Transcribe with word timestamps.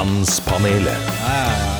Mannspanelet. 0.00 1.08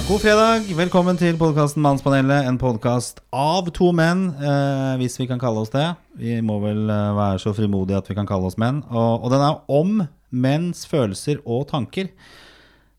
God 0.09 0.21
fredag, 0.21 0.67
velkommen 0.77 1.17
til 1.17 1.39
podkasten 1.41 1.81
Mannspanelet. 1.81 2.45
En 2.51 2.59
podkast 2.61 3.23
av 3.33 3.71
to 3.73 3.87
menn, 3.97 4.27
eh, 4.37 4.99
hvis 5.01 5.17
vi 5.17 5.25
kan 5.31 5.41
kalle 5.41 5.63
oss 5.63 5.73
det. 5.73 5.87
Vi 6.21 6.35
må 6.45 6.59
vel 6.61 6.83
eh, 6.93 7.15
være 7.17 7.39
så 7.41 7.55
frimodige 7.57 7.97
at 7.97 8.11
vi 8.11 8.19
kan 8.19 8.29
kalle 8.29 8.51
oss 8.51 8.59
menn. 8.61 8.83
Og, 8.91 9.25
og 9.25 9.33
den 9.33 9.45
er 9.47 9.63
om 9.73 10.03
menns 10.37 10.85
følelser 10.91 11.41
og 11.47 11.71
tanker. 11.71 12.11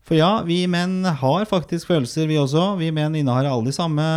For 0.02 0.18
ja, 0.18 0.40
vi 0.42 0.64
menn 0.66 1.04
har 1.06 1.46
faktisk 1.46 1.92
følelser, 1.92 2.26
vi 2.26 2.40
også. 2.42 2.72
Vi 2.82 2.90
menn 2.90 3.14
innehar 3.14 3.46
alle 3.46 3.70
de 3.70 3.76
samme 3.78 4.08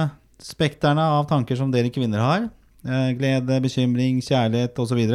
spekterne 0.41 1.05
av 1.19 1.29
tanker 1.29 1.59
som 1.59 1.69
dere 1.69 1.93
kvinner 1.93 2.25
har. 2.25 2.49
Eh, 2.81 3.11
glede, 3.19 3.61
bekymring, 3.61 4.25
kjærlighet 4.25 4.81
osv. 4.81 5.05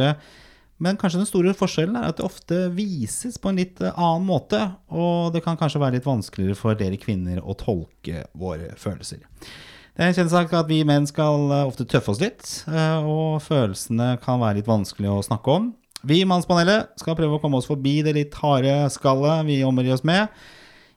Men 0.81 0.97
kanskje 0.97 1.19
den 1.21 1.29
store 1.29 1.53
forskjellen 1.53 1.97
er 1.99 2.07
at 2.09 2.17
det 2.17 2.25
ofte 2.25 2.61
vises 2.73 3.37
på 3.41 3.51
en 3.51 3.59
litt 3.61 3.81
eh, 3.83 3.93
annen 3.93 4.25
måte. 4.25 4.59
Og 4.89 5.29
det 5.35 5.43
kan 5.45 5.59
kanskje 5.59 5.81
være 5.81 5.99
litt 5.99 6.07
vanskeligere 6.07 6.57
for 6.57 6.77
dere 6.77 6.97
kvinner 7.01 7.41
å 7.43 7.53
tolke 7.57 8.25
våre 8.33 8.73
følelser. 8.81 9.21
Det 9.91 10.01
er 10.01 10.09
en 10.09 10.15
kjent 10.17 10.33
sak 10.33 10.53
at 10.57 10.69
vi 10.71 10.79
menn 10.87 11.05
skal 11.09 11.51
eh, 11.51 11.67
ofte 11.69 11.85
tøffe 11.85 12.15
oss 12.15 12.23
litt, 12.23 12.47
eh, 12.71 13.05
og 13.05 13.43
følelsene 13.45 14.15
kan 14.23 14.41
være 14.41 14.61
litt 14.61 14.71
vanskelig 14.71 15.11
å 15.11 15.21
snakke 15.27 15.59
om. 15.59 15.69
Vi 16.01 16.23
i 16.23 16.25
Mannspanelet 16.25 16.95
skal 16.97 17.13
prøve 17.19 17.37
å 17.37 17.43
komme 17.43 17.59
oss 17.61 17.69
forbi 17.69 17.99
det 18.01 18.15
litt 18.17 18.39
harde 18.41 18.73
skallet 18.89 19.45
vi 19.45 19.59
omgir 19.67 19.93
oss 19.93 20.05
med. 20.07 20.33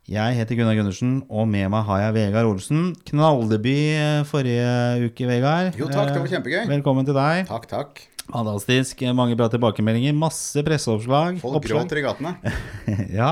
Jeg 0.09 0.37
heter 0.37 0.57
Gunnar 0.57 0.77
Gundersen, 0.77 1.19
og 1.33 1.45
med 1.49 1.69
meg 1.73 1.85
har 1.89 2.07
jeg 2.07 2.17
Vegard 2.17 2.49
Olsen. 2.55 2.91
Knalldebut 3.09 4.33
forrige 4.33 5.05
uke, 5.11 5.29
Vegard. 5.29 5.77
Jo, 5.81 5.93
takk, 5.93 6.13
det 6.13 6.25
var 6.25 6.35
kjempegøy. 6.39 6.65
Velkommen 6.73 7.09
til 7.09 7.17
deg. 7.17 7.45
Takk, 7.53 7.69
takk. 7.73 8.05
Fantastisk. 8.31 9.05
Mange 9.17 9.37
bra 9.39 9.51
tilbakemeldinger. 9.53 10.17
Masse 10.17 10.65
presseoppslag. 10.67 11.39
Folk 11.43 11.61
oppslag. 11.61 11.85
gråter 11.85 12.01
i 12.01 12.05
gatene. 12.07 12.37
ja. 13.21 13.31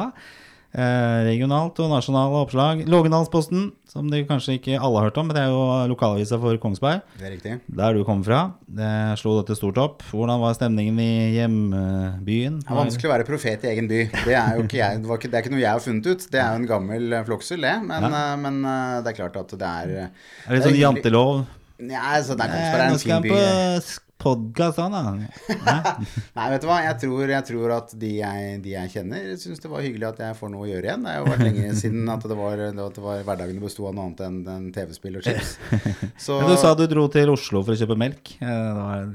Eh, 0.72 1.18
regionalt 1.26 1.76
og 1.84 1.90
nasjonale 1.92 2.38
oppslag. 2.46 2.80
Lågendalsposten, 2.88 3.66
som 3.88 4.06
dere 4.08 4.24
kanskje 4.24 4.54
ikke 4.56 4.78
alle 4.78 5.02
har 5.02 5.10
hørt 5.10 5.18
om, 5.20 5.26
men 5.28 5.36
det 5.36 5.42
er 5.42 5.50
jo 5.52 5.64
lokalavisa 5.90 6.38
for 6.40 6.56
Kongsberg. 6.62 7.02
Det 7.20 7.26
er 7.28 7.34
riktig. 7.34 7.56
Der 7.68 7.92
du 7.92 8.06
kommer 8.08 8.24
fra. 8.24 8.40
Det 8.64 8.92
slo 9.20 9.34
dette 9.40 9.58
stort 9.58 9.80
opp. 9.82 10.06
Hvordan 10.08 10.40
var 10.40 10.56
stemningen 10.56 11.00
i 11.04 11.12
hjembyen? 11.36 12.62
Det 12.62 12.72
er 12.72 12.80
vanskelig 12.80 13.10
å 13.10 13.12
være 13.12 13.28
profet 13.28 13.66
i 13.66 13.72
egen 13.74 13.90
by. 13.90 14.06
Det 14.14 14.32
er 14.32 14.56
jo 14.56 14.64
ikke, 14.64 14.80
jeg, 14.80 15.02
det 15.02 15.10
var 15.10 15.20
ikke, 15.20 15.32
det 15.32 15.40
er 15.40 15.44
ikke 15.44 15.56
noe 15.56 15.64
jeg 15.64 15.72
har 15.74 15.84
funnet 15.84 16.08
ut. 16.08 16.28
Det 16.32 16.40
er 16.40 16.48
jo 16.48 16.62
en 16.62 16.70
gammel 16.72 17.18
floksel, 17.28 17.68
det. 17.68 17.74
Men, 17.90 18.08
ja. 18.08 18.22
men 18.40 18.62
eh, 18.64 18.94
det 19.04 19.12
er 19.12 19.18
klart 19.20 19.36
at 19.42 19.52
det 19.52 19.74
er 19.74 19.92
Er 19.98 20.06
eh, 20.06 20.46
det 20.48 20.56
litt 20.56 20.70
sånn 20.70 20.80
jantelov? 20.80 21.42
Nei, 21.82 22.16
så 22.24 22.38
det 22.38 22.48
er 22.48 22.56
Eh, 22.56 22.56
Kongsberg 22.56 22.80
er 22.80 22.88
en 22.88 23.02
fin 23.02 23.22
by. 23.22 23.28
på 23.28 23.92
podkast, 24.22 24.78
da. 24.78 25.02
Hæ? 25.66 25.74
Nei, 26.38 26.46
vet 26.54 26.62
du 26.64 26.68
hva. 26.70 26.78
Jeg 26.86 26.96
tror, 27.02 27.22
jeg 27.34 27.46
tror 27.48 27.74
at 27.76 27.94
de 28.00 28.10
jeg, 28.20 28.54
de 28.64 28.74
jeg 28.74 28.92
kjenner, 28.94 29.28
syns 29.40 29.62
det 29.62 29.70
var 29.72 29.82
hyggelig 29.84 30.08
at 30.12 30.22
jeg 30.24 30.36
får 30.38 30.52
noe 30.54 30.66
å 30.66 30.70
gjøre 30.70 30.88
igjen. 30.88 31.04
Det 31.06 31.12
har 31.14 31.20
jo 31.24 31.30
vært 31.32 31.44
lenge 31.48 31.72
siden 31.80 32.12
at 32.12 32.26
det 32.30 32.38
var, 32.38 32.62
at 32.70 32.78
det 32.98 33.04
var 33.04 33.22
hverdagene 33.26 33.62
besto 33.64 33.86
av 33.90 33.96
noe 33.96 34.06
annet 34.08 34.22
enn, 34.28 34.38
enn 34.54 34.68
TV-spill 34.74 35.18
og 35.20 35.26
chips. 35.26 35.54
Så, 36.24 36.38
Men 36.40 36.52
du 36.52 36.56
sa 36.62 36.72
du 36.78 36.84
dro 36.90 37.06
til 37.12 37.32
Oslo 37.34 37.62
for 37.66 37.74
å 37.74 37.78
kjøpe 37.82 37.98
melk. 38.00 38.34
Eh, 38.38 38.48
Det 38.52 38.74
var, 38.78 39.06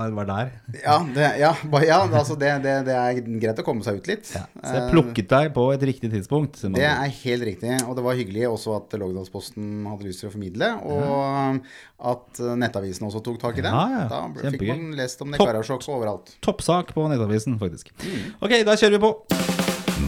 var, 0.00 0.14
var 0.20 0.30
der. 0.30 0.52
Ja, 0.82 0.96
det, 1.16 1.28
ja, 1.40 1.52
ba- 1.72 1.84
ja 1.86 2.00
altså 2.06 2.36
det, 2.40 2.52
det, 2.64 2.76
det 2.88 2.96
er 3.00 3.20
greit 3.42 3.62
å 3.62 3.66
komme 3.66 3.84
seg 3.86 4.00
ut 4.02 4.10
litt. 4.10 4.30
Ja. 4.36 4.44
Så 4.60 4.74
jeg 4.76 4.90
plukket 4.92 5.30
deg 5.32 5.52
på 5.56 5.66
et 5.74 5.84
riktig 5.88 6.12
tidspunkt. 6.12 6.60
Det 6.76 6.84
er 6.86 7.14
helt 7.22 7.46
riktig, 7.48 7.72
og 7.86 7.96
det 7.98 8.04
var 8.04 8.18
hyggelig 8.18 8.46
også 8.50 8.76
at 8.80 8.98
Lågendalsposten 9.00 9.86
hadde 9.88 10.08
lyst 10.08 10.22
til 10.24 10.30
å 10.30 10.34
formidle, 10.34 10.70
og 10.84 11.64
at 12.10 12.40
Nettavisen 12.60 13.04
også 13.08 13.20
tok 13.24 13.36
tak 13.42 13.58
i 13.60 13.64
det. 13.64 13.70
Ja, 13.72 14.04
ja. 14.08 14.49
Fikk 14.50 14.60
Kjempegøy. 14.66 14.76
man 14.76 14.96
lest 14.98 15.22
om 15.22 15.32
Topp. 15.32 15.88
Overalt. 15.90 16.34
Toppsak 16.44 16.94
på 16.94 17.08
Nettavisen, 17.10 17.58
faktisk. 17.60 17.92
Mm. 18.02 18.34
Ok, 18.42 18.56
da 18.66 18.76
kjører 18.76 18.98
vi 18.98 19.04
på. 19.06 19.14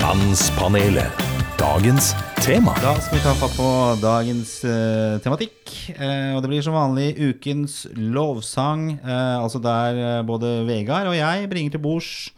Mannspanelet. 0.01 1.29
Dagens 1.61 2.12
tema. 2.43 2.73
Da 2.83 2.97
skal 2.98 3.19
vi 3.19 3.23
ta 3.23 3.33
fatt 3.39 3.53
på 3.55 3.67
dagens 4.03 4.65
eh, 4.67 5.19
tematikk. 5.23 5.70
Eh, 5.95 6.33
og 6.35 6.41
det 6.43 6.51
blir 6.51 6.65
som 6.65 6.75
vanlig 6.75 7.13
ukens 7.23 7.85
lovsang. 7.95 8.98
eh, 8.98 9.36
altså 9.39 9.61
der 9.63 10.01
eh, 10.19 10.23
både 10.27 10.67
Vegard 10.67 11.07
og 11.13 11.14
jeg 11.14 11.47
bringer 11.53 11.77
til 11.77 11.85
bords 11.85 12.33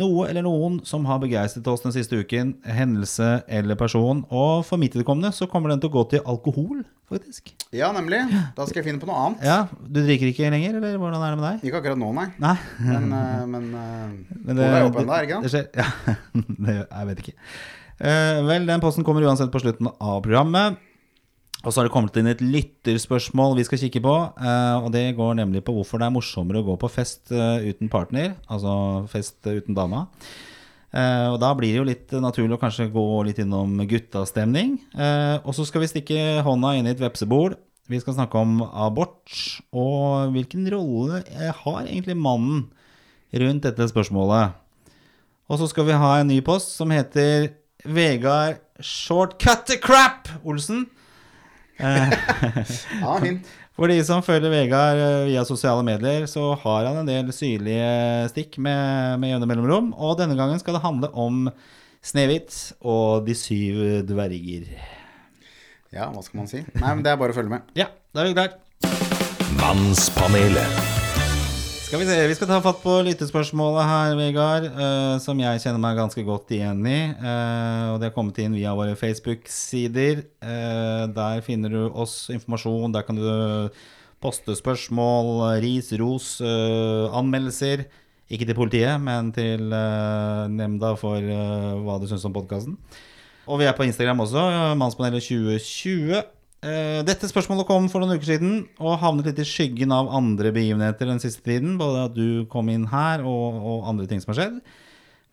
noe 0.00 0.26
eller 0.30 0.44
noen 0.46 0.78
som 0.88 1.04
har 1.08 1.20
begeistret 1.22 1.66
oss 1.70 1.84
den 1.84 1.94
siste 1.94 2.18
uken. 2.18 2.54
Hendelse 2.64 3.42
eller 3.48 3.78
person. 3.78 4.24
Og 4.32 4.64
for 4.66 4.80
mitt 4.80 4.96
vedkommende 4.96 5.32
så 5.36 5.48
kommer 5.50 5.72
den 5.72 5.82
til 5.82 5.92
å 5.92 5.94
gå 5.98 6.04
til 6.14 6.24
alkohol, 6.28 6.82
faktisk. 7.10 7.52
Ja, 7.76 7.92
nemlig. 7.94 8.22
Da 8.56 8.66
skal 8.66 8.80
jeg 8.80 8.88
finne 8.88 9.02
på 9.02 9.08
noe 9.10 9.18
annet. 9.26 9.44
Ja, 9.46 9.58
Du 9.80 10.00
drikker 10.02 10.30
ikke 10.32 10.50
lenger, 10.52 10.80
eller 10.80 10.98
hvordan 11.00 11.20
er 11.22 11.34
det 11.34 11.40
med 11.40 11.48
deg? 11.48 11.68
Ikke 11.68 11.82
akkurat 11.82 12.00
nå, 12.00 12.12
nei. 12.16 12.28
Nei. 12.42 12.56
Men, 12.88 13.10
eh, 13.20 13.46
men, 13.54 13.70
eh, 13.74 14.36
Men 14.46 14.60
det, 14.60 14.68
er 14.68 14.88
oppe 14.88 15.04
ennå, 15.04 15.16
er 15.16 15.28
ikke 15.28 15.40
det 15.40 15.50
det? 15.50 15.54
skjer, 15.54 15.68
ja, 15.80 16.16
det, 16.66 16.78
jeg 16.80 17.10
vet 17.12 17.24
ikke. 17.24 17.36
Uh, 18.00 18.38
vel, 18.48 18.64
den 18.64 18.80
posten 18.80 19.04
kommer 19.04 19.26
uansett 19.28 19.52
på 19.52 19.60
slutten 19.60 19.90
av 19.92 20.22
programmet. 20.24 20.80
Og 21.60 21.68
så 21.68 21.80
har 21.80 21.88
det 21.88 21.92
kommet 21.92 22.14
inn 22.16 22.30
et 22.30 22.40
lytterspørsmål 22.40 23.58
vi 23.58 23.66
skal 23.68 23.80
kikke 23.82 24.00
på. 24.00 24.14
eh, 24.40 24.76
og 24.80 24.88
det 24.94 25.16
går 25.16 25.34
nemlig 25.42 25.60
på 25.64 25.74
hvorfor 25.76 26.00
det 26.00 26.08
er 26.08 26.14
morsommere 26.14 26.62
å 26.62 26.68
gå 26.70 26.76
på 26.80 26.88
fest 26.88 27.32
eh, 27.32 27.68
uten 27.68 27.90
partner. 27.92 28.38
Altså 28.48 29.04
fest 29.12 29.44
eh, 29.46 29.60
uten 29.60 29.76
dama. 29.76 30.06
Og 30.90 31.36
da 31.38 31.52
blir 31.54 31.70
det 31.70 31.78
jo 31.78 31.86
litt 31.86 32.12
naturlig 32.18 32.56
å 32.56 32.58
kanskje 32.58 32.88
gå 32.90 33.04
litt 33.22 33.38
innom 33.38 33.76
guttastemning. 33.86 34.72
Og 35.46 35.52
så 35.54 35.62
skal 35.62 35.84
vi 35.84 35.88
stikke 35.92 36.16
hånda 36.42 36.72
inn 36.74 36.88
i 36.88 36.90
et 36.90 36.98
vepsebol. 36.98 37.54
Vi 37.86 38.00
skal 38.02 38.16
snakke 38.16 38.40
om 38.42 38.56
abort, 38.66 39.30
og 39.70 40.34
hvilken 40.34 40.66
rolle 40.74 41.22
har 41.30 41.78
egentlig 41.84 42.18
mannen 42.18 42.64
rundt 43.30 43.68
dette 43.68 43.86
spørsmålet. 43.92 44.58
Og 45.46 45.62
så 45.62 45.70
skal 45.70 45.86
vi 45.86 46.02
ha 46.02 46.10
en 46.18 46.32
ny 46.32 46.40
post 46.42 46.74
som 46.74 46.90
heter 46.90 47.52
Vegard 47.86 48.58
Shortcut 48.82 49.68
the 49.70 49.78
crap, 49.78 50.26
Olsen. 50.42 50.88
Ja, 53.02 53.16
fint. 53.22 53.48
For 53.80 53.88
de 53.88 53.96
som 54.04 54.20
følger 54.20 54.52
Vegard 54.52 54.98
eh, 55.00 55.26
via 55.30 55.44
sosiale 55.48 55.84
medier, 55.86 56.26
så 56.28 56.50
har 56.62 56.88
han 56.90 57.00
en 57.00 57.08
del 57.08 57.30
syrlige 57.32 58.28
stikk 58.32 58.58
med, 58.60 59.16
med 59.22 59.32
jevne 59.32 59.48
mellomrom. 59.48 59.92
Og 59.96 60.18
denne 60.20 60.36
gangen 60.36 60.60
skal 60.60 60.76
det 60.76 60.84
handle 60.84 61.08
om 61.16 61.46
Snehvit 62.04 62.52
og 62.80 63.26
De 63.26 63.36
syv 63.36 64.04
dverger. 64.08 64.68
Ja, 65.90 66.10
hva 66.12 66.22
skal 66.22 66.42
man 66.42 66.50
si? 66.50 66.62
Nei, 66.76 66.92
men 66.92 67.04
det 67.06 67.14
er 67.14 67.20
bare 67.20 67.34
å 67.34 67.40
følge 67.40 67.56
med. 67.56 67.72
Ja, 67.78 67.88
da 68.14 68.24
er 68.24 68.30
vi 68.30 68.36
klare. 68.36 68.60
Mannspanelet. 69.60 70.99
Skal 71.90 72.04
vi 72.04 72.06
se, 72.06 72.16
vi 72.30 72.34
skal 72.38 72.46
ta 72.46 72.56
fatt 72.62 72.76
på 72.84 72.92
lyttespørsmålet 73.02 73.82
her, 73.82 74.12
Vegard, 74.14 74.68
uh, 74.76 75.16
som 75.18 75.40
jeg 75.42 75.58
kjenner 75.58 75.80
meg 75.82 75.96
ganske 75.98 76.22
godt 76.22 76.52
igjen 76.54 76.84
i. 76.86 77.00
Uh, 77.18 77.88
og 77.88 77.96
det 77.98 78.06
har 78.06 78.14
kommet 78.14 78.38
inn 78.38 78.54
via 78.54 78.76
våre 78.78 78.94
Facebook-sider. 78.94 80.20
Uh, 80.38 81.10
der 81.10 81.42
finner 81.42 81.74
du 81.74 81.80
oss 81.90 82.30
informasjon. 82.30 82.94
Der 82.94 83.02
kan 83.08 83.18
du 83.18 83.26
poste 84.22 84.54
spørsmål, 84.54 85.58
ris, 85.66 85.90
ros, 85.98 86.36
anmeldelser. 86.38 87.88
Ikke 88.30 88.46
til 88.46 88.60
politiet, 88.62 88.94
men 89.02 89.34
til 89.34 89.66
nemnda 90.54 90.94
for 90.94 91.18
hva 91.18 91.98
du 91.98 92.06
syns 92.06 92.30
om 92.30 92.38
podkasten. 92.38 92.78
Og 93.50 93.58
vi 93.58 93.66
er 93.66 93.74
på 93.74 93.82
Instagram 93.88 94.22
også, 94.28 94.46
Mannspanelet 94.78 95.26
2020. 95.26 96.20
Eh, 96.20 96.28
Dette 96.60 97.28
spørsmålet 97.30 97.64
kom 97.64 97.86
for 97.88 98.02
noen 98.02 98.18
uker 98.18 98.34
siden 98.34 98.54
og 98.84 98.98
havnet 99.00 99.30
litt 99.30 99.38
i 99.40 99.46
skyggen 99.48 99.94
av 99.96 100.10
andre 100.12 100.50
begivenheter 100.52 101.08
den 101.08 101.22
siste 101.22 101.40
tiden. 101.46 101.78
Både 101.80 102.02
at 102.10 102.14
du 102.16 102.44
kom 102.52 102.68
inn 102.68 102.84
her 102.90 103.22
og, 103.24 103.56
og 103.64 103.86
andre 103.88 104.04
ting 104.10 104.20
som 104.20 104.34
har 104.34 104.40
skjedd. 104.42 104.58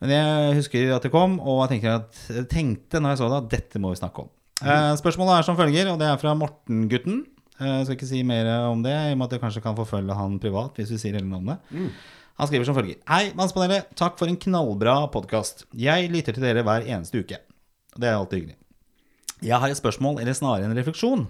Men 0.00 0.12
jeg 0.14 0.56
husker 0.60 0.92
at 0.94 1.04
det 1.04 1.10
kom, 1.12 1.36
og 1.42 1.64
jeg 1.66 1.72
tenkte, 1.74 1.94
at, 2.00 2.18
jeg 2.36 2.46
tenkte 2.52 3.00
når 3.02 3.12
jeg 3.16 3.20
så 3.20 3.28
det, 3.32 3.40
at 3.42 3.48
dette 3.56 3.80
må 3.82 3.90
vi 3.92 3.98
snakke 4.00 4.22
om. 4.24 4.28
Eh, 4.62 4.92
Spørsmålet 5.00 5.40
er 5.40 5.46
som 5.48 5.58
følger, 5.58 5.90
og 5.90 5.98
det 6.00 6.06
er 6.06 6.20
fra 6.22 6.36
Morten-gutten. 6.38 7.24
Eh, 7.58 7.72
Jeg 7.80 7.88
skal 7.88 7.96
ikke 7.98 8.08
si 8.12 8.22
mer 8.26 8.46
om 8.70 8.84
det, 8.86 8.94
i 8.94 9.16
og 9.16 9.18
med 9.18 9.26
at 9.26 9.34
jeg 9.36 9.42
kanskje 9.42 9.64
kan 9.64 9.76
forfølge 9.78 10.14
han 10.14 10.38
privat 10.42 10.78
hvis 10.78 10.92
vi 10.94 11.00
sier 11.02 11.18
hele 11.18 11.26
navnet. 11.28 11.58
Han 12.38 12.46
skriver 12.46 12.68
som 12.70 12.78
følger. 12.78 13.00
Hei, 13.10 13.32
Mannspanelet. 13.34 13.90
Takk 13.98 14.16
for 14.20 14.30
en 14.30 14.38
knallbra 14.38 15.00
podkast. 15.10 15.66
Jeg 15.74 16.08
lytter 16.14 16.38
til 16.38 16.46
dere 16.46 16.62
hver 16.62 16.86
eneste 16.86 17.18
uke. 17.18 17.40
Det 17.98 18.06
er 18.06 18.14
alltid 18.20 18.38
hyggelig. 18.44 18.58
Jeg 19.44 19.58
har 19.62 19.70
et 19.70 19.78
spørsmål, 19.78 20.18
eller 20.22 20.34
snarere 20.34 20.66
en 20.66 20.76
refleksjon. 20.76 21.26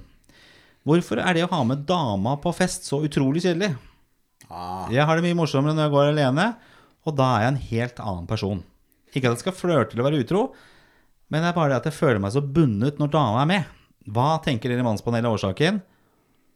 Hvorfor 0.89 1.21
er 1.21 1.37
det 1.37 1.45
å 1.45 1.51
ha 1.53 1.61
med 1.69 1.85
dama 1.89 2.37
på 2.41 2.53
fest 2.57 2.87
så 2.89 3.03
utrolig 3.05 3.43
kjedelig? 3.45 3.75
Ah, 4.49 4.89
Jeg 4.89 5.05
har 5.05 5.19
det 5.19 5.27
mye 5.27 5.37
morsommere 5.37 5.75
når 5.77 5.89
jeg 5.89 5.95
går 5.97 6.11
alene, 6.15 6.47
og 7.05 7.17
da 7.19 7.27
er 7.37 7.43
jeg 7.45 7.53
en 7.53 7.63
helt 7.69 8.01
annen 8.01 8.29
person. 8.31 8.63
Ikke 9.13 9.29
at 9.29 9.37
jeg 9.37 9.43
skal 9.45 9.57
flørte 9.57 9.93
eller 9.97 10.09
være 10.09 10.23
utro, 10.25 10.43
men 11.29 11.45
det 11.45 11.51
er 11.51 11.57
bare 11.59 11.75
det 11.75 11.81
at 11.83 11.91
jeg 11.91 11.99
føler 11.99 12.23
meg 12.23 12.33
så 12.33 12.41
bundet 12.41 13.01
når 13.01 13.13
dama 13.13 13.43
er 13.43 13.51
med. 13.51 13.75
Hva 14.09 14.39
tenker 14.45 14.73
dere 14.73 14.81
i 14.81 14.87
Mannspanelet 14.87 15.29
er 15.29 15.37
årsaken? 15.37 15.83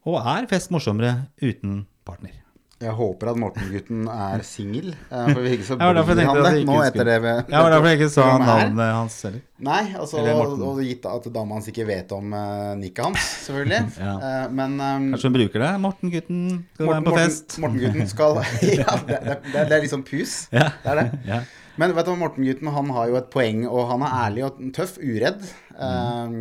Og 0.09 0.17
er 0.25 0.49
fest 0.51 0.73
morsommere 0.73 1.27
uten 1.45 1.83
partner? 2.09 2.42
Jeg 2.83 2.95
håper 2.99 3.31
at 3.31 3.39
Morten-gutten 3.39 4.07
er 4.11 4.43
singel, 4.47 4.89
eh, 4.93 5.29
for 5.31 5.41
vi 5.45 5.53
ikke 5.57 5.67
så 5.69 5.77
blir 5.79 5.87
han 5.87 6.19
det 6.19 6.25
jeg 6.57 6.67
nå 6.67 6.77
etter 6.83 7.09
det 7.09 7.17
Ja, 7.23 7.35
det 7.47 7.61
var 7.63 7.75
derfor 7.75 7.89
jeg 7.93 7.99
ikke 8.01 8.11
sa 8.15 8.27
navnet 8.43 8.93
hans 8.97 9.17
heller. 9.27 9.43
Nei, 9.63 9.83
altså, 9.95 10.19
og, 10.19 10.55
Morten. 10.59 10.83
gitt 10.89 11.07
at 11.07 11.29
dama 11.35 11.59
hans 11.59 11.69
ikke 11.71 11.87
vet 11.87 12.13
om 12.17 12.35
uh, 12.35 12.73
nikket 12.81 13.05
hans, 13.07 13.27
selvfølgelig. 13.47 13.81
Ja. 14.03 14.15
uh, 14.19 14.47
men 14.51 14.75
um, 14.81 15.09
Kanskje 15.15 15.31
hun 15.31 15.37
bruker 15.39 15.63
det? 15.65 15.73
Morten-gutten 15.85 16.41
skal 16.75 16.91
være 16.91 17.05
på 17.07 17.17
fest. 17.21 17.59
Morten-gutten 17.63 18.11
skal 18.11 18.41
Ja, 18.43 18.97
det, 19.07 19.19
det, 19.29 19.37
det, 19.53 19.67
er- 19.69 19.85
liksom 19.85 20.03
pus. 20.09 20.37
Ja. 20.55 20.73
Det 20.83 20.95
er 20.95 21.01
det. 21.03 21.07
Ja. 21.29 21.43
Men 21.81 21.95
vet 21.97 22.09
du, 22.09 22.15
Morten-gutten 22.21 22.73
han 22.75 22.91
har 22.97 23.13
jo 23.13 23.21
et 23.21 23.31
poeng, 23.33 23.63
og 23.71 23.87
han 23.93 24.03
er 24.05 24.17
ærlig 24.27 24.43
og 24.49 24.59
tøff, 24.77 24.99
uredd, 25.01 25.47
eh, 25.79 26.35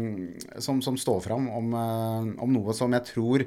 som, 0.63 0.81
som 0.83 0.97
står 0.99 1.21
fram 1.29 1.45
om, 1.53 1.69
om 2.41 2.57
noe 2.57 2.75
som 2.75 2.97
jeg 2.97 3.07
tror 3.13 3.45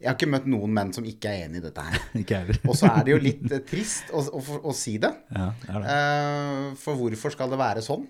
Jeg 0.00 0.10
har 0.10 0.16
ikke 0.18 0.28
møtt 0.28 0.44
noen 0.52 0.72
menn 0.76 0.90
som 0.92 1.06
ikke 1.08 1.30
er 1.32 1.46
enig 1.46 1.62
i 1.62 1.64
dette 1.64 1.80
her. 1.86 1.96
Ikke 2.20 2.36
heller. 2.42 2.58
Og 2.68 2.76
så 2.76 2.90
er 2.92 3.06
det 3.06 3.14
jo 3.14 3.20
litt 3.22 3.46
eh, 3.48 3.62
trist 3.64 4.10
å, 4.12 4.20
å, 4.28 4.42
å 4.68 4.74
si 4.76 4.98
det. 5.00 5.08
Ja, 5.32 5.46
det 5.62 5.72
det. 5.86 5.94
Eh, 5.94 6.66
for 6.82 6.98
hvorfor 7.00 7.32
skal 7.32 7.48
det 7.54 7.58
være 7.62 7.84
sånn? 7.86 8.04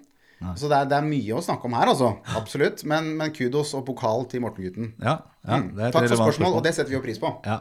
Så 0.58 0.68
det 0.68 0.76
er, 0.76 0.88
det 0.90 0.96
er 0.98 1.06
mye 1.06 1.36
å 1.38 1.40
snakke 1.40 1.64
om 1.64 1.72
her, 1.78 1.88
altså. 1.94 2.10
Absolutt. 2.36 2.82
Men, 2.90 3.06
men 3.16 3.30
kudos 3.32 3.70
og 3.78 3.86
pokal 3.86 4.26
til 4.28 4.42
Morten-gutten. 4.44 4.90
Ja, 5.00 5.14
ja, 5.46 5.60
Mm. 5.62 5.70
Takk 5.78 5.94
for 6.10 6.18
spørsmål, 6.26 6.56
og 6.58 6.64
det 6.66 6.72
setter 6.74 6.90
vi 6.90 6.96
jo 6.98 7.00
pris 7.04 7.20
på. 7.22 7.30
Ja. 7.46 7.60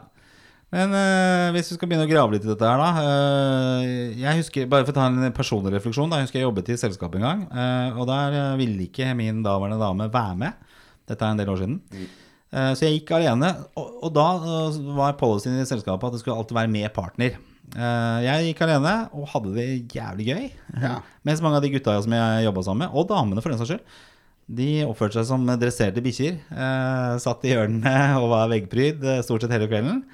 Men 0.74 0.90
eh, 0.98 1.52
hvis 1.54 1.70
vi 1.70 1.76
skal 1.78 1.88
begynne 1.88 2.04
å 2.08 2.10
grave 2.10 2.34
litt 2.34 2.44
i 2.44 2.50
dette 2.50 2.66
her, 2.66 2.82
da. 2.82 3.06
eh, 3.06 4.18
jeg 4.18 4.40
husker, 4.42 4.66
Bare 4.68 4.84
for 4.84 4.90
å 4.92 4.96
ta 4.98 5.06
en 5.06 5.30
personlig 5.36 5.72
refleksjon. 5.76 6.10
Da, 6.10 6.18
jeg 6.18 6.26
husker 6.26 6.40
jeg 6.42 6.48
jobbet 6.48 6.72
i 6.74 6.78
selskap 6.82 7.14
en 7.16 7.24
gang. 7.28 7.44
eh, 7.54 7.96
og 7.96 8.10
der 8.10 8.36
ville 8.58 8.88
ikke 8.90 9.12
min 9.16 9.38
daværende 9.46 9.78
dame 9.80 10.10
være 10.12 10.36
med. 10.42 10.66
Dette 11.06 11.22
er 11.22 11.32
en 11.36 11.40
del 11.40 11.52
år 11.54 11.62
siden. 11.62 11.78
Eh, 11.94 12.08
så 12.76 12.86
jeg 12.86 13.00
gikk 13.00 13.12
alene. 13.18 13.52
Og, 13.76 14.08
da 14.16 14.26
eh, 14.38 14.80
var 14.96 15.18
policyen 15.20 15.58
i 15.60 15.68
selskapet 15.68 16.08
at 16.08 16.16
det 16.16 16.22
skulle 16.22 16.38
alltid 16.40 16.56
være 16.56 16.72
med 16.72 16.92
partner. 16.96 17.38
Eh, 17.74 18.18
jeg 18.26 18.50
gikk 18.50 18.62
alene 18.66 18.92
og 19.16 19.26
hadde 19.32 19.54
det 19.56 19.68
jævlig 19.96 20.28
gøy. 20.30 20.44
Ja. 20.86 20.98
Mens 21.26 21.42
mange 21.42 21.58
av 21.58 21.64
de 21.64 21.72
gutta 21.72 21.96
som 22.04 22.12
jeg 22.14 22.44
jobba 22.46 22.62
sammen 22.62 22.86
med, 22.86 22.94
og 22.94 23.08
damene 23.10 23.42
for 23.42 23.52
den 23.52 23.60
saks 23.60 23.74
skyld, 23.74 23.96
de 24.56 24.68
oppførte 24.86 25.18
seg 25.18 25.26
som 25.26 25.46
dresserte 25.58 26.02
bikkjer. 26.04 26.38
Eh, 26.54 27.16
satt 27.22 27.46
i 27.46 27.54
hjørnene 27.54 27.96
og 28.22 28.30
var 28.34 28.52
veggpryd 28.52 29.02
eh, 29.02 29.22
stort 29.26 29.44
sett 29.44 29.54
hele 29.56 29.68
kvelden. 29.70 30.04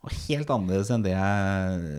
Og 0.00 0.12
helt 0.30 0.48
annerledes 0.48 0.88
enn 0.94 1.02
det 1.04 1.16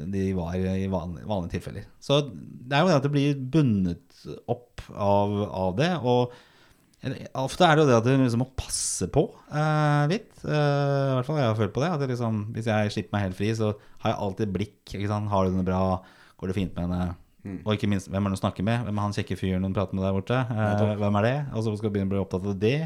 de 0.09 0.23
var 0.33 0.55
i 0.57 0.87
vanlige, 0.89 1.51
tilfeller. 1.51 1.83
Så 2.01 2.23
det 2.31 2.73
er 2.73 2.81
jo 2.81 2.89
det 2.89 2.95
at 2.97 3.05
det 3.05 3.11
blir 3.13 3.43
bundet 3.53 4.23
opp 4.49 4.81
av, 4.95 5.35
av 5.45 5.75
det. 5.77 5.91
Og 6.01 6.33
ofte 7.41 7.65
er 7.65 7.77
det 7.77 7.81
jo 7.81 7.89
det 7.89 7.97
at 7.97 8.05
du 8.05 8.11
liksom 8.13 8.43
må 8.43 8.49
passe 8.57 9.07
på 9.09 9.23
eh, 9.49 10.03
litt. 10.11 10.29
Eh, 10.45 10.51
I 10.51 11.15
hvert 11.17 11.27
fall 11.27 11.39
jeg 11.41 11.49
har 11.49 11.57
følt 11.57 11.73
på 11.73 11.81
det. 11.83 11.89
At 11.95 12.03
jeg 12.03 12.13
liksom, 12.13 12.43
hvis 12.53 12.69
jeg 12.69 12.93
slipper 12.93 13.17
meg 13.17 13.25
helt 13.29 13.39
fri, 13.39 13.49
så 13.57 13.71
har 14.03 14.13
jeg 14.13 14.21
alltid 14.27 14.53
blikk. 14.53 14.93
Har 15.31 15.47
du 15.49 15.57
det 15.57 15.65
bra? 15.65 15.81
Går 16.41 16.51
det 16.51 16.57
fint 16.57 16.77
med 16.77 16.87
henne? 16.87 17.15
Og 17.65 17.73
ikke 17.73 17.89
minst, 17.89 18.09
hvem 18.13 18.27
er 18.27 18.33
det 18.33 18.37
å 18.37 18.43
snakker 18.43 18.65
med? 18.65 18.83
Hvem 18.85 18.99
er 18.99 19.07
han 19.07 19.15
kjekke 19.17 19.37
fyren 19.39 19.65
hun 19.65 19.73
prater 19.73 19.97
med 19.97 20.05
der 20.05 20.13
borte? 20.13 20.37
Eh, 20.37 20.93
hvem 21.01 21.17
er 21.21 21.25
det? 21.25 21.37
Og 21.55 21.65
så 21.65 21.73
skal 21.73 21.89
du 21.89 21.95
begynne 21.95 22.11
å 22.11 22.13
bli 22.13 22.21
opptatt 22.21 22.45
av 22.45 22.59
det. 22.61 22.77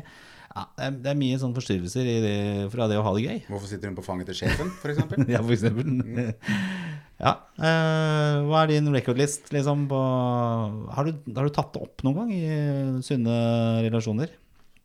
Ja, 0.56 0.64
det, 0.78 0.86
er, 0.86 1.00
det 1.04 1.16
mye 1.20 1.40
sånn 1.42 1.56
forstyrrelser 1.58 2.08
det, 2.24 2.36
fra 2.72 2.88
det 2.88 2.96
å 2.96 3.04
ha 3.04 3.12
det 3.18 3.26
gøy. 3.26 3.42
Hvorfor 3.50 3.68
sitter 3.68 3.92
hun 3.92 3.98
på 3.98 4.06
fanget 4.06 4.32
til 4.32 4.40
sjefen, 4.46 4.72
f.eks.? 4.80 5.02
Ja, 5.34 5.44
for 5.44 5.52
eksempel. 5.58 6.32
Ja. 7.22 7.32
eh, 7.56 8.42
hva 8.50 8.64
er 8.66 8.74
din 8.74 8.90
recordlist, 8.92 9.48
liksom? 9.56 9.86
På, 9.92 10.00
har, 10.96 11.08
du, 11.08 11.22
har 11.38 11.48
du 11.48 11.54
tatt 11.56 11.72
det 11.76 11.84
opp 11.86 12.04
noen 12.04 12.18
gang 12.24 12.34
i 12.36 13.04
sunne 13.06 13.38
relasjoner? 13.86 14.34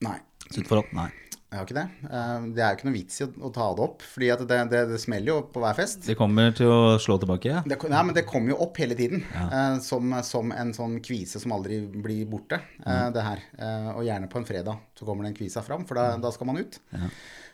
Nei. 0.07 0.19
Sunt 0.51 0.69
forhold? 0.71 0.93
Nei. 0.97 1.09
Jeg 1.51 1.59
har 1.59 1.65
ikke 1.67 1.75
det. 1.81 1.83
Eh, 2.07 2.45
Det 2.55 2.63
er 2.63 2.69
jo 2.71 2.77
ikke 2.79 2.87
noe 2.87 2.95
vits 2.95 3.17
i 3.19 3.25
å, 3.27 3.29
å 3.49 3.51
ta 3.51 3.65
det 3.75 3.83
opp, 3.83 4.05
fordi 4.07 4.29
at 4.31 4.45
det, 4.47 4.59
det, 4.71 4.83
det 4.93 5.01
smeller 5.03 5.33
jo 5.33 5.39
på 5.51 5.59
hver 5.65 5.75
fest. 5.81 6.05
Det 6.07 6.15
kommer 6.19 6.55
til 6.55 6.71
å 6.71 6.95
slå 7.03 7.17
tilbake. 7.19 7.65
Det, 7.67 7.79
nei, 7.91 8.03
men 8.07 8.15
det 8.15 8.23
kommer 8.31 8.55
jo 8.55 8.61
opp 8.63 8.79
hele 8.79 8.95
tiden, 8.99 9.25
eh, 9.35 9.81
som, 9.83 10.15
som 10.23 10.55
en 10.55 10.71
sånn 10.77 11.01
kvise 11.03 11.43
som 11.43 11.57
aldri 11.59 11.81
blir 11.91 12.23
borte. 12.31 12.61
mm. 12.87 13.11
det 13.19 13.27
her. 13.27 13.43
Eh, 13.59 13.91
og 13.97 14.07
gjerne 14.07 14.31
på 14.31 14.39
en 14.39 14.47
fredag 14.47 14.79
så 14.95 15.09
kommer 15.11 15.27
den 15.27 15.35
kvisa 15.35 15.67
fram, 15.67 15.83
for 15.91 15.99
da, 15.99 16.13
da 16.23 16.31
skal 16.31 16.53
man 16.53 16.63
ut. 16.63 16.79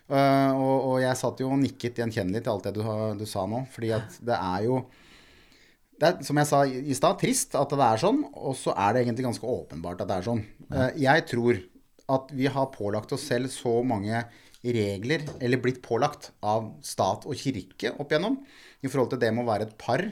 Eh, 0.06 0.52
og, 0.54 0.76
og 0.92 0.96
jeg 1.02 1.18
satt 1.18 1.40
jo 1.42 1.50
og 1.50 1.58
nikket 1.58 1.98
gjenkjennelig 1.98 2.44
til 2.44 2.52
alt 2.52 2.68
det 2.68 2.76
du, 2.76 2.82
du 3.18 3.26
sa 3.28 3.42
nå, 3.50 3.64
fordi 3.72 3.90
at 3.96 4.18
det 4.22 4.38
er 4.38 4.66
jo 4.68 4.84
det 5.96 6.08
er, 6.10 6.18
som 6.26 6.36
jeg 6.36 6.48
sa 6.50 6.60
i 6.68 6.82
i 6.92 6.96
stad, 6.96 7.16
trist 7.20 7.56
at 7.56 7.72
det 7.72 7.86
er 7.86 8.02
sånn, 8.02 8.20
og 8.36 8.52
så 8.58 8.74
er 8.76 8.92
det 8.92 9.06
egentlig 9.06 9.24
ganske 9.30 9.48
åpenbart 9.48 10.02
at 10.04 10.10
det 10.10 10.18
er 10.18 10.26
sånn. 10.26 10.42
Uh, 10.68 10.90
Jeg 11.00 11.24
tror 11.30 11.62
at 12.16 12.34
vi 12.36 12.50
har 12.52 12.68
pålagt 12.74 13.14
oss 13.16 13.24
selv 13.30 13.48
så 13.50 13.80
mange 13.86 14.20
regler, 14.60 15.24
eller 15.40 15.62
blitt 15.62 15.80
pålagt 15.84 16.30
av 16.44 16.68
stat 16.84 17.24
og 17.26 17.38
kirke 17.40 17.94
opp 17.96 18.12
igjennom, 18.12 18.38
i 18.84 18.90
forhold 18.92 19.14
til 19.14 19.22
det 19.22 19.32
med 19.32 19.46
å 19.46 19.50
være 19.50 19.70
et 19.70 19.76
par 19.80 20.04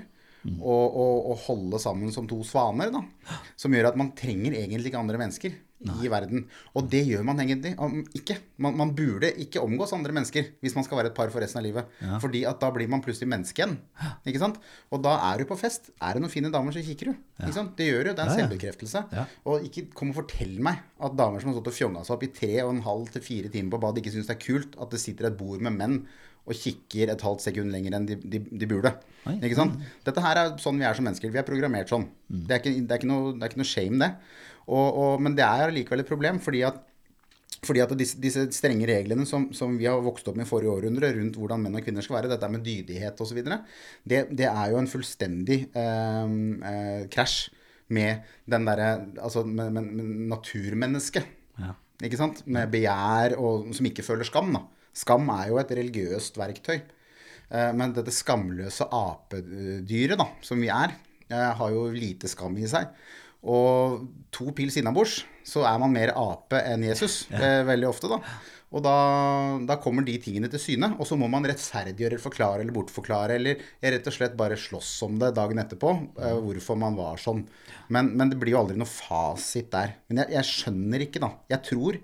og, 0.61 0.96
og, 0.96 1.31
og 1.32 1.38
holde 1.46 1.79
sammen 1.81 2.12
som 2.12 2.26
to 2.29 2.43
svaner, 2.44 2.91
da. 2.94 3.05
Som 3.56 3.73
gjør 3.73 3.93
at 3.93 3.96
man 4.00 4.12
trenger 4.19 4.52
egentlig 4.58 4.91
ikke 4.93 5.00
andre 5.00 5.20
mennesker 5.20 5.55
i 6.00 6.08
verden. 6.08 6.46
Og 6.79 6.87
det 6.88 7.02
gjør 7.05 7.25
man 7.29 7.41
egentlig 7.43 7.75
om 7.82 7.99
ikke. 8.17 8.38
Man, 8.64 8.76
man 8.79 8.94
burde 8.96 9.29
ikke 9.43 9.61
omgås 9.61 9.91
andre 9.93 10.14
mennesker 10.17 10.46
hvis 10.64 10.73
man 10.79 10.85
skal 10.87 10.96
være 10.96 11.11
et 11.11 11.17
par 11.19 11.29
for 11.32 11.44
resten 11.44 11.61
av 11.61 11.67
livet. 11.67 11.91
Fordi 12.23 12.41
at 12.49 12.56
da 12.62 12.70
blir 12.73 12.88
man 12.88 13.02
plutselig 13.05 13.29
menneske 13.29 13.61
igjen. 13.61 13.75
Ikke 14.25 14.41
sant? 14.41 14.56
Og 14.94 15.02
da 15.05 15.12
er 15.31 15.43
du 15.43 15.49
på 15.50 15.58
fest. 15.61 15.91
Er 16.00 16.17
det 16.17 16.23
noen 16.25 16.32
fine 16.32 16.49
damer, 16.55 16.73
så 16.73 16.81
kikker 16.87 17.11
du. 17.12 17.19
Ikke 17.43 17.56
sant? 17.58 17.75
Det 17.76 17.90
gjør 17.90 18.08
du. 18.08 18.12
Det 18.14 18.17
er 18.17 18.25
en 18.25 18.32
Ja, 18.32 18.38
ja. 18.38 18.47
selvbekreftelse. 18.47 19.05
Ja. 19.12 19.26
Og 19.44 19.67
ikke 19.69 19.87
kom 19.93 20.14
og 20.14 20.20
fortell 20.23 20.56
meg 20.64 20.81
at 21.05 21.19
damer 21.20 21.44
som 21.44 21.52
har 21.52 21.58
stått 21.58 21.73
og 21.75 21.76
fjonga 21.76 22.05
seg 22.08 22.17
opp 22.17 22.29
i 22.29 22.32
tre 22.40 22.52
og 22.64 22.73
en 22.79 22.85
halv 22.88 23.12
til 23.19 23.26
fire 23.29 23.52
timer 23.52 23.76
på 23.76 23.82
bad, 23.85 24.00
ikke 24.00 24.14
syns 24.17 24.31
det 24.32 24.38
er 24.38 24.44
kult 24.47 24.81
at 24.81 24.94
det 24.97 25.02
sitter 25.05 25.29
et 25.29 25.37
bord 25.40 25.61
med 25.69 25.76
menn 25.76 26.00
og 26.44 26.56
kikker 26.61 27.12
et 27.12 27.25
halvt 27.25 27.44
sekund 27.46 27.73
lenger 27.73 27.96
enn 27.96 28.08
de, 28.08 28.17
de, 28.20 28.41
de 28.44 28.69
burde. 28.69 28.93
Oi. 29.25 29.37
Ikke 29.38 29.56
sant? 29.56 29.79
Dette 30.05 30.25
her 30.25 30.41
er 30.41 30.56
sånn 30.61 30.81
vi 30.81 30.85
er 30.85 30.96
som 30.96 31.06
mennesker. 31.08 31.32
Vi 31.32 31.41
er 31.41 31.46
programmert 31.46 31.93
sånn. 31.93 32.08
Mm. 32.29 32.41
Det, 32.43 32.50
er 32.50 32.61
ikke, 32.61 32.75
det, 32.75 32.91
er 32.91 33.00
ikke 33.00 33.12
noe, 33.12 33.31
det 33.32 33.46
er 33.46 33.52
ikke 33.52 33.62
noe 33.62 33.70
shame, 33.70 34.00
det. 34.02 34.11
Og, 34.64 34.85
og, 34.88 35.23
men 35.25 35.37
det 35.38 35.46
er 35.46 35.70
allikevel 35.70 36.05
et 36.05 36.11
problem, 36.11 36.43
fordi 36.44 36.64
at 36.69 36.82
fordi 37.64 37.81
at 37.81 37.93
disse, 37.96 38.19
disse 38.20 38.43
strenge 38.52 38.85
reglene 38.88 39.25
som, 39.29 39.46
som 39.56 39.79
vi 39.79 39.87
har 39.88 40.02
vokst 40.05 40.26
opp 40.29 40.37
med 40.37 40.44
i 40.44 40.50
forrige 40.50 40.73
århundre 40.75 41.08
rundt 41.17 41.38
hvordan 41.41 41.62
menn 41.64 41.79
og 41.79 41.87
kvinner 41.87 42.05
skal 42.05 42.19
være, 42.19 42.31
dette 42.35 42.50
med 42.52 42.64
dydighet 42.67 43.20
osv., 43.25 43.40
det, 43.40 44.19
det 44.37 44.49
er 44.50 44.73
jo 44.73 44.81
en 44.81 44.90
fullstendig 44.90 45.58
eh, 45.73 46.35
eh, 46.70 47.06
krasj 47.14 47.38
med 47.94 48.25
den 48.49 48.69
derre 48.69 48.90
Altså 49.20 49.44
med, 49.44 49.73
med, 49.73 49.90
med 49.97 50.12
naturmennesket. 50.32 51.26
Ja. 51.61 51.75
Ikke 52.05 52.19
sant? 52.20 52.43
Med 52.50 52.73
begjær 52.73 53.37
og 53.38 53.70
som 53.76 53.88
ikke 53.88 54.05
føler 54.05 54.29
skam. 54.29 54.52
da. 54.56 54.64
Skam 54.94 55.29
er 55.35 55.50
jo 55.50 55.58
et 55.61 55.75
religiøst 55.75 56.38
verktøy. 56.41 56.79
Eh, 57.50 57.73
Men 57.76 57.93
dette 57.96 58.14
skamløse 58.14 58.87
apedyret, 58.88 60.17
da, 60.20 60.29
som 60.43 60.61
vi 60.62 60.70
er, 60.73 60.96
eh, 61.29 61.52
har 61.58 61.70
jo 61.75 61.91
lite 61.93 62.31
skam 62.31 62.56
i 62.56 62.70
seg. 62.70 62.88
Og 63.44 64.06
to 64.32 64.50
pils 64.56 64.79
innabords, 64.81 65.25
så 65.44 65.67
er 65.69 65.79
man 65.79 65.93
mer 65.93 66.14
ape 66.17 66.62
enn 66.64 66.87
Jesus 66.87 67.26
ja. 67.29 67.61
veldig 67.69 67.91
ofte, 67.91 68.08
da. 68.08 68.23
Og 68.75 68.82
da, 68.82 68.94
da 69.69 69.76
kommer 69.79 70.02
de 70.06 70.17
tingene 70.19 70.49
til 70.50 70.58
syne. 70.62 70.88
Og 70.99 71.06
så 71.06 71.19
må 71.19 71.29
man 71.31 71.44
rettferdiggjøre, 71.47 72.19
forklare 72.23 72.64
eller 72.64 72.75
bortforklare, 72.75 73.37
eller 73.38 73.61
rett 73.85 74.08
og 74.11 74.17
slett 74.17 74.35
bare 74.38 74.58
slåss 74.58 74.97
om 75.06 75.20
det 75.20 75.35
dagen 75.37 75.62
etterpå, 75.62 75.93
eh, 76.19 76.38
hvorfor 76.43 76.81
man 76.81 76.99
var 76.99 77.20
sånn. 77.23 77.44
Men, 77.94 78.11
men 78.19 78.32
det 78.32 78.40
blir 78.40 78.56
jo 78.56 78.64
aldri 78.64 78.81
noe 78.81 78.90
fasit 78.90 79.70
der. 79.75 79.94
Men 80.08 80.25
jeg, 80.25 80.35
jeg 80.38 80.50
skjønner 80.50 81.06
ikke, 81.06 81.23
da. 81.23 81.31
Jeg 81.55 81.62
tror 81.70 82.00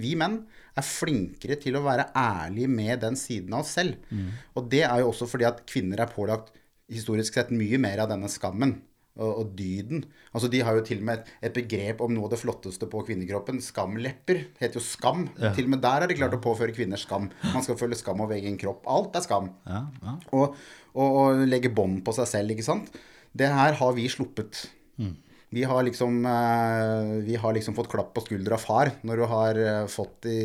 vi 0.00 0.16
menn 0.18 0.40
er 0.78 0.86
flinkere 0.86 1.56
til 1.60 1.76
å 1.78 1.84
være 1.84 2.10
ærlige 2.16 2.70
med 2.70 3.00
den 3.02 3.16
siden 3.18 3.54
av 3.56 3.64
oss 3.64 3.74
selv. 3.78 3.96
Og 4.56 4.68
det 4.70 4.84
er 4.86 5.02
jo 5.02 5.10
også 5.10 5.28
fordi 5.30 5.48
at 5.48 5.64
kvinner 5.68 6.02
er 6.04 6.12
pålagt 6.12 6.52
historisk 6.90 7.36
sett 7.38 7.50
mye 7.54 7.78
mer 7.78 8.02
av 8.02 8.10
denne 8.10 8.28
skammen 8.30 8.76
og, 9.20 9.30
og 9.30 9.52
dyden. 9.58 10.04
Altså 10.32 10.48
De 10.50 10.62
har 10.64 10.74
jo 10.78 10.82
til 10.86 11.02
og 11.02 11.06
med 11.08 11.20
et, 11.20 11.30
et 11.48 11.54
begrep 11.54 12.00
om 12.02 12.12
noe 12.14 12.28
av 12.28 12.34
det 12.34 12.40
flotteste 12.40 12.88
på 12.90 13.02
kvinnekroppen. 13.06 13.60
Skamlepper. 13.62 14.42
Det 14.56 14.64
heter 14.64 14.80
jo 14.80 14.84
skam. 14.86 15.26
Til 15.56 15.68
og 15.68 15.74
med 15.74 15.82
der 15.84 16.04
har 16.04 16.10
de 16.10 16.18
klart 16.18 16.34
å 16.38 16.42
påføre 16.42 16.74
kvinner 16.76 17.00
skam. 17.00 17.28
Man 17.52 17.66
skal 17.66 17.78
føle 17.80 17.98
skam 17.98 18.22
over 18.24 18.38
egen 18.38 18.58
kropp. 18.60 18.86
Alt 18.90 19.18
er 19.20 19.26
skam. 19.26 19.50
Ja, 19.68 19.84
ja. 20.02 20.16
Og, 20.34 20.58
og, 20.94 21.08
og 21.24 21.44
legge 21.50 21.72
bånd 21.74 22.02
på 22.06 22.14
seg 22.16 22.30
selv, 22.30 22.54
ikke 22.54 22.66
sant. 22.66 22.94
Det 23.36 23.50
her 23.50 23.76
har 23.78 23.92
vi 23.98 24.08
sluppet. 24.10 24.64
Vi 25.50 25.64
har 25.66 25.82
liksom 25.82 26.20
eh, 26.30 27.08
Vi 27.26 27.34
har 27.42 27.52
liksom 27.56 27.74
fått 27.74 27.88
klapp 27.90 28.12
på 28.14 28.22
skuldra 28.22 28.54
av 28.54 28.62
far 28.62 28.90
når 29.02 29.16
du 29.16 29.24
har 29.32 29.58
eh, 29.58 29.86
fått 29.90 30.20
de 30.28 30.36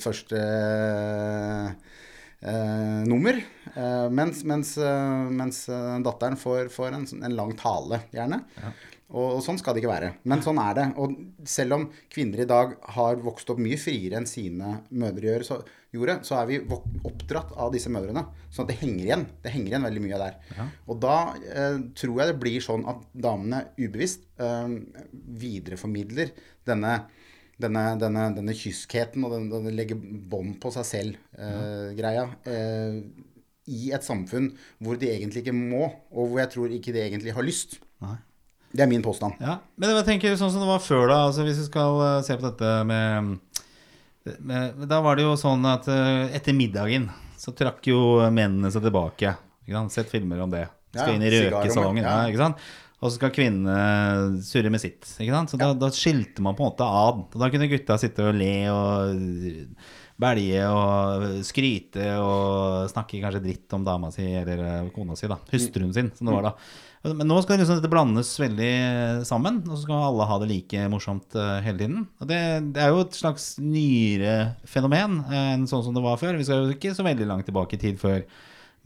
første 0.00 0.40
eh, 2.40 3.02
nummer. 3.08 3.40
Eh, 3.74 4.08
mens 4.10 4.44
mens, 4.44 4.74
mens 5.30 5.64
eh, 5.68 5.98
datteren 6.04 6.36
får, 6.40 6.68
får 6.72 6.92
en, 6.96 7.06
sånn- 7.10 7.24
en 7.28 7.36
lang 7.36 7.52
tale, 7.60 8.00
gjerne. 8.14 8.40
Og, 9.12 9.36
og 9.36 9.40
sånn 9.44 9.58
skal 9.60 9.76
det 9.76 9.82
ikke 9.82 9.92
være. 9.92 10.10
Men 10.30 10.42
sånn 10.44 10.58
er 10.62 10.76
det. 10.78 10.86
Og 11.00 11.12
selv 11.48 11.76
om 11.76 11.88
kvinner 12.12 12.44
i 12.44 12.48
dag 12.48 12.72
har 12.96 13.20
vokst 13.22 13.50
opp 13.52 13.60
mye 13.62 13.78
friere 13.80 14.18
enn 14.20 14.28
sine 14.28 14.78
mødre 14.90 15.36
gjorde, 15.94 16.16
så 16.26 16.38
er 16.40 16.48
vi 16.48 16.60
oppdratt 16.64 17.52
av 17.60 17.74
disse 17.74 17.92
mødrene. 17.92 18.24
Sånn 18.48 18.66
at 18.66 18.72
det 18.72 18.78
henger 18.80 19.04
igjen. 19.04 19.26
Det 19.44 19.52
henger 19.54 19.74
igjen 19.74 19.86
veldig 19.88 20.04
mye 20.06 20.22
der. 20.24 20.38
Og 20.88 20.98
da 21.04 21.18
eh, 21.52 21.78
tror 22.00 22.22
jeg 22.22 22.32
det 22.32 22.40
blir 22.42 22.64
sånn 22.64 22.88
at 22.90 23.04
damene 23.26 23.66
ubevisst 23.76 24.26
eh, 24.42 24.78
videreformidler 25.44 26.34
denne 26.66 26.96
denne, 27.60 27.82
denne, 28.02 28.24
denne 28.34 28.54
kyskheten 28.58 29.22
og 29.22 29.30
denne, 29.30 29.46
denne 29.52 29.72
legge 29.74 29.94
bånd 29.94 30.56
på 30.58 30.72
seg 30.74 30.88
selv-greia 30.88 32.24
eh, 32.50 32.96
i 33.70 33.92
et 33.94 34.04
samfunn 34.04 34.50
hvor 34.82 34.98
de 34.98 35.12
egentlig 35.12 35.44
ikke 35.44 35.54
må, 35.54 35.86
og 36.10 36.32
hvor 36.32 36.42
jeg 36.42 36.50
tror 36.54 36.74
ikke 36.74 36.94
de 36.96 37.04
egentlig 37.04 37.36
har 37.36 37.46
lyst. 37.46 37.78
Nei. 38.02 38.16
Det 38.74 38.82
er 38.82 38.90
min 38.90 39.04
påstand. 39.04 39.38
Ja, 39.38 39.60
men 39.78 39.92
jeg 39.94 40.06
tenker 40.08 40.36
sånn 40.38 40.50
som 40.50 40.64
det 40.64 40.68
var 40.68 40.82
før 40.82 41.06
da 41.06 41.18
altså 41.28 41.44
Hvis 41.46 41.60
vi 41.62 41.66
skal 41.68 42.00
eh, 42.02 42.20
se 42.26 42.34
på 42.38 42.46
dette 42.48 42.70
med, 42.88 43.60
med 44.42 44.86
Da 44.90 44.98
var 45.04 45.18
det 45.18 45.28
jo 45.28 45.36
sånn 45.38 45.62
at 45.70 45.86
eh, 45.92 46.34
etter 46.34 46.56
middagen 46.58 47.06
Så 47.38 47.54
trakk 47.54 47.86
jo 47.86 48.00
mennene 48.34 48.72
seg 48.74 48.82
tilbake 48.86 49.36
ikke 49.64 49.78
sant? 49.78 49.94
Sett 49.94 50.10
filmer 50.10 50.42
om 50.42 50.50
det 50.52 50.66
Skal 50.90 51.14
Ja, 51.14 51.14
inn 51.14 51.22
i 51.24 51.30
røkesalongen 51.36 52.02
ja. 52.02 52.16
ikke 52.28 52.42
sant? 52.42 52.66
Og 53.04 53.10
så 53.10 53.18
skal 53.18 53.32
kvinnene 53.36 54.40
surre 54.40 54.70
med 54.72 54.80
sitt. 54.80 55.04
Ikke 55.20 55.34
sant? 55.34 55.50
Så 55.52 55.58
da, 55.60 55.74
da 55.76 55.90
skilte 55.92 56.40
man 56.40 56.54
på 56.56 56.64
en 56.64 56.70
måte 56.70 56.86
ad. 56.88 57.18
Og 57.34 57.42
da 57.42 57.50
kunne 57.52 57.68
gutta 57.68 57.98
sitte 58.00 58.30
og 58.30 58.38
le 58.38 58.54
og 58.72 59.18
belge 60.20 60.62
og 60.70 61.24
skryte 61.46 62.06
og 62.22 62.90
snakke 62.92 63.20
kanskje 63.22 63.42
dritt 63.42 63.74
om 63.74 63.84
dama 63.86 64.12
si 64.14 64.26
eller 64.38 64.62
eh, 64.62 64.90
kona 64.94 65.16
si, 65.18 65.26
da. 65.30 65.40
Hustruen 65.50 65.94
sin, 65.94 66.12
som 66.14 66.28
det 66.28 66.36
var 66.36 66.50
da. 66.50 66.52
Men 67.04 67.28
nå 67.28 67.36
skal 67.44 67.58
liksom 67.60 67.80
dette 67.80 67.90
blandes 67.92 68.30
veldig 68.40 68.70
sammen, 69.28 69.58
og 69.66 69.74
så 69.74 69.82
skal 69.82 70.06
alle 70.06 70.28
ha 70.30 70.38
det 70.40 70.48
like 70.52 70.86
morsomt 70.92 71.36
eh, 71.36 71.58
hele 71.66 71.82
tiden. 71.82 72.06
Og 72.22 72.30
det, 72.30 72.40
det 72.76 72.84
er 72.84 72.94
jo 72.94 73.02
et 73.04 73.18
slags 73.18 73.50
nyere 73.60 74.36
fenomen 74.70 75.20
eh, 75.26 75.50
enn 75.56 75.66
sånn 75.70 75.84
som 75.88 75.96
det 75.96 76.04
var 76.06 76.20
før. 76.22 76.38
Vi 76.38 76.46
skal 76.46 76.62
jo 76.62 76.78
ikke 76.78 76.94
så 76.96 77.06
veldig 77.06 77.28
langt 77.28 77.50
tilbake 77.50 77.76
i 77.76 77.82
tid 77.82 78.00
før 78.00 78.22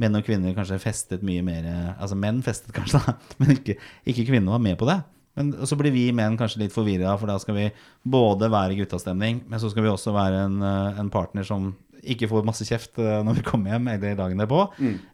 menn 0.00 0.16
og 0.16 0.24
kvinner 0.26 0.54
kanskje 0.54 0.78
festet 0.78 1.24
mye 1.26 1.42
mer 1.42 1.64
Altså 1.98 2.14
menn 2.14 2.38
festet 2.46 2.70
kanskje, 2.74 3.02
da, 3.02 3.16
men 3.42 3.56
ikke, 3.58 3.76
ikke 4.08 4.28
kvinner 4.32 4.56
var 4.56 4.64
med 4.64 4.80
på 4.80 4.88
det. 4.88 5.00
Men 5.38 5.54
så 5.70 5.78
blir 5.78 5.94
vi 5.94 6.08
menn 6.12 6.36
kanskje 6.40 6.64
litt 6.66 6.74
forvirra, 6.74 7.14
for 7.20 7.30
da 7.30 7.38
skal 7.40 7.54
vi 7.56 7.68
både 8.04 8.50
være 8.52 8.74
i 8.74 8.80
guttastemning, 8.82 9.44
men 9.48 9.62
så 9.62 9.70
skal 9.72 9.86
vi 9.86 9.92
også 9.94 10.12
være 10.16 10.44
en, 10.48 10.58
eh, 10.66 10.98
en 11.00 11.10
partner 11.14 11.46
som 11.46 11.70
ikke 12.08 12.28
får 12.30 12.44
masse 12.46 12.66
kjeft 12.66 12.98
eh, 13.02 13.22
når 13.26 13.40
vi 13.40 13.46
kommer 13.48 13.72
hjem 13.74 13.88
eller 13.94 14.14
dagen 14.18 14.38
derpå. 14.42 14.60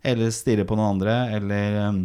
Eller 0.05 0.31
stirre 0.35 0.67
på 0.69 0.77
noen 0.77 0.97
andre, 0.97 1.15
eller 1.39 1.79
um, 1.91 2.03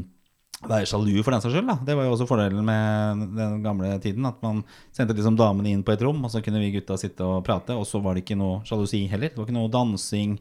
være 0.69 0.87
sjalu 0.91 1.21
for 1.23 1.31
den 1.35 1.43
saks 1.43 1.53
skyld. 1.55 1.67
Da. 1.71 1.77
Det 1.87 1.95
var 1.95 2.03
jo 2.07 2.13
også 2.17 2.27
fordelen 2.27 2.65
med 2.67 3.21
den 3.37 3.61
gamle 3.63 3.93
tiden. 4.03 4.25
At 4.27 4.41
man 4.43 4.63
sendte 4.91 5.15
liksom 5.15 5.37
damene 5.39 5.71
inn 5.71 5.83
på 5.87 5.93
et 5.95 6.01
rom, 6.03 6.19
og 6.27 6.31
så 6.33 6.41
kunne 6.43 6.59
vi 6.63 6.73
gutta 6.75 6.97
sitte 6.99 7.23
og 7.23 7.43
prate. 7.47 7.75
Og 7.79 7.85
så 7.87 8.01
var 8.03 8.15
det 8.17 8.25
ikke 8.25 8.39
noe 8.39 8.59
sjalusi 8.67 9.05
heller. 9.11 9.31
Det 9.31 9.39
var 9.39 9.47
ikke 9.47 9.55
noe 9.59 9.71
dansing 9.71 10.37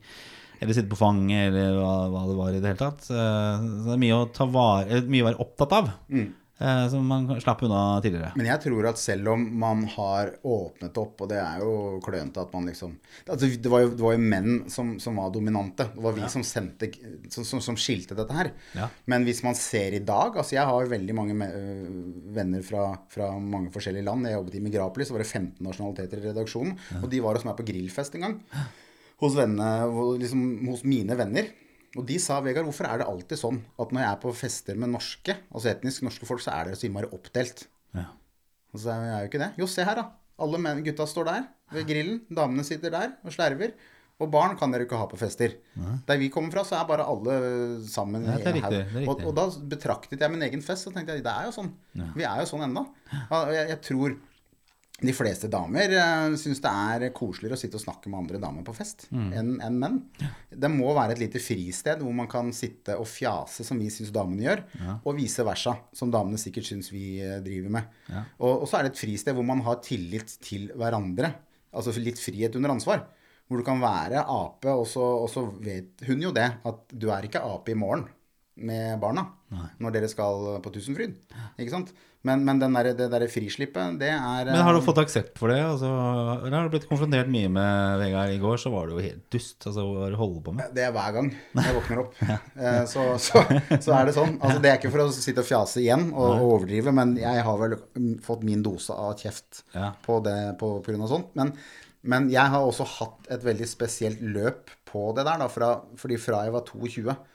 eller 0.58 0.75
sitte 0.75 0.90
på 0.90 0.99
fanget 0.99 1.52
eller 1.52 1.76
hva, 1.78 1.92
hva 2.11 2.25
det 2.26 2.35
var 2.40 2.49
i 2.50 2.58
det 2.58 2.66
hele 2.73 2.80
tatt. 2.80 3.04
Eh, 3.14 3.62
Så 3.62 3.85
det 3.87 3.94
er 3.94 4.00
mye 4.02 4.16
å, 4.18 4.25
ta 4.35 4.47
vare, 4.50 5.02
mye 5.06 5.23
å 5.23 5.28
være 5.28 5.42
opptatt 5.44 5.76
av. 5.78 5.90
eh, 6.11 6.16
Som 6.58 7.06
man 7.06 7.28
slapp 7.38 7.60
unna 7.62 8.00
tidligere. 8.02 8.32
Men 8.34 8.48
jeg 8.48 8.60
tror 8.64 8.88
at 8.90 8.98
selv 8.98 9.28
om 9.30 9.44
man 9.60 9.84
har 9.92 10.32
åpnet 10.42 10.96
opp, 10.98 11.20
og 11.22 11.28
det 11.30 11.38
er 11.38 11.60
jo 11.62 11.74
klønete 12.02 12.42
at 12.42 12.54
man 12.56 12.66
liksom 12.66 12.96
altså, 13.28 13.46
det, 13.46 13.70
var 13.70 13.84
jo, 13.84 13.92
det 13.92 14.02
var 14.02 14.16
jo 14.16 14.24
menn 14.32 14.56
som, 14.72 14.90
som 14.98 15.20
var 15.22 15.30
dominante. 15.34 15.86
Det 15.94 16.02
var 16.02 16.16
vi 16.16 16.30
som 16.32 16.42
sendte 16.46 16.90
som, 17.30 17.62
som, 17.62 17.78
skilte 17.78 18.16
dette 18.18 18.34
her. 18.34 18.50
Ja. 18.74 18.88
Men 19.10 19.26
hvis 19.28 19.44
man 19.46 19.54
ser 19.58 19.94
i 19.94 20.02
dag 20.02 20.34
altså 20.34 20.56
Jeg 20.56 20.66
har 20.66 20.82
jo 20.82 20.90
veldig 20.90 21.14
mange 21.14 21.46
øh, 21.46 21.86
venner 22.34 22.66
fra, 22.66 22.88
fra 23.12 23.30
mange 23.38 23.70
forskjellige 23.74 24.08
land. 24.08 24.26
Jeg 24.26 24.38
jobbet 24.38 24.58
i 24.58 24.64
Migrapoli, 24.64 25.06
så 25.06 25.14
var 25.14 25.24
det 25.24 25.30
15 25.30 25.62
nasjonaliteter 25.64 26.22
i 26.22 26.28
redaksjonen. 26.30 26.74
Og 27.02 27.08
de 27.12 27.22
var 27.22 27.38
hos 27.38 27.46
meg 27.46 27.58
på 27.58 27.66
grillfest 27.70 28.18
en 28.18 28.26
gang. 28.26 28.36
Hos, 29.22 29.34
vennene, 29.38 29.86
liksom, 30.20 30.44
hos 30.68 30.84
mine 30.86 31.16
venner. 31.18 31.48
Og 31.99 32.07
de 32.07 32.17
sa 32.23 32.38
Vegard, 32.45 32.69
hvorfor 32.69 32.87
er 32.87 33.00
det 33.00 33.09
alltid 33.11 33.40
sånn 33.40 33.59
at 33.83 33.90
når 33.90 34.05
jeg 34.05 34.11
er 34.12 34.23
på 34.23 34.33
fester 34.38 34.78
med 34.78 34.93
norske, 34.95 35.35
altså 35.50 35.73
etnisk 35.73 36.05
norske 36.07 36.28
folk, 36.28 36.43
så 36.45 36.55
er 36.55 36.71
dere 36.71 36.78
så 36.78 36.87
innmari 36.87 37.11
oppdelt? 37.11 37.64
Ja. 37.99 38.07
Og 38.71 38.83
så 38.85 38.95
er 38.95 39.07
jeg 39.09 39.21
jo 39.25 39.31
ikke 39.33 39.43
det. 39.43 39.52
Jo, 39.59 39.69
se 39.71 39.87
her, 39.88 39.99
da. 39.99 40.09
Alle 40.38 40.61
menn, 40.62 40.85
gutta 40.87 41.09
står 41.11 41.26
der 41.26 41.47
ved 41.75 41.88
grillen. 41.88 42.21
Damene 42.31 42.62
sitter 42.67 42.95
der 42.95 43.17
og 43.26 43.35
slerver. 43.35 43.75
Og 44.19 44.31
barn 44.35 44.57
kan 44.59 44.73
dere 44.75 44.83
ikke 44.87 44.99
ha 44.99 45.07
på 45.11 45.19
fester. 45.19 45.52
Der 46.07 46.19
vi 46.19 46.26
kommer 46.35 46.50
fra, 46.55 46.64
så 46.67 46.75
er 46.78 46.87
bare 46.88 47.05
alle 47.07 47.35
sammen. 47.87 48.25
Ja, 48.26 48.38
det 48.43 48.50
er 48.50 48.57
riktig, 48.57 48.81
det 48.95 49.02
er 49.05 49.11
Og, 49.11 49.21
og 49.31 49.35
da 49.37 49.45
betraktet 49.75 50.23
jeg 50.25 50.35
min 50.35 50.43
egen 50.47 50.62
fest, 50.62 50.88
og 50.90 50.95
tenkte 50.97 51.14
jeg 51.14 51.23
det 51.26 51.35
er 51.35 51.47
jo 51.47 51.55
sånn. 51.55 51.71
Vi 52.17 52.26
er 52.26 52.43
jo 52.43 52.49
sånn 52.50 52.67
ennå. 52.67 52.83
Jeg, 53.14 53.69
jeg 53.75 53.78
tror 53.87 54.17
de 54.99 55.12
fleste 55.14 55.47
damer 55.47 55.93
uh, 55.95 56.33
syns 56.35 56.59
det 56.64 56.71
er 56.73 57.05
koseligere 57.14 57.55
å 57.55 57.61
sitte 57.61 57.78
og 57.78 57.83
snakke 57.85 58.11
med 58.11 58.19
andre 58.25 58.40
damer 58.43 58.64
på 58.67 58.75
fest 58.75 59.05
Mm. 59.14 59.28
enn 59.38 59.52
en 59.62 59.76
menn. 59.78 59.99
Det 60.50 60.71
må 60.73 60.90
være 60.97 61.14
et 61.14 61.21
lite 61.23 61.38
fristed 61.43 62.02
hvor 62.02 62.12
man 62.19 62.26
kan 62.31 62.50
sitte 62.52 62.97
og 62.99 63.07
fjase, 63.07 63.62
som 63.64 63.78
vi 63.78 63.87
syns 63.95 64.11
damene 64.14 64.43
gjør, 64.43 64.64
og 65.05 65.14
vice 65.21 65.45
versa, 65.47 65.76
som 65.95 66.11
damene 66.11 66.40
sikkert 66.40 66.67
syns 66.67 66.90
vi 66.90 67.21
eh, 67.23 67.38
driver 67.45 67.71
med. 67.78 67.95
Og, 68.40 68.64
og 68.64 68.67
så 68.67 68.78
er 68.81 68.88
det 68.88 68.93
et 68.97 69.02
fristed 69.05 69.38
hvor 69.38 69.47
man 69.47 69.62
har 69.69 69.78
tillit 69.87 70.35
til 70.43 70.67
hverandre. 70.75 71.31
Altså 71.73 71.95
litt 72.02 72.19
frihet 72.19 72.57
under 72.59 72.75
ansvar. 72.75 73.07
Hvor 73.49 73.62
du 73.62 73.64
kan 73.64 73.78
være 73.81 74.26
ape, 74.28 74.75
og 74.75 74.85
så, 74.90 75.00
og 75.23 75.31
så 75.33 75.47
vet 75.64 76.02
hun 76.11 76.21
jo 76.26 76.35
det, 76.37 76.50
at 76.69 76.90
du 76.93 77.07
er 77.14 77.25
ikke 77.25 77.40
ape 77.47 77.73
i 77.73 77.78
morgen 77.78 78.05
med 78.58 78.98
barna 79.02 79.26
når 79.80 79.94
dere 79.94 80.08
skal 80.12 80.58
på 80.64 80.70
Tusenfryd. 80.74 81.14
Ikke 81.58 81.72
sant? 81.72 81.94
Men, 82.26 82.42
men 82.44 82.58
den 82.58 82.74
der, 82.74 82.88
det 82.98 83.06
derre 83.12 83.28
frislippet, 83.30 83.94
det 84.00 84.08
er 84.10 84.48
Men 84.50 84.64
har 84.66 84.74
du 84.74 84.80
fått 84.82 84.98
aksept 85.00 85.38
for 85.38 85.52
det? 85.52 85.60
Altså, 85.62 85.86
eller 86.42 86.56
har 86.58 86.66
du 86.66 86.72
blitt 86.74 86.88
konfrontert 86.90 87.30
mye 87.30 87.48
med 87.54 88.00
Vegard? 88.02 88.32
I 88.34 88.40
går 88.42 88.58
så 88.60 88.72
var 88.74 88.88
du 88.90 88.96
jo 88.96 89.04
helt 89.04 89.22
dust. 89.32 89.62
Altså, 89.70 89.84
hva 89.86 90.08
er 90.08 90.16
holder 90.18 90.42
på 90.48 90.54
med? 90.58 90.74
Det 90.74 90.82
er 90.88 90.92
hver 90.96 91.14
gang 91.14 91.30
jeg 91.30 91.76
våkner 91.78 92.02
opp. 92.02 92.18
Eh, 92.58 92.80
Så, 92.90 93.04
så, 93.22 93.44
så 93.78 93.94
er 93.94 94.10
det 94.10 94.16
sånn. 94.18 94.34
Altså, 94.42 94.58
det 94.64 94.72
er 94.72 94.80
ikke 94.80 94.90
for 94.96 95.04
å 95.06 95.08
sitte 95.14 95.44
og 95.44 95.48
fjase 95.48 95.80
igjen 95.84 96.08
og, 96.10 96.26
og 96.34 96.44
overdrive, 96.58 96.92
men 96.98 97.14
jeg 97.22 97.46
har 97.46 97.62
vel 97.62 97.78
fått 98.26 98.42
min 98.50 98.66
dose 98.66 98.92
av 98.98 99.14
kjeft 99.22 99.62
Ja. 99.78 99.92
på 100.04 100.18
det 100.26 100.36
av 101.06 101.12
sånt. 101.14 101.30
Men, 101.38 101.54
men 102.02 102.28
jeg 102.34 102.50
har 102.50 102.66
også 102.66 102.84
hatt 102.98 103.30
et 103.38 103.46
veldig 103.46 103.70
spesielt 103.70 104.20
løp 104.26 104.74
på 104.90 105.12
det 105.16 105.22
der, 105.28 105.38
da, 105.46 105.48
fra, 105.52 105.70
fordi 106.02 106.18
fra 106.20 106.42
jeg 106.48 106.58
var 106.58 106.66
22 106.66 107.06
eh, 107.14 107.26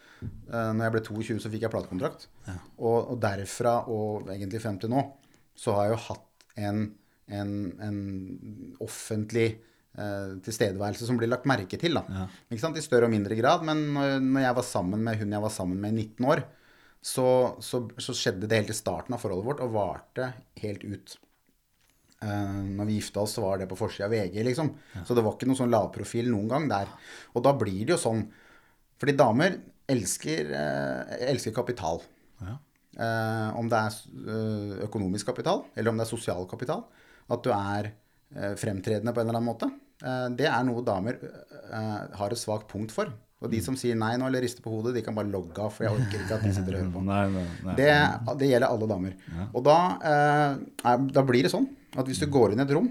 når 0.50 0.86
jeg 0.86 0.94
ble 0.96 1.02
22, 1.08 1.38
så 1.44 1.52
fikk 1.54 1.66
jeg 1.66 1.74
platekontrakt. 1.74 2.28
Og, 2.78 2.98
og 3.14 3.18
derfra 3.24 3.80
og 3.92 4.32
egentlig 4.34 4.62
frem 4.64 4.80
til 4.82 4.92
nå, 4.94 5.04
så 5.58 5.76
har 5.78 5.88
jeg 5.88 5.96
jo 5.96 6.02
hatt 6.08 6.48
en, 6.64 6.84
en, 7.28 7.54
en 7.82 8.00
offentlig 8.84 9.48
eh, 9.54 10.34
tilstedeværelse 10.46 11.08
som 11.08 11.20
blir 11.20 11.32
lagt 11.32 11.48
merke 11.50 11.80
til. 11.82 11.98
Da. 12.00 12.28
Sant? 12.60 12.78
I 12.80 12.86
større 12.86 13.10
og 13.10 13.14
mindre 13.14 13.38
grad. 13.40 13.66
Men 13.68 13.86
når, 13.96 14.18
når 14.24 14.48
jeg 14.48 14.60
var 14.60 14.68
sammen 14.68 15.06
med 15.06 15.20
hun 15.22 15.36
jeg 15.38 15.46
var 15.46 15.54
sammen 15.54 15.82
med 15.82 15.94
i 15.94 16.08
19 16.08 16.30
år, 16.34 16.46
så, 17.04 17.28
så, 17.60 17.84
så 18.00 18.16
skjedde 18.16 18.48
det 18.48 18.62
helt 18.62 18.72
i 18.72 18.78
starten 18.78 19.16
av 19.16 19.20
forholdet 19.20 19.50
vårt, 19.50 19.64
og 19.66 19.76
varte 19.76 20.30
helt 20.62 20.86
ut. 20.88 21.18
Uh, 22.24 22.62
når 22.78 22.88
vi 22.88 22.96
gifta 23.02 23.26
oss, 23.26 23.34
så 23.36 23.44
var 23.44 23.60
det 23.60 23.68
på 23.68 23.76
forsida 23.76 24.08
av 24.08 24.14
VG, 24.16 24.38
liksom. 24.48 24.70
Så 25.04 25.18
det 25.18 25.26
var 25.26 25.36
ikke 25.36 25.50
noen 25.50 25.60
sånn 25.60 25.74
lavprofil 25.74 26.30
noen 26.32 26.48
gang 26.54 26.70
der. 26.72 26.94
Og 27.36 27.44
da 27.44 27.52
blir 27.60 27.82
det 27.84 27.98
jo 27.98 28.00
sånn 28.06 28.24
Fordi 29.02 29.16
damer 29.20 29.58
elsker, 29.90 30.52
eh, 30.54 31.16
elsker 31.32 31.54
kapital. 31.56 32.02
Eh, 32.94 33.50
om 33.58 33.70
det 33.72 33.80
er 33.80 33.96
eh, 34.30 34.74
økonomisk 34.86 35.26
kapital, 35.32 35.64
eller 35.76 35.90
om 35.90 35.98
det 35.98 36.06
er 36.06 36.12
sosial 36.12 36.46
kapital. 36.50 36.84
At 37.34 37.42
du 37.46 37.50
er 37.56 37.90
eh, 38.36 38.54
fremtredende 38.60 39.14
på 39.16 39.24
en 39.24 39.28
eller 39.30 39.40
annen 39.40 39.50
måte. 39.50 39.70
Eh, 40.04 40.28
det 40.38 40.46
er 40.52 40.64
noe 40.68 40.84
damer 40.86 41.18
eh, 41.18 42.18
har 42.20 42.30
et 42.36 42.38
svakt 42.42 42.68
punkt 42.70 42.94
for. 42.94 43.10
Og 43.44 43.50
de 43.52 43.60
som 43.66 43.76
sier 43.76 43.98
nei 44.00 44.14
nå 44.16 44.30
eller 44.30 44.46
rister 44.46 44.64
på 44.64 44.72
hodet, 44.72 44.94
de 44.96 45.02
kan 45.04 45.16
bare 45.18 45.28
logge 45.28 45.58
av, 45.60 45.74
for 45.76 45.84
jeg 45.84 45.98
orker 45.98 46.22
ikke 46.22 46.38
at 46.38 46.46
de 46.46 46.54
sitter 46.56 46.78
og 46.78 46.84
hører 46.84 46.94
på. 46.94 47.02
Nei, 47.10 47.24
nei, 47.34 47.48
nei. 47.66 47.74
Det, 47.82 47.90
det 48.40 48.48
gjelder 48.54 48.70
alle 48.72 48.88
damer. 48.94 49.18
Og 49.50 49.66
da, 49.66 49.78
eh, 50.14 50.94
da 51.18 51.24
blir 51.28 51.44
det 51.44 51.52
sånn 51.52 51.68
at 51.98 52.08
hvis 52.08 52.22
du 52.24 52.30
går 52.32 52.54
inn 52.54 52.62
i 52.62 52.68
et 52.68 52.72
rom, 52.78 52.88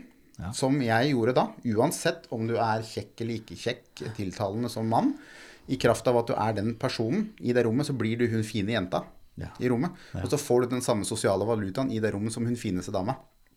som 0.56 0.74
jeg 0.82 1.12
gjorde 1.12 1.32
da, 1.36 1.42
uansett 1.76 2.24
om 2.34 2.48
du 2.48 2.56
er 2.58 2.82
kjekk 2.82 3.20
eller 3.22 3.38
ikke 3.38 3.56
kjekk, 3.62 4.02
tiltalende 4.16 4.68
som 4.72 4.88
mann, 4.90 5.12
i 5.68 5.76
kraft 5.78 6.06
av 6.10 6.16
at 6.22 6.26
du 6.26 6.34
er 6.34 6.52
den 6.58 6.74
personen 6.80 7.28
i 7.40 7.52
det 7.54 7.64
rommet, 7.66 7.86
så 7.86 7.94
blir 7.96 8.18
du 8.18 8.26
hun 8.32 8.42
fine 8.42 8.72
jenta 8.74 9.04
Ja. 9.38 9.48
i 9.60 9.68
rommet. 9.68 9.90
Og 10.22 10.28
så 10.28 10.36
får 10.38 10.62
du 10.62 10.68
den 10.74 10.82
samme 10.84 11.04
sosiale 11.08 11.44
valutaen 11.48 11.90
i 11.90 12.00
det 12.00 12.12
rommet 12.12 12.32
som 12.32 12.44
hun 12.44 12.56
fineste 12.56 12.92
dama. 12.92 13.14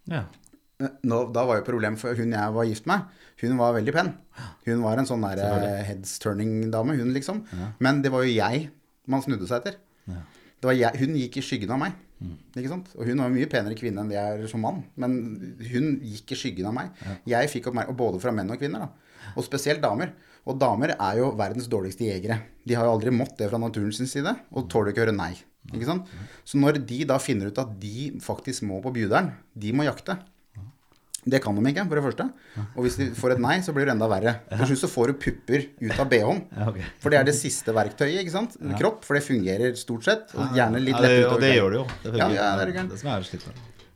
Ja. 0.08 0.24
Nå, 1.04 1.32
da 1.34 1.46
var 1.48 1.58
jo 1.62 1.64
problemet 1.68 2.00
for 2.00 2.14
hun 2.16 2.32
jeg 2.36 2.54
var 2.54 2.66
gift 2.68 2.86
med, 2.86 3.02
hun 3.42 3.58
var 3.58 3.74
veldig 3.78 3.94
pen. 3.96 4.14
Hun 4.66 4.82
var 4.84 4.98
en 5.00 5.06
sånn 5.08 5.22
der 5.24 5.40
eh, 5.40 5.84
heads 5.88 6.18
turning-dame, 6.20 6.98
hun 7.00 7.14
liksom. 7.16 7.44
Men 7.80 8.02
det 8.04 8.12
var 8.12 8.24
jo 8.28 8.34
jeg 8.36 8.70
man 9.08 9.22
snudde 9.24 9.48
seg 9.48 9.62
etter. 9.64 9.78
Det 10.08 10.68
var 10.68 10.74
jeg, 10.76 10.98
hun 11.00 11.16
gikk 11.16 11.38
i 11.38 11.44
skyggen 11.46 11.72
av 11.72 11.80
meg. 11.80 11.94
Ikke 12.56 12.72
sant? 12.72 12.88
Og 12.96 13.06
hun 13.08 13.20
var 13.22 13.30
mye 13.30 13.48
penere 13.52 13.76
kvinne 13.78 14.02
enn 14.04 14.10
det 14.12 14.16
jeg 14.18 14.40
er 14.44 14.48
som 14.52 14.64
mann. 14.64 14.84
Men 15.00 15.16
hun 15.72 16.00
gikk 16.02 16.32
i 16.32 16.40
skyggen 16.40 16.68
av 16.72 16.74
meg. 16.76 16.92
Jeg 17.28 17.52
fikk 17.52 17.68
oppmerksomhet, 17.72 17.98
både 18.00 18.22
fra 18.24 18.32
menn 18.36 18.52
og 18.52 18.60
kvinner. 18.60 18.88
da. 18.88 19.32
Og 19.36 19.44
spesielt 19.48 19.82
damer. 19.84 20.12
Og 20.46 20.60
damer 20.62 20.94
er 20.96 21.18
jo 21.22 21.32
verdens 21.40 21.68
dårligste 21.72 22.06
jegere. 22.06 22.40
De 22.66 22.76
har 22.78 22.86
jo 22.86 22.94
aldri 22.94 23.14
mått 23.14 23.38
det 23.40 23.50
fra 23.50 23.58
naturens 23.62 23.98
side, 24.12 24.36
og 24.54 24.70
tåler 24.70 24.92
ikke 24.94 25.02
å 25.02 25.06
høre 25.08 25.18
nei. 25.18 25.34
Ikke 25.74 25.88
sant? 25.90 26.10
Så 26.46 26.60
når 26.62 26.78
de 26.86 27.02
da 27.10 27.18
finner 27.22 27.50
ut 27.50 27.58
at 27.62 27.72
de 27.82 28.12
faktisk 28.22 28.66
må 28.70 28.78
på 28.84 28.94
bjuderen, 28.94 29.32
de 29.58 29.74
må 29.74 29.88
jakte, 29.88 30.20
det 31.26 31.40
kan 31.42 31.58
de 31.58 31.62
ikke, 31.72 31.88
for 31.90 31.98
det 31.98 32.04
første. 32.06 32.26
Og 32.78 32.84
hvis 32.86 32.98
de 33.00 33.08
får 33.18 33.34
et 33.34 33.40
nei, 33.42 33.56
så 33.66 33.74
blir 33.74 33.88
det 33.90 33.96
enda 33.96 34.06
verre. 34.12 34.36
Til 34.52 34.68
slutt 34.70 34.84
så 34.84 34.90
får 34.92 35.10
du 35.10 35.14
pupper 35.24 35.64
ut 35.82 35.96
av 36.04 36.10
bh-en. 36.12 36.44
For 37.02 37.10
det 37.10 37.18
er 37.18 37.26
det 37.26 37.34
siste 37.34 37.74
verktøyet, 37.74 38.20
ikke 38.22 38.34
sant? 38.36 38.54
Kropp, 38.78 39.02
for 39.08 39.18
det 39.18 39.24
fungerer 39.26 39.74
stort 39.80 40.06
sett. 40.06 40.36
Og 40.38 40.54
gjerne 40.54 40.84
litt 40.84 41.00
lett 41.02 41.26
og 41.32 41.42
det 41.42 41.56
gjør 41.56 41.74
det 41.74 41.80
jo. 41.82 41.88
Det, 42.04 42.14
Ja, 42.22 42.30
ja, 42.30 42.52
det 42.62 42.68
er 42.78 42.90
det 42.94 43.00
som 43.02 43.10
er 43.16 43.26
slitt. 43.26 43.48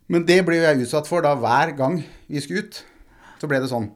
Men 0.09 0.25
det 0.25 0.39
ble 0.47 0.57
jeg 0.57 0.81
utsatt 0.87 1.05
for 1.05 1.21
da 1.21 1.35
hver 1.37 1.75
gang 1.77 1.99
vi 2.25 2.41
skulle 2.41 2.65
ut. 2.65 2.81
Så 3.37 3.47
ble 3.51 3.61
det 3.61 3.69
sånn. 3.69 3.91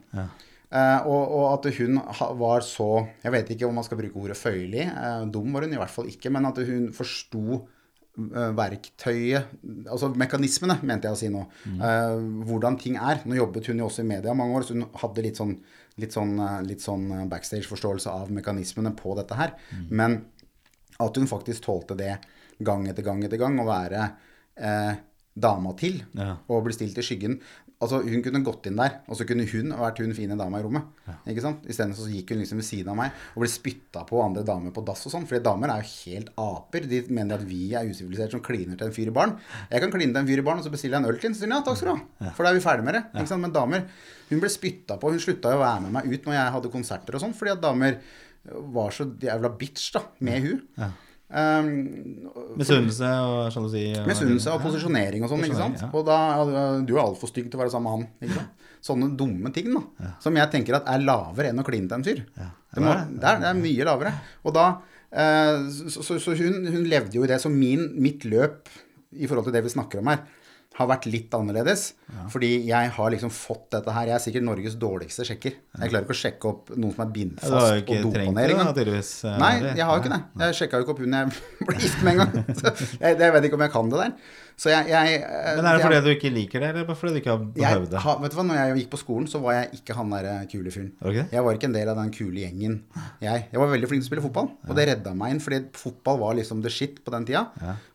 Eh, 0.70 1.06
og, 1.06 1.22
og 1.36 1.44
at 1.52 1.68
hun 1.76 2.00
var 2.40 2.64
så 2.66 3.06
Jeg 3.22 3.32
vet 3.34 3.50
ikke 3.54 3.68
om 3.68 3.76
man 3.78 3.84
skal 3.86 4.00
bruke 4.00 4.18
ordet 4.18 4.38
føyelig. 4.38 4.88
Eh, 4.88 5.22
dum 5.30 5.52
var 5.54 5.66
hun 5.66 5.76
i 5.76 5.80
hvert 5.80 5.92
fall 5.92 6.10
ikke. 6.10 6.32
Men 6.34 6.48
at 6.50 6.58
hun 6.66 6.88
forsto 6.96 7.44
eh, 7.60 8.50
verktøyet 8.58 9.54
Altså 9.92 10.10
mekanismene, 10.18 10.80
mente 10.82 11.10
jeg 11.10 11.16
å 11.16 11.20
si 11.20 11.30
nå. 11.32 11.44
Uh, 11.78 12.18
hvordan 12.48 12.78
ting 12.80 12.98
er. 12.98 13.22
Nå 13.28 13.38
jobbet 13.38 13.70
hun 13.70 13.82
jo 13.82 13.88
også 13.88 14.02
i 14.04 14.10
media 14.10 14.34
mange 14.36 14.58
år, 14.58 14.66
så 14.66 14.76
hun 14.76 14.86
hadde 15.02 15.24
litt 15.26 15.40
sånn, 15.40 15.56
litt 16.02 16.14
sånn, 16.14 16.36
litt 16.66 16.82
sånn 16.84 17.08
backstage-forståelse 17.30 18.12
av 18.12 18.30
mekanismene 18.34 18.94
på 18.98 19.14
dette 19.18 19.38
her. 19.38 19.54
Men 19.90 20.22
at 21.02 21.18
hun 21.18 21.26
faktisk 21.30 21.66
tålte 21.66 21.96
det 21.98 22.14
gang 22.64 22.86
etter 22.90 23.02
gang 23.06 23.22
etter 23.26 23.40
gang, 23.40 23.58
å 23.58 23.66
være 23.66 24.06
uh, 24.62 24.94
dama 25.34 25.72
til 25.78 26.02
Ja. 26.14 26.36
og 26.48 26.64
bli 26.66 26.74
stilt 26.76 26.98
i 26.98 27.02
skyggen. 27.02 27.40
Altså 27.84 28.00
Hun 28.02 28.22
kunne 28.24 28.40
gått 28.46 28.66
inn 28.70 28.78
der, 28.80 28.96
og 29.06 29.18
så 29.18 29.26
kunne 29.28 29.44
hun 29.50 29.74
vært 29.76 30.00
hun 30.00 30.14
fine 30.16 30.36
dama 30.40 30.58
i 30.60 30.64
rommet. 30.64 30.86
Ikke 31.30 31.44
sant? 31.44 31.66
Isteden 31.68 31.92
så 31.96 32.08
gikk 32.08 32.32
hun 32.32 32.40
liksom 32.40 32.60
ved 32.60 32.66
siden 32.66 32.90
av 32.94 32.98
meg 32.98 33.12
og 33.34 33.44
ble 33.44 33.50
spytta 33.52 34.02
på 34.08 34.22
andre 34.24 34.42
damer 34.48 34.72
på 34.74 34.84
dass 34.88 35.04
og 35.06 35.12
sånn. 35.14 35.26
Fordi 35.28 35.42
damer 35.44 35.74
er 35.74 35.84
jo 35.84 35.92
helt 36.08 36.32
aper. 36.40 36.88
De 36.90 37.02
mener 37.12 37.36
at 37.38 37.46
vi 37.48 37.62
er 37.76 37.86
usiviliserte 37.90 38.36
som 38.38 38.42
kliner 38.44 38.80
til 38.80 38.88
en 38.88 38.96
fyr 38.96 39.12
i 39.12 39.14
baren. 39.14 39.36
Jeg 39.70 39.84
kan 39.84 39.94
kline 39.94 40.10
til 40.10 40.22
en 40.22 40.28
fyr 40.32 40.42
i 40.42 40.46
baren, 40.48 40.64
og 40.64 40.66
så 40.66 40.72
bestiller 40.74 40.98
jeg 40.98 41.04
en 41.04 41.12
øl 41.12 41.20
til 41.20 41.28
den. 41.30 41.36
Så 41.36 41.44
sier 41.44 41.52
han 41.52 41.60
ja, 41.60 41.66
takk 41.68 41.80
skal 41.80 41.92
du 41.92 41.94
ha. 41.94 42.34
For 42.34 42.46
da 42.48 42.50
er 42.54 42.58
vi 42.58 42.64
ferdig 42.64 42.88
med 42.88 42.98
det. 42.98 43.04
Ikke 43.14 43.30
sant? 43.34 43.44
Men 43.44 43.54
damer 43.54 43.86
Hun 44.30 44.40
ble 44.40 44.48
spytta 44.50 44.96
på. 44.98 45.10
Hun 45.12 45.20
slutta 45.20 45.52
jo 45.52 45.60
å 45.60 45.64
være 45.64 45.84
med 45.84 45.92
meg 45.98 46.06
ut 46.08 46.24
når 46.28 46.38
jeg 46.38 46.52
hadde 46.56 46.70
konserter 46.72 47.18
og 47.18 47.20
sånn, 47.26 47.34
fordi 47.36 47.52
at 47.52 47.60
damer 47.62 47.98
var 48.74 48.92
så 48.92 49.06
jævla 49.20 49.50
bitch 49.60 49.92
da, 49.94 50.02
med 50.24 50.42
hun. 50.44 50.62
Um, 51.34 51.70
Misunnelse 52.60 53.08
og 53.24 53.48
sjalusi. 53.54 53.84
Misunnelse 54.06 54.52
og 54.52 54.60
posisjonering 54.62 55.24
og 55.24 55.32
sånn. 55.32 55.44
ikke 55.48 55.58
sant? 55.58 55.80
Ja. 55.82 55.88
Og 55.96 56.04
da 56.06 56.18
Du 56.86 56.92
er 56.94 57.02
altfor 57.06 57.30
stygg 57.30 57.48
til 57.50 57.58
å 57.58 57.62
være 57.64 57.72
sammen 57.72 58.04
med 58.20 58.34
han. 58.36 58.48
Sånne 58.84 59.08
dumme 59.16 59.48
ting 59.54 59.70
da, 59.72 59.80
som 60.20 60.36
jeg 60.36 60.50
tenker 60.52 60.76
at 60.76 60.88
er 60.92 61.00
lavere 61.00 61.48
enn 61.50 61.62
å 61.62 61.64
kline 61.64 61.88
til 61.88 61.96
en 61.96 62.04
fyr. 62.04 62.18
Det, 62.36 62.82
må, 62.84 62.92
det, 62.92 63.24
er, 63.24 63.38
det 63.40 63.48
er 63.48 63.56
mye 63.56 63.86
lavere. 63.88 64.12
Og 64.44 64.52
da, 64.52 64.66
eh, 65.08 65.64
Så, 65.72 66.04
så, 66.04 66.18
så 66.20 66.34
hun, 66.36 66.66
hun 66.68 66.84
levde 66.90 67.16
jo 67.16 67.24
i 67.24 67.30
det. 67.30 67.40
Så 67.40 67.48
min, 67.48 67.86
mitt 67.96 68.26
løp 68.28 68.68
i 69.14 69.26
forhold 69.30 69.48
til 69.48 69.54
det 69.56 69.62
vi 69.64 69.72
snakker 69.72 70.02
om 70.02 70.10
her, 70.12 70.20
har 70.74 70.88
vært 70.90 71.04
litt 71.06 71.34
annerledes. 71.36 71.82
Fordi 72.32 72.48
jeg 72.66 72.88
har 72.96 73.10
liksom 73.14 73.30
fått 73.30 73.68
dette 73.76 73.92
her. 73.94 74.08
Jeg 74.10 74.16
er 74.16 74.22
sikkert 74.24 74.46
Norges 74.48 74.74
dårligste 74.80 75.26
sjekker. 75.28 75.54
Jeg 75.78 75.90
klarer 75.92 76.02
ikke 76.06 76.16
å 76.16 76.18
sjekke 76.18 76.48
opp 76.50 76.72
noen 76.74 76.94
som 76.96 77.04
er 77.04 77.12
bindfast 77.14 77.46
på 77.46 77.52
du 77.52 77.54
har 77.54 77.62
fast 77.62 77.74
jo 77.74 77.78
og 77.78 77.84
ikke 77.84 78.02
dopa 78.02 78.14
trengt 78.18 78.34
ned 78.34 78.42
det, 78.42 78.48
da, 78.48 78.60
engang. 78.60 78.74
tydeligvis. 78.80 79.10
eh, 79.24 79.36
Nei, 79.44 79.52
jeg 79.78 79.84
har 79.86 79.92
jo 79.94 80.02
ikke 80.02 80.14
det. 80.16 80.22
Jeg 80.44 80.58
sjekka 80.58 80.80
jo 80.80 80.86
ikke 80.86 80.94
opp 80.96 81.04
hun 81.04 81.14
jeg 81.18 81.36
ble 81.68 81.76
gift 81.84 82.02
med 82.02 82.12
en 82.14 82.24
gang. 82.24 82.34
Jeg, 83.04 83.18
jeg 83.20 83.32
vet 83.36 83.46
ikke 83.48 83.58
om 83.60 83.64
jeg 83.68 83.72
kan 83.74 83.90
det 83.94 84.00
der. 84.02 84.12
Så 84.56 84.70
jeg, 84.70 84.86
jeg 84.88 85.14
eh, 85.20 85.56
Men 85.56 85.66
er 85.66 85.74
det 85.76 85.80
jeg- 85.80 85.86
fordi 85.88 86.00
du 86.04 86.10
ikke 86.14 86.30
liker 86.34 86.60
det, 86.62 86.68
eller 86.74 86.94
fordi 86.94 87.12
du 87.14 87.20
ikke 87.20 87.32
har 87.34 87.42
behøvd 87.42 87.90
det? 87.90 88.00
ha, 88.04 88.12
vet 88.22 88.30
du 88.30 88.36
hva, 88.38 88.44
når 88.46 88.58
jeg 88.60 88.76
gikk 88.84 88.90
på 88.94 89.00
skolen, 89.00 89.26
så 89.30 89.40
var 89.42 89.52
jeg 89.58 89.70
ikke 89.80 89.96
han 89.98 90.10
der 90.14 90.28
eh, 90.30 90.44
kule 90.52 90.70
fyren. 90.70 90.92
Det? 91.02 91.24
Jeg 91.32 91.42
var 91.44 91.54
ikke 91.58 91.68
en 91.70 91.74
del 91.74 91.88
av 91.90 91.96
den 91.98 92.10
kule 92.14 92.38
gjengen. 92.44 92.76
Jeg, 93.20 93.46
jeg 93.50 93.60
var 93.60 93.68
veldig 93.72 93.88
flink 93.90 94.02
til 94.04 94.06
å 94.06 94.12
spille 94.12 94.24
fotball, 94.28 94.48
og 94.68 94.76
det 94.78 94.86
redda 94.92 95.14
meg 95.18 95.34
inn. 95.34 95.40
Fordi 95.42 95.60
fotball 95.74 96.18
var 96.22 96.34
liksom 96.38 96.62
the 96.62 96.70
shit 96.70 97.00
på 97.04 97.10
den 97.16 97.26
tida. 97.26 97.44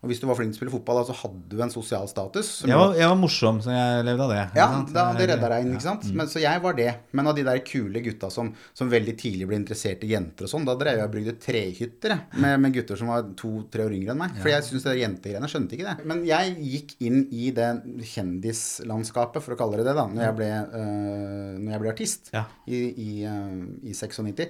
Og 0.04 0.10
hvis 0.12 0.20
du 0.20 0.28
var 0.28 0.36
flink 0.39 0.51
til 0.54 0.60
å 0.60 0.62
spille 0.63 0.75
fotball, 0.75 1.00
da, 1.01 1.08
så 1.13 1.16
hadde 1.22 1.48
du 1.50 1.62
en 1.63 1.72
sosial 1.74 2.08
status. 2.12 2.51
Jeg 2.68 2.75
var, 2.75 2.94
jeg 3.00 3.08
var 3.08 3.16
morsom, 3.20 3.62
så 3.63 3.72
jeg 3.72 4.06
levde 4.10 4.28
av 4.28 4.34
det. 4.36 4.44
ja, 4.60 4.68
da, 4.94 5.06
det 5.18 5.30
redda 5.32 5.50
deg 5.56 5.66
inn, 5.66 5.74
ikke 5.78 5.88
sant. 5.88 6.10
Men, 6.13 6.28
så 6.28 6.39
jeg 6.44 6.62
var 6.62 6.74
det. 6.78 6.89
Men 7.16 7.28
av 7.32 7.36
de 7.39 7.44
der 7.48 7.60
kule 7.63 8.04
gutta 8.04 8.30
som, 8.34 8.51
som 8.74 8.89
veldig 8.92 9.16
tidlig 9.18 9.48
ble 9.48 9.56
interessert 9.63 10.04
i 10.04 10.12
jenter 10.13 10.44
og 10.48 10.51
sånn, 10.51 10.66
da 10.68 10.75
drev 10.80 10.98
jeg 11.00 11.08
og 11.08 11.13
brygde 11.16 11.36
trehytter 11.39 12.16
jeg, 12.16 12.20
med, 12.44 12.60
med 12.60 12.74
gutter 12.75 13.00
som 13.00 13.08
var 13.12 13.24
to-tre 13.39 13.86
år 13.88 13.96
yngre 13.96 14.13
enn 14.16 14.22
meg. 14.25 14.36
For 14.42 14.51
jeg 14.51 14.66
syns 14.68 14.86
det 14.88 14.98
jentegreiene 15.01 15.50
skjønte 15.51 15.78
ikke 15.78 15.88
det. 15.94 16.06
Men 16.10 16.24
jeg 16.28 16.49
gikk 16.58 16.96
inn 17.06 17.22
i 17.36 17.50
det 17.56 17.68
kjendislandskapet, 18.12 19.44
for 19.44 19.53
å 19.56 19.60
kalle 19.60 19.79
det 19.79 19.86
det, 19.89 19.96
da, 19.98 20.06
når 20.10 20.24
jeg 20.25 20.36
ble, 20.39 20.50
uh, 20.74 21.53
når 21.60 21.72
jeg 21.75 21.84
ble 21.84 21.91
artist 21.94 22.32
Ja. 22.36 22.46
i, 22.68 22.79
i, 22.89 23.10
uh, 23.25 23.62
i 23.86 23.94
96, 23.94 24.50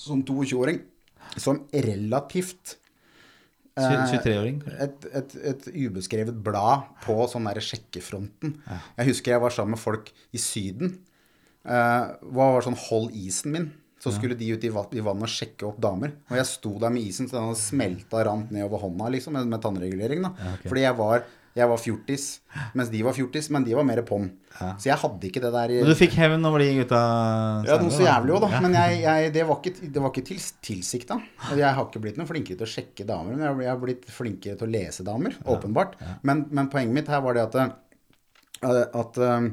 som 0.00 0.22
22-åring, 0.24 0.80
som 1.36 1.64
relativt 1.72 2.76
Tjue- 3.80 4.06
23-åring. 4.20 4.56
et, 4.82 5.04
et, 5.14 5.34
et 5.54 5.68
ubeskrevet 5.86 6.34
blad 6.44 6.88
på 7.04 7.14
sånn 7.30 7.46
derre 7.48 7.62
sjekkefronten. 7.64 8.56
Jeg 8.98 9.06
husker 9.12 9.32
jeg 9.36 9.40
var 9.44 9.54
sammen 9.54 9.76
med 9.76 9.80
folk 9.80 10.10
i 10.36 10.40
Syden. 10.42 10.98
Uh, 11.64 12.16
hva 12.32 12.50
var 12.56 12.64
sånn 12.66 12.76
hold 12.88 13.14
isen 13.16 13.52
min? 13.54 13.68
Så 14.00 14.14
skulle 14.16 14.34
de 14.38 14.46
ut 14.54 14.62
i, 14.64 14.70
va- 14.72 14.86
vannet 14.88 15.26
og 15.26 15.28
sjekke 15.28 15.66
opp 15.68 15.80
damer. 15.84 16.14
Og 16.30 16.36
jeg 16.38 16.46
sto 16.48 16.70
der 16.80 16.88
med 16.94 17.02
isen 17.04 17.26
så 17.28 17.36
den 17.36 17.50
hadde 17.50 17.60
smelta 17.60 18.22
rant 18.24 18.50
nedover 18.54 18.80
hånda, 18.86 19.10
liksom, 19.12 19.34
med, 19.36 19.46
med 19.52 19.60
tannregulering. 19.60 20.22
da. 20.24 20.30
Fordi 20.64 20.80
jeg 20.86 20.96
var, 20.96 21.24
jeg 21.58 21.68
var 21.68 21.80
fjortis, 21.82 22.24
mens 22.78 22.88
de 22.88 23.02
var 23.04 23.12
fjortis, 23.12 23.50
men 23.52 23.64
de 23.66 23.74
var 23.76 23.84
mer 23.84 24.00
på'n. 24.08 24.30
Så 24.80 24.88
jeg 24.88 24.96
hadde 25.02 25.28
ikke 25.28 25.42
det 25.44 25.50
der 25.52 25.74
Men 25.82 25.90
du 25.90 25.94
fikk 25.98 26.14
hevn 26.16 26.46
over 26.48 26.62
de 26.64 26.68
gutta? 26.78 27.00
ja, 27.68 27.76
noe 27.82 27.92
så 27.92 28.06
jævlig 28.06 28.34
òg, 28.38 28.40
da. 28.46 28.60
Men 28.64 28.76
jeg, 28.78 29.02
jeg, 29.02 29.32
det 29.36 29.44
var 29.50 29.60
ikke, 29.60 29.90
det 29.92 30.02
var 30.06 30.14
ikke 30.14 30.24
til, 30.30 30.40
tilsikta. 30.70 31.18
Og 31.50 31.58
jeg 31.60 31.74
har 31.76 31.84
ikke 31.90 32.00
blitt 32.06 32.16
noe 32.22 32.30
flinkere 32.30 32.56
til 32.62 32.68
å 32.68 32.72
sjekke 32.72 33.06
damer. 33.08 33.36
Men 33.36 33.44
jeg, 33.60 33.68
har- 33.68 33.82
blitt 33.84 34.08
flinkere 34.08 34.56
til 34.56 34.68
å 34.68 34.72
lese 34.78 35.04
damer, 35.04 35.36
åpenbart. 35.44 35.98
Men, 36.22 36.46
men 36.50 36.72
poenget 36.72 36.96
mitt 37.02 37.12
her 37.12 37.20
var 37.26 37.36
det 37.36 37.44
at, 37.50 37.60
eh, 38.64 38.80
at 39.02 39.20
eh, 39.28 39.50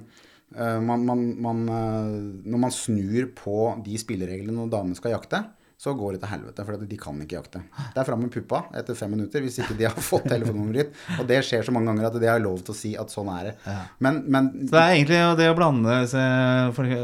man, 0.56 1.04
man, 1.06 1.24
man, 1.44 1.62
eh, 1.68 2.18
når 2.48 2.66
man 2.68 2.74
snur 2.74 3.30
på 3.36 3.62
de 3.86 4.00
spillereglene 4.00 4.56
når 4.56 4.74
damene 4.74 5.00
skal 5.00 5.18
jakte, 5.18 5.44
så 5.78 5.92
går 5.94 6.16
det 6.16 6.24
til 6.24 6.32
helvete, 6.32 6.64
for 6.66 6.86
de 6.90 6.98
kan 6.98 7.20
ikke 7.22 7.36
jakte. 7.36 7.60
Det 7.94 8.02
er 8.02 8.06
fram 8.08 8.24
med 8.24 8.32
puppa 8.34 8.64
etter 8.80 8.98
fem 8.98 9.12
minutter 9.14 9.44
hvis 9.46 9.60
ikke 9.62 9.76
de 9.78 9.86
har 9.86 9.94
fått 10.10 10.26
telefonnummeret 10.26 10.88
ditt. 10.88 11.04
Og 11.22 11.28
det 11.30 11.38
skjer 11.46 11.68
så 11.68 11.74
mange 11.76 11.92
ganger 11.92 12.08
at 12.10 12.18
det 12.24 12.32
har 12.32 12.42
lov 12.42 12.64
til 12.66 12.74
å 12.74 12.78
si 12.80 12.96
at 12.98 13.14
sånn 13.14 13.30
er 13.36 13.52
det. 13.52 13.54
Men, 14.02 14.24
men 14.26 14.50
Så 14.64 14.74
det 14.74 14.82
er 14.82 14.96
egentlig 14.96 15.20
det 15.38 15.52
å 15.54 15.58
blande 15.60 16.00
disse, 16.02 16.26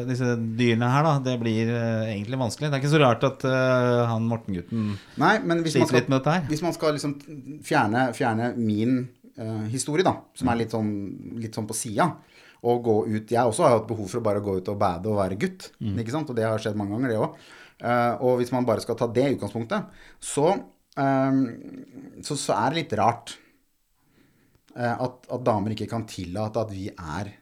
disse 0.10 0.34
dyrene 0.58 0.90
her, 0.90 1.06
da, 1.06 1.14
det 1.30 1.38
blir 1.44 1.70
eh, 1.70 2.16
egentlig 2.16 2.42
vanskelig. 2.42 2.72
Det 2.72 2.80
er 2.80 2.82
ikke 2.82 2.96
så 2.96 3.04
rart 3.04 3.28
at 3.30 3.46
uh, 3.46 4.10
han 4.10 4.26
Morten-gutten 4.32 4.96
sliter 5.70 6.00
litt 6.00 6.10
med 6.10 6.18
dette 6.18 6.40
her. 6.40 6.48
hvis 6.50 6.66
man 6.66 6.74
skal 6.74 6.98
liksom 6.98 7.20
fjerne, 7.68 8.08
fjerne 8.18 8.56
min 8.58 9.04
eh, 9.38 9.66
historie, 9.74 10.06
da, 10.06 10.16
som 10.38 10.52
er 10.52 10.62
litt 10.62 10.74
sånn, 10.76 10.94
litt 11.42 11.58
sånn 11.58 11.68
på 11.70 11.78
sida, 11.78 12.10
og 12.64 12.80
gå 12.86 12.96
ut 13.12 13.32
Jeg 13.34 13.44
også 13.44 13.66
har 13.66 13.74
hatt 13.76 13.90
behov 13.90 14.08
for 14.08 14.22
å 14.22 14.24
bare 14.24 14.42
gå 14.44 14.56
ut 14.62 14.70
og 14.72 14.80
bade 14.80 15.10
og 15.12 15.20
være 15.20 15.36
gutt, 15.40 15.72
ikke 15.84 16.14
sant? 16.14 16.30
og 16.32 16.38
det 16.38 16.46
har 16.48 16.62
skjedd 16.64 16.78
mange 16.80 16.96
ganger, 16.96 17.12
det 17.12 17.20
òg. 17.20 17.36
og 18.24 18.38
hvis 18.40 18.54
man 18.56 18.64
bare 18.64 18.80
skal 18.80 18.96
ta 18.96 19.10
det 19.12 19.26
utgangspunktet, 19.34 19.90
så, 20.24 20.54
eh, 20.96 21.42
så, 22.24 22.38
så 22.40 22.56
er 22.56 22.70
det 22.72 22.80
litt 22.80 22.96
rart 23.02 23.36
eh, 24.78 24.96
at, 24.96 25.28
at 25.28 25.44
damer 25.44 25.76
ikke 25.76 25.90
kan 25.92 26.08
tillate 26.08 26.64
at 26.64 26.72
vi 26.72 26.88
er 26.94 27.34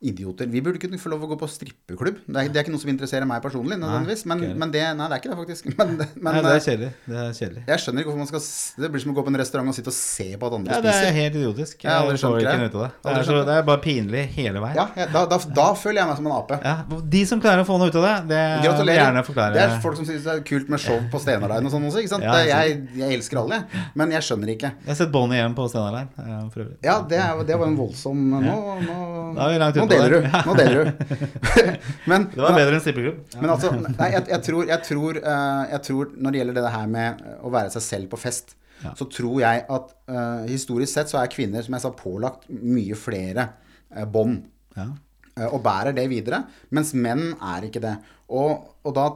idioter. 0.00 0.46
Vi 0.46 0.60
burde 0.62 0.78
kunne 0.78 0.98
få 1.00 1.08
lov 1.12 1.24
å 1.24 1.28
gå 1.30 1.36
på 1.40 1.48
strippeklubb. 1.48 2.18
Det 2.26 2.36
er, 2.36 2.48
det 2.52 2.60
er 2.60 2.66
ikke 2.66 2.74
noe 2.74 2.82
som 2.82 2.90
interesserer 2.92 3.26
meg 3.28 3.42
personlig, 3.44 3.78
nødvendigvis. 3.80 4.24
Men, 4.28 4.42
men 4.60 4.72
det, 4.74 4.82
nei, 4.98 5.06
det 5.08 5.16
er 5.16 5.22
ikke 5.22 5.30
det, 5.32 5.38
faktisk. 5.40 5.70
Men, 5.78 5.96
men, 5.98 6.28
Nei, 6.28 6.40
det 6.44 6.50
er 6.50 6.58
eh, 6.58 6.64
kjedelig. 6.64 6.88
Det 7.04 7.16
er 7.18 7.32
kjedelig. 7.34 7.62
jeg 7.68 7.82
skjønner 7.82 8.02
ikke 8.02 8.10
hvorfor 8.10 8.20
man 8.22 8.28
skal 8.30 8.42
Det 8.84 8.88
blir 8.92 9.02
som 9.02 9.10
å 9.10 9.14
gå 9.16 9.22
på 9.26 9.30
en 9.32 9.38
restaurant 9.40 9.70
og 9.72 9.76
sitte 9.76 9.90
og 9.90 9.96
se 9.96 10.26
på 10.38 10.48
at 10.48 10.54
andre 10.56 10.76
Ja, 10.76 10.82
det 10.84 10.92
er 10.94 11.16
helt 11.16 11.38
idiotisk. 11.40 11.84
Jeg 11.84 11.90
Jeg 11.90 12.20
får 12.22 12.38
ikke 12.44 12.54
noe 12.60 12.68
ut 12.68 12.76
av 12.76 12.84
det. 12.84 12.90
Det 13.04 13.14
er, 13.14 13.26
så, 13.26 13.38
det. 13.48 13.56
er 13.56 13.66
bare 13.66 13.82
pinlig 13.84 14.22
hele 14.36 14.62
veien. 14.62 14.78
Ja, 14.78 14.86
ja 15.00 15.06
da, 15.12 15.24
da, 15.30 15.38
da 15.58 15.66
føler 15.78 16.00
jeg 16.02 16.10
meg 16.10 16.20
som 16.20 16.28
en 16.30 16.36
ape. 16.36 16.58
Ja, 16.62 17.00
De 17.16 17.22
som 17.30 17.42
klarer 17.42 17.64
å 17.64 17.68
få 17.68 17.78
noe 17.80 17.90
ut 17.90 17.98
av 18.00 18.06
det, 18.06 18.14
det 18.30 18.42
Gratulerer. 18.66 19.00
gjerne 19.00 19.24
forklare. 19.26 19.56
Det 19.56 19.64
er 19.64 19.76
folk 19.84 19.98
som 19.98 20.08
syns 20.08 20.28
det 20.28 20.36
er 20.36 20.44
kult 20.52 20.70
med 20.72 20.84
show 20.84 21.00
på 21.12 21.22
Stenarein 21.24 21.68
og 21.68 21.74
sånn 21.74 21.88
også. 21.90 22.04
ikke 22.04 22.14
sant? 22.14 22.28
Ja, 22.28 22.38
jeg, 22.64 22.80
jeg 23.00 23.18
elsker 23.18 23.42
alle, 23.42 23.62
men 23.98 24.14
jeg 24.14 24.28
skjønner 24.28 24.54
ikke. 24.54 24.72
Jeg 24.84 24.92
har 24.92 25.00
sett 25.00 25.12
Bonnie 25.14 25.40
hjem 25.40 25.56
på 25.58 25.66
Stenarlein. 25.72 26.12
Eh, 26.20 26.38
for 26.54 26.64
øvrig. 26.66 26.78
Ja, 26.86 27.00
det, 27.10 27.20
er, 27.20 27.44
det 27.48 27.58
var 27.60 27.70
en 27.70 27.78
voldsom 27.78 28.24
Nå, 28.34 28.40
nå, 28.44 28.56
nå 28.84 29.93
på 29.93 29.93
deler 29.94 30.14
du. 30.14 30.26
Nå 30.48 30.56
deler 30.58 30.88
du. 30.88 31.06
men, 32.10 32.26
Det 32.32 32.42
var 32.42 32.58
bedre 32.58 32.76
enn 32.76 32.84
strippeklubb. 32.84 33.22
Men 33.40 33.54
altså, 33.54 33.70
nei, 33.78 34.10
jeg, 34.14 34.26
jeg, 34.32 34.40
tror, 34.48 34.66
jeg, 34.68 34.80
tror, 34.88 35.20
eh, 35.20 35.62
jeg 35.72 35.82
tror 35.88 36.12
når 36.18 36.34
det 36.34 36.40
gjelder 36.42 36.58
det 36.58 36.74
her 36.74 36.92
med 36.94 37.24
å 37.40 37.54
være 37.54 37.72
seg 37.76 37.86
selv 37.86 38.12
på 38.12 38.20
fest, 38.20 38.56
så 38.84 39.06
tror 39.08 39.38
jeg 39.40 39.62
at 39.72 39.92
uh, 40.12 40.42
historisk 40.44 40.90
sett 40.92 41.08
så 41.08 41.16
er 41.16 41.30
kvinner, 41.32 41.62
som 41.64 41.72
jeg 41.72 41.84
sa, 41.86 41.90
pålagt 41.96 42.42
mye 42.52 42.98
flere 42.98 43.46
uh, 43.94 44.04
bånd. 44.04 44.42
Ja. 44.76 44.90
Uh, 45.38 45.46
og 45.46 45.62
bærer 45.64 45.96
det 45.96 46.04
videre, 46.12 46.42
mens 46.74 46.92
menn 46.92 47.30
er 47.38 47.64
ikke 47.70 47.80
det. 47.80 47.94
Og, 48.36 48.74
og 48.84 48.96
da 48.98 49.06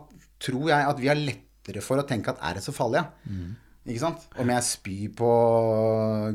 tror 0.40 0.70
jeg 0.70 0.88
at 0.94 1.02
vi 1.02 1.10
har 1.10 1.20
lettere 1.20 1.84
for 1.84 2.00
å 2.00 2.06
tenke 2.08 2.32
at 2.32 2.40
er 2.48 2.56
det 2.56 2.64
så 2.64 2.72
farlig, 2.72 3.02
ja? 3.02 3.34
Ikke 3.88 4.02
sant? 4.02 4.24
Om 4.36 4.50
jeg 4.52 4.66
spyr 4.66 5.12
på 5.16 5.28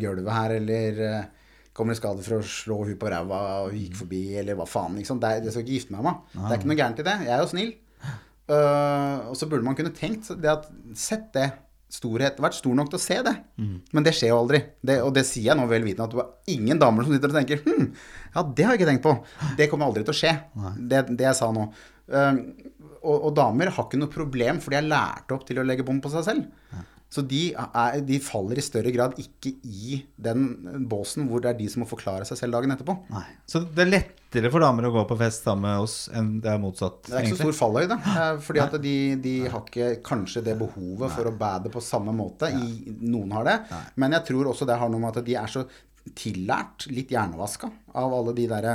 gulvet 0.01 0.33
her, 0.33 0.55
eller 0.57 1.01
eh, 1.05 1.42
kommer 1.73 1.95
i 1.95 1.99
skade 1.99 2.23
for 2.25 2.39
å 2.39 2.45
slå 2.45 2.79
hun 2.85 2.97
på 3.01 3.09
ræva 3.09 3.41
og 3.65 3.75
gikk 3.77 3.97
forbi, 4.03 4.21
eller 4.41 4.57
hva 4.57 4.67
faen. 4.69 4.97
Ikke 4.99 5.09
sant? 5.09 5.23
Det 5.23 5.31
er, 5.31 5.47
jeg 5.47 5.55
skal 5.55 5.65
ikke 5.65 5.77
gifte 5.79 5.95
meg 5.95 6.05
med. 6.05 6.21
Det 6.35 6.49
er 6.49 6.59
ikke 6.59 6.71
noe 6.71 6.79
gærent 6.79 7.01
i 7.01 7.07
det. 7.07 7.17
Jeg 7.25 7.33
er 7.35 7.43
jo 7.43 7.51
snill. 7.51 7.73
Uh, 8.43 9.29
og 9.31 9.37
så 9.39 9.47
burde 9.47 9.63
man 9.63 9.77
kunne 9.77 9.93
tenkt 9.95 10.27
det 10.43 10.51
at 10.51 10.67
Sett 10.99 11.31
det. 11.35 11.47
Storhet. 11.93 12.39
Vært 12.41 12.57
stor 12.57 12.73
nok 12.73 12.89
til 12.89 12.97
å 12.97 13.03
se 13.03 13.19
det. 13.25 13.33
Men 13.93 14.05
det 14.05 14.15
skjer 14.17 14.31
jo 14.31 14.39
aldri. 14.41 14.63
Det, 14.81 14.95
og 15.05 15.11
det 15.13 15.25
sier 15.29 15.51
jeg 15.51 15.59
nå 15.59 15.67
vel 15.69 15.85
vitende 15.85 16.07
at 16.07 16.13
det 16.13 16.17
var 16.17 16.53
ingen 16.53 16.79
damer 16.81 17.05
som 17.05 17.13
sitter 17.13 17.29
og 17.29 17.37
tenker 17.37 17.61
hm, 17.61 17.89
ja, 18.33 18.41
det 18.41 18.65
har 18.65 18.73
jeg 18.73 18.81
ikke 18.81 18.89
tenkt 18.89 19.05
på. 19.05 19.13
Det 19.59 19.67
kommer 19.69 19.89
aldri 19.89 20.01
til 20.05 20.13
å 20.13 20.17
skje. 20.17 20.31
Det, 20.77 21.03
det 21.13 21.27
jeg 21.27 21.37
sa 21.37 21.51
nå. 21.53 21.67
Uh, 22.09 22.33
og, 23.03 23.17
og 23.17 23.29
damer 23.37 23.69
har 23.75 23.85
ikke 23.85 23.99
noe 23.99 24.11
problem, 24.11 24.61
for 24.63 24.73
de 24.73 24.79
er 24.79 24.89
lært 24.89 25.33
opp 25.35 25.45
til 25.47 25.59
å 25.61 25.67
legge 25.67 25.85
bånd 25.85 26.01
på 26.03 26.11
seg 26.13 26.25
selv. 26.25 26.81
Så 27.13 27.21
de, 27.29 27.41
er, 27.53 27.99
de 28.01 28.17
faller 28.23 28.57
i 28.57 28.63
større 28.65 28.89
grad 28.93 29.19
ikke 29.21 29.51
i 29.69 29.99
den 30.17 30.47
båsen 30.89 31.27
hvor 31.29 31.43
det 31.43 31.51
er 31.51 31.57
de 31.59 31.67
som 31.69 31.83
må 31.83 31.87
forklare 31.89 32.25
seg 32.25 32.39
selv 32.39 32.57
dagen 32.57 32.73
etterpå. 32.73 32.95
Nei. 33.13 33.25
Så 33.49 33.61
det 33.67 33.83
er 33.83 33.91
lettere 33.91 34.49
for 34.49 34.65
damer 34.65 34.87
å 34.89 34.93
gå 34.95 35.03
på 35.11 35.17
fest 35.19 35.45
sammen 35.45 35.67
med 35.67 35.83
oss 35.85 35.97
enn 36.09 36.31
det 36.41 36.49
er 36.49 36.63
motsatt? 36.63 37.03
Det 37.05 37.19
er 37.19 37.27
ikke 37.27 37.37
så 37.37 37.51
stor 37.51 37.59
fallhøyde. 37.59 37.97
Fordi 38.47 38.63
at 38.63 38.77
de, 38.81 38.95
de 39.21 39.33
har 39.45 39.61
ikke 39.61 39.91
kanskje 40.05 40.41
det 40.47 40.57
behovet 40.57 41.13
for 41.13 41.29
å 41.29 41.35
bade 41.37 41.69
på 41.73 41.83
samme 41.85 42.15
måte. 42.17 42.49
I, 42.49 42.95
noen 43.05 43.35
har 43.37 43.45
det. 43.51 43.57
Men 44.01 44.17
jeg 44.17 44.31
tror 44.31 44.49
også 44.49 44.65
det 44.69 44.79
har 44.81 44.89
noe 44.89 45.03
med 45.03 45.13
at 45.13 45.27
de 45.27 45.37
er 45.37 45.53
så 45.53 45.67
tillært, 46.17 46.87
litt 46.91 47.13
hjernevaska, 47.13 47.69
av 47.99 48.15
alle 48.17 48.33
de 48.35 48.47
derre 48.49 48.73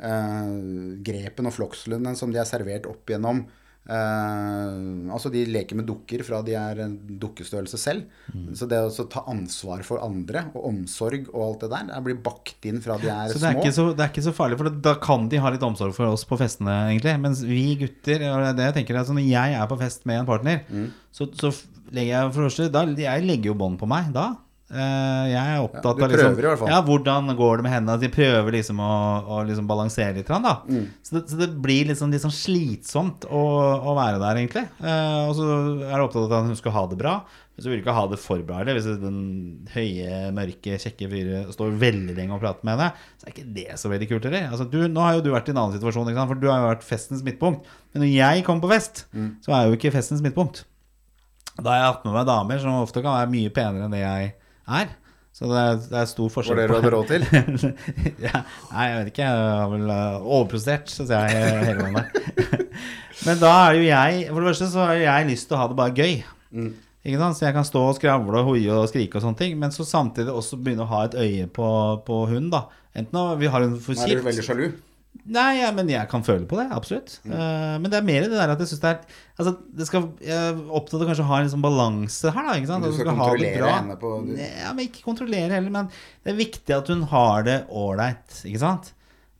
eh, 0.00 0.56
grepene 1.04 1.52
og 1.52 1.58
flokslene 1.58 2.16
som 2.18 2.32
de 2.32 2.40
er 2.40 2.48
servert 2.48 2.88
opp 2.90 3.12
gjennom 3.12 3.44
Eh, 3.84 5.12
altså 5.12 5.30
de 5.32 5.42
leker 5.50 5.76
med 5.78 5.86
dukker 5.88 6.22
fra 6.26 6.40
de 6.46 6.54
er 6.58 6.80
en 6.84 6.94
dukkestørrelse 7.20 7.78
selv. 7.80 8.06
Mm. 8.32 8.52
Så 8.56 8.68
det 8.70 8.80
å 8.80 9.06
ta 9.12 9.24
ansvar 9.30 9.84
for 9.86 10.02
andre 10.04 10.46
og 10.54 10.68
omsorg 10.70 11.28
og 11.34 11.42
alt 11.48 11.64
det 11.66 11.70
der, 11.74 11.86
det 11.92 12.00
blir 12.06 12.20
bakt 12.24 12.68
inn 12.70 12.80
fra 12.84 12.96
de 13.02 13.10
er 13.12 13.34
Så 13.34 13.42
det 13.42 13.50
er, 13.50 13.58
små. 13.60 13.74
så, 13.76 13.86
det 13.96 14.06
er 14.06 14.12
ikke 14.14 14.26
så 14.28 14.34
farlig, 14.36 14.58
for 14.60 14.70
da 14.88 14.94
kan 15.02 15.28
de 15.32 15.42
ha 15.42 15.52
litt 15.54 15.66
omsorg 15.66 15.94
for 15.96 16.10
oss 16.14 16.24
på 16.28 16.38
festene, 16.40 16.78
egentlig. 16.92 17.16
Mens 17.24 17.44
vi 17.44 17.64
gutter 17.84 18.24
det 18.56 18.70
jeg 18.70 18.78
tenker, 18.80 19.00
altså 19.02 19.16
Når 19.16 19.28
jeg 19.28 19.58
er 19.60 19.70
på 19.70 19.80
fest 19.80 20.06
med 20.08 20.22
en 20.22 20.28
partner, 20.32 20.62
Mm. 20.70 20.88
så, 21.12 21.26
så 21.36 21.50
legger 21.92 22.14
jeg 22.14 22.32
for 22.32 22.40
det 22.42 22.48
første 22.50 22.72
da, 22.72 22.82
Jeg 23.04 23.24
legger 23.26 23.52
jo 23.52 23.54
bånd 23.58 23.78
på 23.78 23.86
meg 23.90 24.12
da. 24.14 24.30
Eh, 24.74 25.26
jeg 25.30 25.38
er 25.54 25.60
opptatt 25.62 26.00
Ja, 26.02 26.06
av 26.08 26.10
liksom. 26.10 26.66
Ja, 26.72 26.80
hvordan 26.82 27.28
går 27.38 27.60
det 27.60 27.66
med 27.68 27.72
henne. 27.76 27.94
De 28.02 28.08
prøver 28.10 28.56
liksom 28.56 28.80
å, 28.82 28.90
å 29.30 29.38
liksom 29.46 29.68
balansere 29.70 30.16
litt. 30.16 30.30
Mm. 30.34 30.88
Så, 30.98 31.14
det, 31.14 31.22
så 31.30 31.38
det 31.38 31.48
blir 31.62 31.86
liksom, 31.92 32.10
litt 32.10 32.24
sånn 32.24 32.34
slitsomt 32.34 33.28
å, 33.30 33.44
å 33.86 33.94
være 33.94 34.18
der, 34.22 34.40
egentlig. 34.42 34.64
Eh, 34.82 35.22
og 35.28 35.36
så 35.38 35.46
er 35.86 35.94
du 35.94 36.06
opptatt 36.08 36.26
av 36.26 36.36
at 36.40 36.50
hun 36.50 36.58
skal 36.58 36.74
ha 36.74 36.84
det 36.90 36.98
bra. 36.98 37.14
Men 37.54 37.62
så 37.62 37.70
vil 37.70 37.78
du 37.78 37.84
ikke 37.84 37.94
ha 37.94 38.04
det 38.10 38.18
for 38.18 38.40
bra 38.42 38.56
eller 38.64 38.74
Hvis 38.74 38.88
den 38.98 39.18
høye, 39.70 40.16
mørke, 40.34 40.74
kjekke 40.82 41.06
fyren 41.12 41.52
står 41.54 41.76
veldig 41.78 42.16
lenge 42.18 42.34
og 42.34 42.42
prater 42.42 42.66
med 42.66 42.74
henne, 42.74 42.90
så 43.20 43.28
er 43.28 43.34
ikke 43.36 43.46
det 43.60 43.78
så 43.78 43.92
veldig 43.92 44.08
kult 44.10 44.26
heller. 44.26 44.48
Altså, 44.50 44.66
du, 44.72 44.80
nå 44.90 45.04
har 45.06 45.14
jo 45.20 45.22
du 45.28 45.30
vært 45.36 45.52
i 45.52 45.54
en 45.54 45.60
annen 45.62 45.76
situasjon, 45.78 46.10
for 46.26 46.40
du 46.42 46.48
har 46.50 46.64
jo 46.64 46.70
vært 46.72 46.86
festens 46.88 47.22
midtpunkt. 47.22 47.68
Men 47.94 48.02
når 48.08 48.10
jeg 48.16 48.46
kommer 48.48 48.66
på 48.66 48.74
fest, 48.74 49.04
Mm. 49.14 49.36
så 49.44 49.54
er 49.54 49.68
jo 49.68 49.76
ikke 49.78 49.94
festens 49.94 50.24
midtpunkt. 50.24 50.64
Da 51.54 51.70
har 51.70 51.78
jeg 51.78 51.90
hatt 51.92 52.04
med 52.08 52.16
meg 52.16 52.26
damer 52.26 52.58
som 52.58 52.80
ofte 52.80 52.98
kan 53.04 53.14
være 53.14 53.30
mye 53.30 53.52
penere 53.54 53.86
enn 53.86 53.94
det 53.94 54.00
jeg 54.02 54.32
er. 54.32 54.32
Så 55.34 55.48
det 55.50 55.58
er, 55.58 55.80
det 55.90 55.98
er 55.98 56.06
stor 56.06 56.28
Var 56.28 56.34
forskjell 56.36 56.60
det 56.60 56.68
du 56.70 56.74
hadde 56.76 56.90
råd 56.94 57.08
til? 57.10 57.24
ja, 58.26 58.44
nei, 58.70 58.84
jeg 58.86 58.98
vet 59.00 59.08
ikke. 59.10 59.24
Jeg 59.26 59.48
har 59.50 59.72
vel 59.72 59.88
uh, 59.90 60.28
overprestert, 60.28 60.92
syns 60.92 61.10
jeg, 61.10 61.42
hele 61.66 61.88
veien. 61.88 62.62
Men 63.26 63.40
da 63.40 63.50
er 63.64 63.78
jo 63.78 63.82
jeg 63.86 64.24
For 64.28 64.38
det 64.38 64.50
første 64.52 64.68
så 64.70 64.86
har 64.86 65.00
jeg 65.00 65.28
lyst 65.32 65.48
til 65.50 65.56
å 65.56 65.60
ha 65.62 65.68
det 65.72 65.78
bare 65.80 65.96
gøy. 65.98 66.14
Mm. 66.54 66.70
Ikke 67.04 67.20
sant? 67.20 67.40
Så 67.40 67.48
jeg 67.48 67.56
kan 67.56 67.66
stå 67.66 67.82
og 67.88 67.98
skravle 67.98 68.40
og 68.40 68.52
hoie 68.52 68.78
og 68.78 68.88
skrike 68.88 69.18
og 69.18 69.26
sånne 69.26 69.40
ting, 69.42 69.58
men 69.60 69.74
så 69.74 69.84
samtidig 69.84 70.32
også 70.32 70.56
begynne 70.56 70.86
å 70.86 70.92
ha 70.94 71.02
et 71.08 71.18
øye 71.20 71.48
på, 71.52 71.68
på 72.06 72.20
hunden, 72.30 72.48
da. 72.54 72.62
Enten 72.96 73.34
vi 73.40 73.50
har 73.50 73.66
en 73.66 73.74
fossilt 73.82 74.14
Er 74.14 74.22
du 74.22 74.28
veldig 74.30 74.46
sjalu? 74.46 74.68
Nei, 75.24 75.60
ja, 75.62 75.70
men 75.72 75.88
jeg 75.88 76.08
kan 76.10 76.22
føle 76.26 76.44
på 76.44 76.58
det, 76.58 76.66
absolutt. 76.74 77.14
Eh, 77.24 77.76
men 77.80 77.86
det 77.88 77.96
er 78.00 78.04
mer 78.04 78.26
det 78.26 78.32
der 78.34 78.50
at 78.52 78.58
jeg 78.60 78.68
syns 78.74 78.82
det 78.82 78.90
er 78.90 79.20
Altså, 79.38 79.52
det 79.74 79.86
skal 79.88 80.08
Jeg 80.20 80.34
er 80.36 80.58
opptatt 80.70 81.00
av 81.00 81.08
kanskje 81.08 81.24
å 81.24 81.30
ha 81.30 81.38
en 81.40 81.48
sånn 81.50 81.62
balanse 81.64 82.30
her, 82.34 82.44
da. 82.50 82.56
Ikke 82.58 82.68
sant? 82.70 82.84
Du 82.84 82.92
skal 82.92 83.08
det 83.08 83.14
kontrollere 83.14 83.62
bra. 83.62 83.70
henne 83.78 83.96
på- 84.02 84.12
Ja, 84.38 84.72
men 84.74 84.84
ikke 84.88 85.02
kontrollere 85.06 85.50
heller, 85.56 85.70
men 85.70 85.88
det 86.24 86.34
er 86.34 86.38
viktig 86.44 86.76
at 86.76 86.88
hun 86.92 87.02
har 87.14 87.42
det 87.46 87.56
ålreit, 87.70 88.28
ikke 88.44 88.60
sant? 88.60 88.92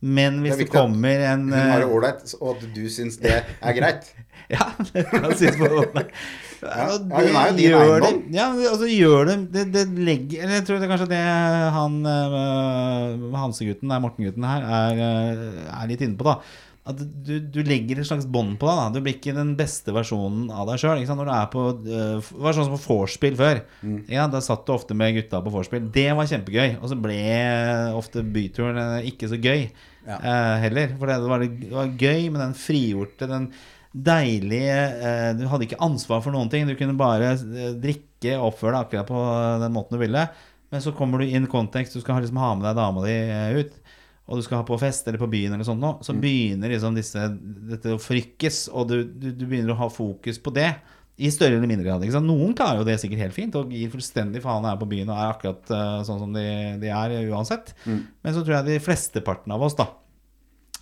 Men 0.05 0.41
hvis 0.43 0.59
Det 0.59 0.67
det, 0.67 0.71
kommer 0.71 1.21
en 1.31 1.47
Hun 1.49 1.55
har 1.55 1.81
det 1.81 1.87
eh, 1.87 1.95
ålreit, 1.97 2.33
og 2.37 2.49
at 2.53 2.65
du 2.75 2.83
syns 2.93 3.17
det 3.23 3.39
er 3.41 3.77
greit. 3.77 4.11
Ja, 4.45 4.67
det 4.93 5.01
kan 5.09 5.31
synes 5.33 5.55
på 5.57 5.65
den. 5.65 6.09
Ja, 6.61 6.83
hun 6.93 7.13
er 7.17 7.47
jo 7.49 7.55
din 7.57 7.73
eiendom. 7.73 8.19
Ja, 8.33 8.51
altså 8.69 8.85
gjør 8.85 9.25
det 9.31 9.37
Det, 9.55 9.63
det 9.73 9.83
legger 9.97 10.43
Eller 10.43 10.59
jeg 10.59 10.65
tror 10.67 10.77
det 10.77 10.85
er 10.85 10.91
kanskje 10.91 11.07
det 11.09 11.21
han 11.77 11.95
uh, 12.05 13.39
Hansegutten, 13.41 13.95
Morten-gutten 14.03 14.45
her, 14.45 14.67
er, 14.77 15.01
eh, 15.07 15.65
er 15.79 15.89
litt 15.89 16.05
inne 16.05 16.19
på, 16.19 16.27
da. 16.29 16.37
At 16.85 16.99
du, 17.01 17.39
du 17.49 17.63
legger 17.65 17.97
et 17.97 18.05
slags 18.05 18.27
bånd 18.29 18.59
på 18.61 18.67
deg. 18.69 18.77
da 18.77 18.89
Du 18.93 19.01
blir 19.01 19.15
ikke 19.17 19.33
den 19.33 19.55
beste 19.57 19.89
versjonen 19.95 20.51
av 20.53 20.67
deg 20.69 20.77
sjøl. 20.83 20.99
Når 21.01 21.25
du 21.25 21.31
er 21.33 21.47
på 21.49 21.63
uh, 21.73 22.19
Det 22.21 22.43
var 22.45 22.53
sånn 22.53 22.67
som 22.67 22.75
på 22.75 22.81
vorspiel 22.99 23.37
før. 23.39 23.61
Mm. 23.81 23.95
Ja, 24.13 24.27
da 24.29 24.41
satt 24.45 24.67
du 24.67 24.73
ofte 24.75 24.93
med 24.97 25.15
gutta 25.17 25.41
på 25.41 25.53
vorspiel. 25.55 25.87
Det 25.95 26.05
var 26.13 26.29
kjempegøy. 26.29 26.75
Og 26.77 26.91
så 26.91 26.99
ble 27.01 27.17
ofte 27.97 28.21
byturen 28.21 28.77
eh, 28.99 29.09
ikke 29.09 29.31
så 29.33 29.39
gøy 29.41 29.63
Ja. 30.05 30.19
eh, 30.19 30.55
heller. 30.67 30.93
For 30.99 31.09
det 31.09 31.17
var, 31.25 31.47
det 31.49 31.73
var 31.73 31.95
gøy 31.97 32.29
med 32.29 32.43
den 32.43 32.53
frigjorte, 32.53 33.31
den 33.33 33.49
deilige 33.95 34.75
eh, 35.01 35.29
Du 35.39 35.45
hadde 35.49 35.65
ikke 35.65 35.81
ansvar 35.81 36.21
for 36.21 36.35
noen 36.35 36.51
ting. 36.53 36.67
Du 36.69 36.75
kunne 36.77 36.97
bare 36.99 37.33
drikke 37.81 38.37
og 38.37 38.51
oppføre 38.51 38.75
deg 38.75 38.83
akkurat 38.85 39.09
på 39.09 39.23
den 39.65 39.73
måten 39.73 39.97
du 39.97 40.03
ville. 40.05 40.27
Men 40.73 40.81
så 40.81 40.93
kommer 40.97 41.21
du 41.21 41.29
inn 41.29 41.45
kontekst, 41.49 41.93
du 41.95 42.01
skal 42.01 42.21
liksom 42.21 42.39
ha 42.41 42.53
med 42.57 42.65
deg 42.67 42.77
dama 42.77 43.03
di 43.05 43.17
ut. 43.61 43.75
Og 44.25 44.39
du 44.39 44.45
skal 44.45 44.61
ha 44.61 44.65
på 44.65 44.77
fest 44.81 45.05
eller 45.07 45.21
på 45.21 45.29
byen, 45.29 45.53
eller 45.53 45.67
sånt 45.67 45.83
nå, 45.83 45.91
så 46.01 46.15
begynner 46.17 46.71
liksom 46.73 46.95
disse, 46.97 47.27
dette 47.69 47.93
å 47.93 48.01
frykkes, 48.01 48.67
Og 48.73 48.87
du, 48.89 48.95
du, 49.05 49.31
du 49.37 49.45
begynner 49.45 49.75
å 49.75 49.81
ha 49.83 49.89
fokus 49.93 50.41
på 50.41 50.53
det. 50.55 50.71
I 51.15 51.29
større 51.31 51.55
eller 51.55 51.69
mindre 51.69 51.85
grad. 51.87 52.03
Noen 52.25 52.55
klarer 52.57 52.81
jo 52.81 52.87
det 52.87 52.97
sikkert 52.99 53.21
helt 53.21 53.35
fint 53.37 53.53
og 53.55 53.69
gir 53.71 53.91
fullstendig 53.93 54.41
faen 54.43 54.65
og 54.65 54.73
er 54.73 54.79
på 54.81 54.89
byen 54.91 55.13
og 55.13 55.15
er 55.15 55.29
akkurat 55.29 55.69
uh, 55.71 56.01
sånn 56.03 56.19
som 56.25 56.33
de, 56.35 56.43
de 56.81 56.89
er 56.91 57.13
uansett. 57.29 57.71
Men 57.87 58.35
så 58.35 58.41
tror 58.41 58.57
jeg 58.57 58.67
de 58.67 58.81
flesteparten 58.83 59.53
av 59.55 59.63
oss 59.63 59.77
da 59.79 59.87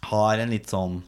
har 0.10 0.42
en 0.42 0.50
litt 0.52 0.72
sånn 0.72 1.02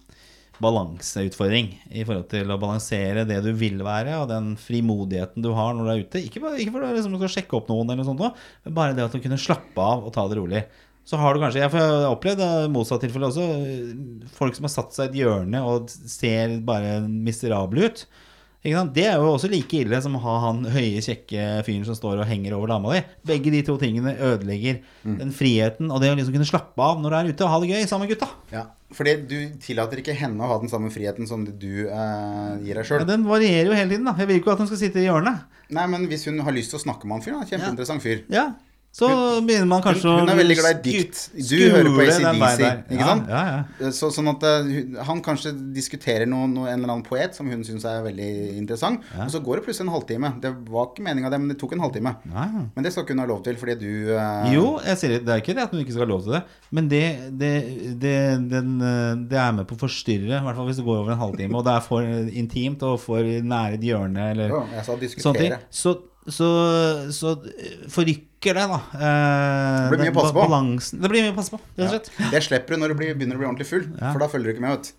balanseutfordring 0.63 1.71
i 1.91 2.03
forhold 2.05 2.29
til 2.31 2.51
å 2.53 2.59
balansere 2.61 3.25
det 3.27 3.41
du 3.43 3.51
vil 3.57 3.81
være, 3.83 4.13
og 4.21 4.29
den 4.29 4.53
frimodigheten 4.59 5.43
du 5.43 5.51
har 5.57 5.73
når 5.75 5.87
du 5.87 5.91
er 5.91 6.03
ute. 6.05 6.21
Ikke, 6.23 6.43
bare, 6.43 6.59
ikke 6.61 6.75
for 6.75 6.85
liksom, 6.85 7.15
du 7.15 7.19
skal 7.23 7.33
sjekke 7.39 7.57
opp 7.59 7.71
noen, 7.71 7.89
eller 7.89 8.03
noe 8.03 8.11
sånt, 8.11 8.45
men 8.63 8.77
bare 8.77 8.95
det 8.95 9.03
at 9.07 9.15
du 9.15 9.23
kunne 9.23 9.41
slappe 9.41 9.81
av 9.81 10.05
og 10.05 10.13
ta 10.15 10.27
det 10.31 10.39
rolig. 10.39 10.63
Så 11.05 11.19
har 11.21 11.35
du 11.37 11.41
kanskje 11.43 11.61
Jeg 11.61 11.69
har 11.69 12.07
opplevd 12.09 12.39
det 12.41 12.51
motsatt 12.73 13.03
tilfelle 13.05 13.27
også. 13.29 13.43
Folk 14.37 14.55
som 14.57 14.65
har 14.65 14.73
satt 14.73 14.95
seg 14.95 15.09
i 15.11 15.11
et 15.11 15.19
hjørne 15.23 15.61
og 15.65 15.89
ser 15.89 16.57
bare 16.65 16.99
miserable 17.07 17.85
ut. 17.91 18.05
Det 18.65 19.03
er 19.05 19.19
jo 19.21 19.27
også 19.35 19.45
like 19.51 19.77
ille 19.77 19.99
som 20.01 20.15
å 20.17 20.19
ha 20.23 20.31
han 20.47 20.63
høye, 20.73 20.97
kjekke 21.05 21.43
fyren 21.67 21.83
som 21.85 21.93
står 21.93 22.23
og 22.23 22.25
henger 22.25 22.55
over 22.57 22.71
dama 22.73 22.95
di. 22.95 23.03
Begge 23.29 23.51
de 23.53 23.59
to 23.67 23.75
tingene 23.77 24.15
ødelegger 24.17 24.79
den 25.05 25.29
friheten 25.37 25.91
og 25.93 26.01
det 26.01 26.09
å 26.09 26.15
liksom 26.17 26.33
kunne 26.33 26.49
slappe 26.49 26.81
av 26.81 26.97
når 27.03 27.13
du 27.13 27.17
er 27.19 27.29
ute 27.29 27.45
og 27.45 27.53
ha 27.53 27.59
det 27.61 27.69
gøy 27.75 27.85
sammen 27.85 28.07
med 28.09 28.15
gutta. 28.15 28.31
Ja, 28.49 28.63
fordi 28.97 29.13
du 29.29 29.37
tillater 29.61 30.01
ikke 30.01 30.17
henne 30.17 30.41
å 30.41 30.49
ha 30.49 30.57
den 30.63 30.73
samme 30.73 30.89
friheten 30.89 31.29
som 31.29 31.45
du 31.45 31.69
eh, 31.85 32.51
gir 32.65 32.73
deg 32.73 32.81
Ja, 32.81 32.87
sjøl. 32.89 33.05
den 33.05 33.29
varierer 33.29 33.69
jo 33.69 33.77
hele 33.77 33.93
tiden. 33.93 34.09
da 34.09 34.17
Jeg 34.17 34.31
vil 34.33 34.41
ikke 34.41 34.55
at 34.57 34.65
hun 34.65 34.71
skal 34.73 34.81
sitte 34.81 35.03
i 35.03 35.05
hjørnet. 35.05 35.45
Nei, 35.69 35.85
men 35.93 36.09
hvis 36.09 36.25
hun 36.25 36.41
har 36.41 36.57
lyst 36.57 36.73
til 36.73 36.81
å 36.81 36.85
snakke 36.89 37.05
med 37.05 37.19
han 37.19 37.25
fyren, 37.27 37.45
kjempeinteressant 37.45 38.01
fyr. 38.01 38.25
Ja 38.33 38.49
Så 38.95 39.07
begynner 39.43 39.67
man 39.67 39.81
kanskje 39.83 40.07
Hun, 40.07 40.21
hun 40.23 40.31
er 40.31 40.37
veldig 40.39 40.55
glad 40.55 40.77
i 40.77 40.93
dikt. 40.93 41.17
Du 41.35 41.55
hører 41.59 41.89
på 41.91 42.03
ACDC, 42.05 42.61
ikke 42.95 43.07
sant? 43.09 43.27
Ja, 43.27 43.41
ja, 43.49 43.57
ja. 43.81 43.89
Så, 43.95 44.07
sånn 44.15 44.29
at 44.31 44.45
uh, 44.47 44.69
han 45.09 45.19
kanskje 45.25 45.51
diskuterer 45.75 46.29
noe, 46.29 46.47
noe, 46.47 46.69
en 46.71 46.79
eller 46.79 46.93
annen 46.93 47.03
poet 47.03 47.35
som 47.35 47.49
hun 47.51 47.65
syns 47.67 47.83
er 47.89 48.05
veldig 48.05 48.29
interessant, 48.55 49.03
og 49.17 49.33
så 49.33 49.41
går 49.43 49.59
det 49.59 49.65
plutselig 49.67 49.89
en 49.89 49.93
halvtime. 49.97 50.31
Det 50.43 50.53
var 50.71 50.87
ikke 50.93 51.03
meninga 51.09 51.33
det, 51.33 51.41
men 51.43 51.51
det 51.51 51.59
tok 51.59 51.75
en 51.75 51.83
halvtime. 51.83 52.15
Men 52.31 52.87
det 52.87 52.93
skal 52.95 53.03
ikke 53.03 53.17
hun 53.17 53.25
ha 53.25 53.27
lov 53.33 53.43
til, 53.49 53.59
fordi 53.59 53.77
du 53.83 53.91
uh... 54.15 54.47
Jo, 54.53 54.65
jeg 54.85 55.01
sier 55.01 55.15
det, 55.17 55.21
det 55.27 55.35
er 55.35 55.43
ikke 55.43 55.57
det 55.59 55.67
at 55.67 55.75
hun 55.75 55.83
ikke 55.83 55.97
skal 55.97 56.07
ha 56.07 56.11
lov 56.13 56.23
til 56.23 56.37
det, 56.37 56.43
men 56.79 56.89
det, 56.91 57.03
det, 57.43 57.53
det, 57.99 58.17
den, 58.55 58.73
eh, 58.79 59.11
det 59.27 59.43
er 59.43 59.53
med 59.59 59.67
på 59.67 59.75
å 59.75 59.83
forstyrre, 59.85 60.39
i 60.39 60.43
hvert 60.47 60.57
fall 60.57 60.71
hvis 60.71 60.79
det 60.79 60.87
går 60.87 61.03
over 61.03 61.15
en 61.17 61.23
halvtime, 61.25 61.59
og 61.59 61.67
det 61.67 61.75
er 61.75 61.85
for 61.85 62.33
intimt 62.43 62.87
og 62.87 62.99
for 63.03 63.27
nære 63.53 63.79
et 63.79 63.87
hjørne 63.91 64.31
eller 64.31 64.55
Jo, 64.55 64.65
jeg 64.71 64.87
sa 64.87 64.99
sånne 65.27 65.41
ting. 65.41 65.57
Så, 65.67 65.97
så, 66.27 66.47
så 67.13 67.35
forrykker 67.91 68.57
det, 68.57 68.65
da. 68.71 68.79
eh, 68.97 69.89
Det 69.89 69.95
blir 69.97 70.03
mye 70.07 70.13
å 70.13 70.19
passe 70.19 70.33
på. 70.35 70.43
Balansen. 70.45 71.01
Det 71.03 71.09
blir 71.11 71.25
mye 71.25 71.33
å 71.33 71.37
passe 71.37 71.53
på, 71.53 71.59
rett 71.77 71.85
og 71.87 71.93
slett. 71.95 72.11
Det 72.33 72.41
slipper 72.45 72.75
du 72.75 72.81
når 72.81 72.93
du 72.93 72.99
blir, 73.01 73.15
begynner 73.17 73.37
å 73.37 73.43
bli 73.43 73.49
ordentlig 73.49 73.67
full, 73.69 73.87
Ja. 73.99 74.11
for 74.13 74.19
da 74.23 74.27
følger 74.31 74.51
du 74.51 74.53
ikke 74.55 74.65
med. 74.67 74.77
vet 74.77 74.93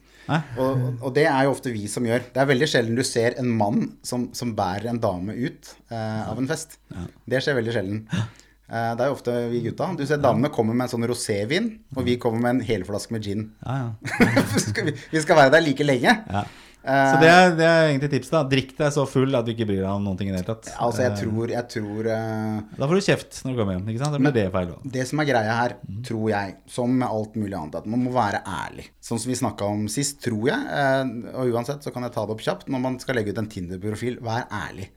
Og, 0.59 0.81
og 1.07 1.13
det 1.15 1.27
er 1.31 1.45
jo 1.47 1.53
ofte 1.55 1.71
vi 1.71 1.85
som 1.91 2.03
gjør. 2.09 2.25
Det 2.35 2.41
er 2.43 2.49
veldig 2.51 2.67
sjelden 2.71 2.97
du 2.99 3.05
ser 3.07 3.37
en 3.39 3.47
mann 3.59 3.93
som, 4.03 4.29
som 4.35 4.55
bærer 4.59 4.89
en 4.91 4.99
dame 5.03 5.35
ut 5.39 5.71
eh, 5.91 6.23
av 6.31 6.39
en 6.43 6.49
fest. 6.51 6.79
Det 7.27 7.39
skjer 7.45 7.55
veldig 7.61 7.75
sjelden. 7.77 8.01
Eh, 8.67 8.91
det 8.99 9.05
er 9.05 9.07
jo 9.13 9.15
ofte 9.15 9.35
vi 9.53 9.61
gutta. 9.69 9.93
Du 9.95 10.03
ser 10.07 10.19
damene 10.19 10.51
kommer 10.51 10.75
med 10.75 10.89
en 10.89 10.95
sånn 10.97 11.07
rosévin, 11.07 11.69
og 11.95 12.03
vi 12.09 12.17
kommer 12.19 12.43
med 12.43 12.57
en 12.57 12.65
helflaske 12.67 13.15
med 13.15 13.23
gin. 13.23 13.45
Ja, 13.63 13.77
ja. 13.85 14.17
Vi, 14.87 14.93
vi 15.15 15.21
skal 15.23 15.39
være 15.39 15.53
der 15.55 15.63
like 15.63 15.87
lenge. 15.87 16.17
Eh, 16.87 17.11
Så 17.13 17.19
det 17.21 17.29
er, 17.33 17.51
det 17.59 17.67
er 17.67 17.89
egentlig 17.91 18.11
tipset. 18.13 18.31
da 18.37 18.43
Drikk 18.47 18.77
deg 18.79 18.93
så 18.95 19.05
full 19.11 19.35
at 19.35 19.45
du 19.45 19.51
ikke 19.53 19.67
bryr 19.67 19.81
deg 19.83 19.91
om 19.91 20.05
noen 20.07 20.17
ting 20.21 20.29
i 20.31 20.33
det 20.33 20.41
hele 20.45 20.55
tatt. 20.55 20.69
altså, 20.79 21.03
jeg 21.03 21.13
Eh, 21.13 21.19
tror, 21.21 21.49
jeg 21.51 21.69
tror 21.73 22.07
uh, 22.07 22.61
Da 22.79 22.87
får 22.87 22.95
du 23.01 23.05
kjeft 23.09 23.41
når 23.45 23.53
du 23.53 23.59
kommer 23.61 23.77
hjem. 23.77 23.89
Ikke 23.91 24.03
sant? 24.05 24.13
Det 24.17 24.23
blir 24.23 24.37
det 24.39 24.47
feil. 24.55 24.69
også. 24.77 24.93
Det 24.97 25.07
som 25.11 25.21
er 25.25 25.29
greia 25.33 25.57
her, 25.61 25.77
tror 26.07 26.27
jeg, 26.31 26.57
som 26.71 26.97
med 26.99 27.09
alt 27.09 27.35
mulig 27.37 27.59
annet, 27.59 27.75
at 27.83 27.87
man 27.91 28.05
må 28.07 28.13
være 28.15 28.43
ærlig. 28.47 28.87
Sånn 29.03 29.19
som 29.19 29.31
vi 29.35 29.39
snakka 29.43 29.67
om 29.67 29.87
sist, 29.91 30.21
tror 30.23 30.47
jeg, 30.47 30.63
uh, 30.71 31.41
og 31.43 31.51
uansett 31.53 31.83
så 31.83 31.93
kan 31.93 32.07
jeg 32.07 32.13
ta 32.15 32.25
det 32.27 32.37
opp 32.39 32.45
kjapt, 32.47 32.69
når 32.71 32.81
man 32.87 32.99
skal 33.03 33.19
legge 33.19 33.35
ut 33.35 33.39
en 33.43 33.51
Tinder-profil, 33.51 34.21
vær 34.23 34.47
ærlig. 34.51 34.91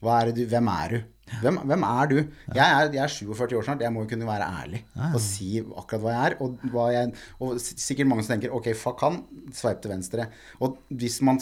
Hva 0.00 0.22
er 0.24 0.32
du, 0.32 0.46
hvem 0.48 0.68
er 0.72 0.88
du? 0.96 1.02
Hvem, 1.42 1.58
hvem 1.70 1.86
er 1.88 2.10
du? 2.10 2.16
Jeg 2.54 2.64
er, 2.64 2.92
jeg 2.94 3.02
er 3.02 3.12
47 3.12 3.56
år 3.58 3.66
snart, 3.66 3.82
jeg 3.84 3.94
må 3.94 4.04
jo 4.04 4.10
kunne 4.12 4.28
være 4.28 4.46
ærlig 4.62 4.84
og 5.10 5.18
si 5.22 5.48
akkurat 5.62 6.04
hva 6.04 6.14
jeg 6.14 6.30
er. 6.30 6.36
Og, 6.44 6.68
hva 6.74 6.86
jeg, 6.94 7.12
og 7.40 7.58
sikkert 7.62 8.10
mange 8.10 8.24
som 8.26 8.34
tenker 8.34 8.54
ok, 8.54 8.70
fuck 8.78 9.04
han, 9.06 9.20
sveip 9.54 9.82
til 9.84 9.94
venstre. 9.94 10.28
Og 10.64 10.78
hvis 10.94 11.20
man 11.26 11.40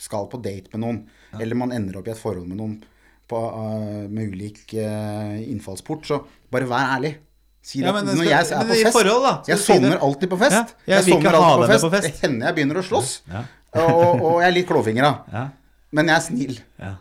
skal 0.00 0.28
på 0.32 0.40
date 0.44 0.72
med 0.74 0.84
noen, 0.86 1.04
eller 1.40 1.58
man 1.58 1.74
ender 1.76 2.00
opp 2.00 2.10
i 2.10 2.14
et 2.14 2.20
forhold 2.20 2.48
med 2.48 2.60
noen 2.60 2.80
på, 3.30 3.40
uh, 3.40 4.04
med 4.10 4.34
ulik 4.34 4.66
uh, 4.76 5.36
innfallsport, 5.40 6.08
så 6.08 6.20
bare 6.52 6.68
vær 6.68 6.96
ærlig. 6.98 7.14
Si 7.64 7.80
det. 7.80 7.88
Ja, 7.88 7.94
men 7.96 8.10
Når 8.10 8.26
jeg 8.28 8.36
er 8.36 8.66
på 8.68 8.76
fest 8.76 8.96
forhold, 8.98 9.28
Jeg 9.48 9.58
sovner 9.62 10.02
alltid 10.04 10.28
på 10.28 10.36
fest. 10.36 10.56
Ja, 10.58 10.64
jeg 10.90 10.96
jeg 10.98 11.14
sovner 11.14 11.38
alltid 11.38 11.62
på 11.62 11.70
fest. 11.70 11.84
på 11.84 11.92
fest. 11.94 12.08
Det 12.08 12.26
hender 12.26 12.50
jeg 12.50 12.56
begynner 12.58 12.80
å 12.80 12.84
slåss. 12.84 13.12
Ja. 13.32 13.44
Og, 13.80 14.20
og 14.20 14.34
jeg 14.42 14.50
er 14.50 14.54
litt 14.58 14.68
klåfingra. 14.68 15.12
Ja. 15.32 15.44
Men 15.94 16.10
jeg 16.10 16.16
er 16.16 16.24
snill. 16.26 16.58
Ja. 16.82 16.92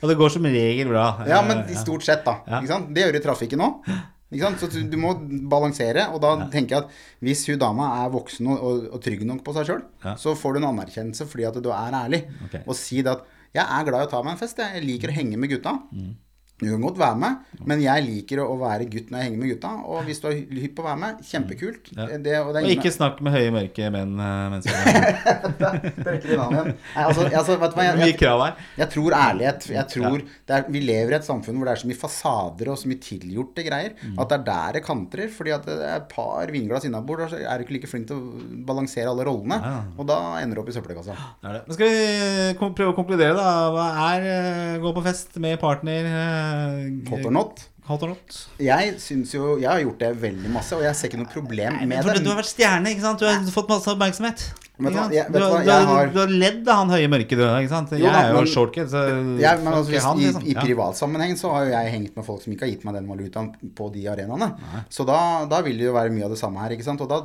Og 0.00 0.08
det 0.10 0.16
går 0.20 0.32
som 0.36 0.46
regel 0.48 0.88
bra. 0.92 1.04
Ja, 1.28 1.42
men 1.46 1.64
i 1.70 1.76
stort 1.78 2.04
sett, 2.06 2.24
da. 2.26 2.60
Det 2.88 3.04
gjør 3.04 3.18
i 3.18 3.22
trafikken 3.24 3.64
òg. 3.66 3.90
Så 4.30 4.68
du, 4.70 4.94
må 5.00 5.16
balansere, 5.50 6.06
og 6.14 6.20
da 6.22 6.36
tenker 6.52 6.76
jeg 6.76 6.84
at 6.84 6.98
hvis 7.26 7.42
hun 7.50 7.58
dama 7.58 7.88
er 8.04 8.12
voksen 8.14 8.46
og, 8.52 8.62
og, 8.62 8.84
og 8.94 9.02
trygg 9.02 9.24
nok 9.26 9.42
på 9.46 9.54
seg 9.56 9.66
sjøl, 9.66 9.82
så 10.22 10.36
får 10.38 10.54
du 10.54 10.60
en 10.60 10.68
anerkjennelse 10.70 11.26
fordi 11.26 11.48
at 11.48 11.58
du 11.58 11.70
er 11.74 11.96
ærlig. 12.04 12.22
Okay. 12.46 12.62
Og 12.66 12.78
si 12.78 13.02
det 13.02 13.16
at 13.16 13.26
'jeg 13.50 13.66
er 13.66 13.86
glad 13.88 14.04
i 14.04 14.06
å 14.06 14.10
ta 14.12 14.22
meg 14.22 14.36
en 14.36 14.38
fest, 14.38 14.60
jeg 14.62 14.84
liker 14.86 15.10
å 15.10 15.16
henge 15.16 15.36
med 15.36 15.50
gutta'. 15.50 15.74
Mm. 15.90 16.12
Du 16.60 16.66
kan 16.68 16.82
godt 16.84 16.98
være 17.00 17.16
med, 17.16 17.36
men 17.64 17.80
jeg 17.80 18.04
liker 18.04 18.42
å 18.44 18.56
være 18.60 18.84
gutt 18.92 19.08
når 19.08 19.20
jeg 19.22 19.28
henger 19.30 19.40
med 19.40 19.50
gutta. 19.54 19.70
Og 19.88 20.02
hvis 20.04 20.20
du 20.20 20.26
er 20.28 20.36
hypp 20.60 20.74
på 20.76 20.82
å 20.84 20.88
være 20.90 21.00
med, 21.00 21.22
kjempekult. 21.24 21.90
Ja. 21.96 22.06
Det, 22.20 22.34
og 22.42 22.50
det 22.52 22.60
er 22.60 22.66
Og 22.68 22.74
ikke 22.74 22.92
snakk 22.92 23.22
med 23.24 23.32
høye, 23.32 23.52
mørke 23.54 23.88
menn 23.94 24.12
eh, 24.20 24.42
mens 24.52 24.66
du 24.68 24.74
er 24.74 24.84
med. 24.90 26.20
de 26.26 26.36
navn 26.36 26.58
igjen. 26.58 26.70
Altså, 27.00 27.24
altså, 27.30 27.56
jeg, 27.80 27.96
Mye 28.00 28.18
krav 28.20 28.44
her. 28.44 28.60
jeg 28.82 28.92
tror 28.92 29.16
ærlighet. 29.16 29.68
Jeg 29.72 29.86
tror 29.94 30.18
det 30.20 30.56
er, 30.58 30.66
Vi 30.76 30.82
lever 30.84 31.16
i 31.16 31.18
et 31.20 31.28
samfunn 31.30 31.56
hvor 31.60 31.70
det 31.70 31.74
er 31.74 31.82
så 31.84 31.90
mye 31.90 32.00
fasader 32.02 32.72
og 32.74 32.80
så 32.80 32.90
mye 32.92 33.02
tilgjorte 33.08 33.64
greier. 33.66 33.96
Mm. 34.00 34.18
At 34.20 34.32
det 34.32 34.38
er 34.40 34.46
der 34.50 34.78
det 34.78 34.84
kantrer. 34.84 35.32
Fordi 35.32 35.54
at 35.56 35.64
det 35.68 35.78
er 35.80 35.96
et 35.96 36.08
par 36.12 36.52
vinglass 36.52 36.84
innabord, 36.88 37.24
og 37.24 37.32
så 37.32 37.40
er 37.40 37.56
du 37.56 37.66
ikke 37.66 37.78
like 37.78 37.90
flink 37.90 38.10
til 38.10 38.20
å 38.20 38.44
balansere 38.68 39.08
alle 39.12 39.24
rollene. 39.28 39.60
Ja. 39.64 39.80
Og 39.96 40.08
da 40.12 40.20
ender 40.42 40.60
du 40.60 40.64
opp 40.64 40.70
i 40.72 40.76
søppelkassa. 40.76 41.16
Det 41.40 41.56
det. 41.56 41.64
Nå 41.70 41.78
skal 41.78 41.90
vi 41.96 42.70
prøve 42.76 42.92
å 42.92 42.98
konkludere, 43.00 43.32
da. 43.38 43.48
Hva 43.74 43.88
er 44.10 44.28
eh, 44.28 44.78
gå 44.82 44.92
på 44.96 45.04
fest 45.08 45.40
med 45.42 45.56
partner? 45.62 46.08
Eh, 46.50 47.10
Hot 47.10 47.26
or 47.30 47.34
not. 47.34 47.66
Hot 47.90 48.02
or 48.06 48.12
not? 48.12 48.36
Jeg 48.62 48.94
syns 49.02 49.32
jo 49.34 49.56
Jeg 49.58 49.66
har 49.70 49.80
gjort 49.82 49.98
det 50.02 50.10
veldig 50.22 50.50
masse, 50.54 50.76
og 50.76 50.82
jeg 50.84 50.94
ser 50.94 51.08
ikke 51.10 51.18
noe 51.24 51.32
problem 51.32 51.80
med 51.88 52.04
det. 52.06 52.22
du 52.22 52.28
har 52.30 52.38
vært 52.42 52.50
stjerne, 52.52 52.92
ikke 52.94 53.02
sant? 53.06 53.18
Du 53.22 53.26
har 53.26 53.40
fått 53.50 53.68
masse 53.72 53.88
oppmerksomhet. 53.90 54.50
Vet 54.80 54.94
du 54.94 55.12
jeg- 55.12 55.26
vet 55.28 55.42
har, 55.42 55.50
hva, 55.50 55.64
jeg 55.66 55.86
har- 55.88 56.06
du 56.08 56.18
har 56.20 56.30
ledd 56.32 56.68
av 56.72 56.76
han 56.78 56.88
høye 56.94 57.08
mørke, 57.12 57.36
du. 57.36 57.42
Ikke 57.44 57.68
sant? 57.68 57.90
Jo 57.90 57.98
jeg 58.06 58.14
er 58.14 58.32
jo 58.32 58.44
shortkid, 58.48 58.86
så 58.88 59.02
Ja, 59.42 59.56
men 59.58 59.74
altså, 59.74 59.90
hvis, 59.92 60.02
han, 60.06 60.16
i, 60.18 60.24
liksom. 60.24 60.46
I 60.46 60.54
Ja. 60.54 60.60
privatsammenheng 60.62 61.34
så 61.36 61.50
har 61.52 61.64
jo 61.66 61.70
jeg 61.72 61.92
hengt 61.92 62.16
med 62.16 62.24
folk 62.24 62.40
som 62.42 62.52
ikke 62.54 62.60
har 62.64 62.70
gitt 62.70 62.84
meg 62.86 62.94
den 62.94 63.06
valutaen 63.10 63.50
på 63.74 63.92
de 63.92 64.06
arenaene. 64.08 64.48
Så 64.88 65.04
da, 65.04 65.44
da 65.44 65.60
vil 65.60 65.76
det 65.76 65.84
jo 65.84 65.92
være 65.92 66.10
mye 66.14 66.24
av 66.24 66.30
det 66.30 66.38
samme 66.38 66.56
her, 66.62 66.70
ikke 66.70 66.84
sant. 66.84 67.00
Og 67.02 67.08
da 67.10 67.20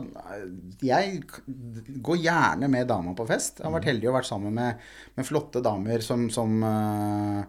Jeg 0.84 1.22
går 2.02 2.18
gjerne 2.26 2.70
med 2.70 2.88
dama 2.88 3.14
på 3.16 3.26
fest. 3.28 3.60
Jeg 3.62 3.72
har 3.72 3.80
vært 3.80 3.86
heldig 3.88 4.10
og 4.10 4.16
vært 4.20 4.28
sammen 4.28 4.54
med, 4.54 4.76
med 5.16 5.26
flotte 5.26 5.62
damer 5.64 6.02
som, 6.04 6.30
som 6.30 6.62
eh, 6.64 7.44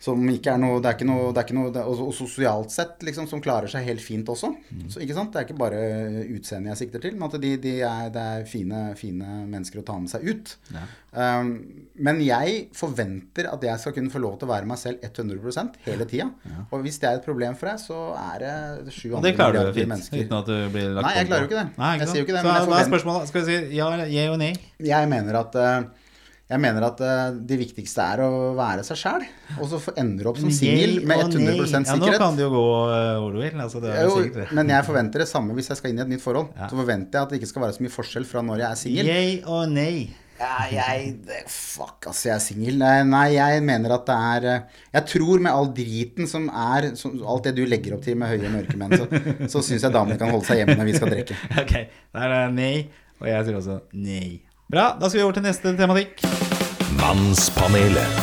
som 0.00 0.22
ikke 0.32 0.54
er 0.54 0.60
noe 0.62 0.78
Det 0.80 0.88
er 0.88 0.94
ikke 0.96 1.06
noe, 1.08 1.28
det 1.28 1.42
er 1.42 1.44
ikke 1.44 1.56
noe 1.58 1.72
det, 1.74 1.82
og, 1.84 1.98
og 2.08 2.14
sosialt 2.16 2.72
sett, 2.72 3.02
liksom, 3.04 3.26
som 3.28 3.42
klarer 3.44 3.68
seg 3.68 3.84
helt 3.84 4.00
fint 4.00 4.28
også. 4.32 4.48
Så, 4.88 5.02
ikke 5.04 5.16
sant? 5.16 5.34
Det 5.34 5.42
er 5.42 5.48
ikke 5.48 5.58
bare 5.60 5.80
utseendet 6.24 6.72
jeg 6.72 6.80
sikter 6.86 7.04
til, 7.04 7.18
men 7.20 7.28
at 7.28 7.36
de, 7.42 7.50
de 7.60 7.74
er, 7.84 8.08
det 8.14 8.24
er 8.38 8.46
fine, 8.48 8.80
fine 8.96 9.42
mennesker 9.50 9.82
å 9.82 9.84
ta 9.90 9.98
med 10.00 10.08
seg 10.12 10.24
ut. 10.24 10.54
Um, 11.12 11.52
men 12.00 12.20
jeg 12.22 12.68
forventer 12.76 13.50
at 13.50 13.64
jeg 13.66 13.82
skal 13.82 13.94
kunne 13.96 14.12
få 14.14 14.22
lov 14.22 14.38
til 14.40 14.48
å 14.48 14.52
være 14.54 14.68
meg 14.70 14.80
selv 14.80 15.04
100% 15.04 15.80
hele 15.84 16.08
tida. 16.08 16.30
Og 16.70 16.84
hvis 16.86 17.00
det 17.02 17.10
er 17.10 17.20
et 17.20 17.26
problem 17.28 17.56
for 17.60 17.68
deg, 17.68 17.84
så 17.84 18.02
er 18.16 18.44
det 18.46 18.96
sju 18.96 19.10
andre 19.18 19.34
milliarder 19.34 19.80
mennesker. 19.84 20.24
uten 20.24 20.38
at 20.40 20.48
du 20.48 20.58
blir 20.72 20.94
lagt 20.96 21.10
Nei, 21.10 21.16
jeg 21.18 21.28
klarer 21.28 21.44
jo 21.44 21.50
ikke 21.50 21.60
det. 21.60 21.78
Nei, 21.82 21.94
Jeg 22.00 22.08
sier 22.12 22.22
jo 22.22 22.28
ikke 22.28 22.38
det, 22.38 22.44
Så 22.46 22.70
da 22.72 22.78
er 22.80 22.92
spørsmålet? 22.94 23.32
Skal 23.34 23.44
vi 23.44 23.48
si 23.50 23.76
ja 23.76 23.90
eller 23.92 24.12
ja 24.16 24.30
og 24.32 24.40
nei? 24.40 24.54
Jeg 24.80 25.10
mener 25.12 25.44
at 25.44 25.60
eh, 25.60 25.99
jeg 26.50 26.58
mener 26.58 26.82
at 26.82 27.00
uh, 27.04 27.36
det 27.46 27.58
viktigste 27.60 28.02
er 28.02 28.22
å 28.24 28.30
være 28.58 28.82
seg 28.86 28.98
sjæl, 28.98 29.26
og 29.56 29.68
så 29.70 29.78
ender 30.00 30.26
du 30.26 30.30
opp 30.32 30.40
som 30.42 30.50
singel 30.54 30.96
med 31.06 31.22
100% 31.28 31.86
Ja, 31.86 31.98
nå 32.00 32.08
kan 32.18 32.38
det 32.38 32.42
jo 32.42 32.50
gå 32.56 32.64
eh, 32.90 33.10
hvor 33.22 33.36
du 33.36 33.38
vil. 33.38 33.54
Altså, 33.54 33.82
det 33.84 33.92
er 33.94 34.08
jo 34.08 34.16
sikkert 34.16 34.40
det. 34.40 34.56
men 34.58 34.72
jeg 34.74 34.86
forventer 34.88 35.22
det 35.22 35.28
samme 35.30 35.54
hvis 35.54 35.70
jeg 35.70 35.78
skal 35.78 35.92
inn 35.92 36.00
i 36.00 36.04
et 36.06 36.10
nytt 36.10 36.24
forhold. 36.24 36.50
Ja. 36.58 36.66
Så 36.72 36.80
forventer 36.80 37.20
jeg 37.20 37.28
at 37.28 37.30
det 37.30 37.40
ikke 37.40 37.52
skal 37.52 37.64
være 37.66 37.76
så 37.76 37.86
mye 37.86 37.94
forskjell 37.94 38.26
fra 38.26 38.42
når 38.48 38.64
jeg 38.64 38.68
er 38.70 38.82
singel. 38.82 39.12
Yay 39.12 39.38
og 39.46 39.62
nei. 39.76 39.94
Ja, 40.40 40.66
jeg 40.72 41.18
Fuck, 41.52 42.08
altså, 42.08 42.30
jeg 42.30 42.34
er 42.34 42.42
singel. 42.42 42.82
Nei, 43.12 43.24
jeg 43.36 43.62
mener 43.70 43.94
at 43.98 44.06
det 44.08 44.18
er 44.32 44.50
eh, 44.50 44.84
Jeg 44.96 45.08
tror 45.12 45.46
med 45.46 45.52
all 45.52 45.70
driten 45.76 46.30
som 46.30 46.48
er 46.48 46.90
som, 46.98 47.14
Alt 47.28 47.50
det 47.50 47.56
du 47.60 47.66
legger 47.68 47.94
opp 47.94 48.06
til 48.06 48.18
med 48.18 48.32
høye 48.32 48.50
mørke 48.52 48.78
menn, 48.80 48.96
så, 48.96 49.06
så 49.52 49.62
syns 49.62 49.84
jeg 49.84 49.94
damene 49.94 50.18
kan 50.18 50.32
holde 50.32 50.48
seg 50.48 50.64
hjemme 50.64 50.80
når 50.80 50.90
vi 50.90 50.98
skal 50.98 51.14
drikke. 51.14 51.38
Ok, 51.62 51.74
der 52.16 52.38
er 52.42 52.54
nei. 52.54 52.74
Og 53.20 53.28
jeg 53.28 53.46
sier 53.46 53.60
også 53.60 53.82
nei. 53.92 54.40
Bra, 54.70 54.92
da 54.94 55.08
skal 55.10 55.18
vi 55.18 55.22
over 55.24 55.34
til 55.34 55.42
neste 55.42 55.70
tematikk. 55.74 56.20
Mannspanelet. 57.00 58.18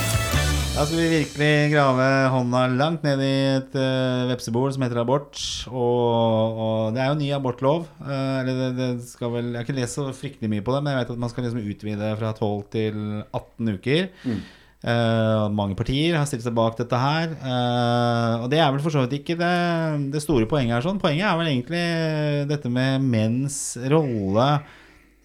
Da 0.77 0.85
skal 0.87 1.01
vi 1.01 1.07
virkelig 1.11 1.49
grave 1.73 2.05
hånda 2.31 2.61
langt 2.71 3.03
ned 3.03 3.19
i 3.19 3.31
et 3.57 3.75
uh, 3.75 4.29
vepsebol 4.29 4.71
som 4.71 4.85
heter 4.85 5.01
abort. 5.01 5.35
Og, 5.67 6.61
og 6.63 6.95
det 6.95 7.03
er 7.03 7.09
jo 7.11 7.17
ny 7.19 7.27
abortlov. 7.35 7.89
Uh, 7.99 8.37
eller 8.45 8.61
det, 8.61 8.69
det 8.77 9.09
skal 9.09 9.33
vel 9.33 9.49
Jeg 9.49 9.59
har 9.59 9.67
ikke 9.67 9.75
lest 9.81 9.99
så 9.99 10.07
fryktelig 10.15 10.53
mye 10.53 10.63
på 10.63 10.77
det, 10.77 10.81
men 10.85 10.93
jeg 10.93 11.01
vet 11.01 11.13
at 11.17 11.21
man 11.25 11.35
skal 11.35 11.49
liksom 11.49 11.67
utvide 11.73 12.13
fra 12.21 12.31
12 12.39 12.63
til 12.77 13.03
18 13.25 13.75
uker. 13.75 14.09
Eh, 14.87 15.45
mange 15.57 15.73
partier 15.75 16.15
har 16.15 16.27
stilt 16.29 16.45
seg 16.45 16.55
bak 16.55 16.79
dette 16.79 17.03
her. 17.03 17.35
Uh, 17.43 18.45
og 18.45 18.49
det 18.55 18.63
er 18.63 18.71
vel 18.71 18.83
for 18.87 18.95
så 18.95 19.03
vidt 19.03 19.19
ikke 19.19 19.35
det, 19.35 19.53
det 20.15 20.23
store 20.23 20.47
poenget 20.47 20.77
her. 20.77 20.87
Sånn. 20.87 21.03
Poenget 21.03 21.27
er 21.27 21.39
vel 21.43 21.51
egentlig 21.51 21.87
dette 22.55 22.71
med 22.71 23.03
menns 23.03 23.59
rolle 23.91 24.51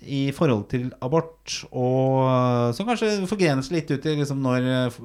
i 0.03 0.23
forhold 0.35 0.67
til 0.73 0.89
abort, 1.05 1.53
og 1.71 2.23
eh, 2.27 2.71
som 2.77 2.89
kanskje 2.89 3.13
forgrener 3.31 3.65
seg 3.65 3.79
litt 3.79 3.93
ut 3.93 4.09
i 4.09 4.17
liksom 4.19 4.43
når 4.43 4.67
eh, 4.67 4.99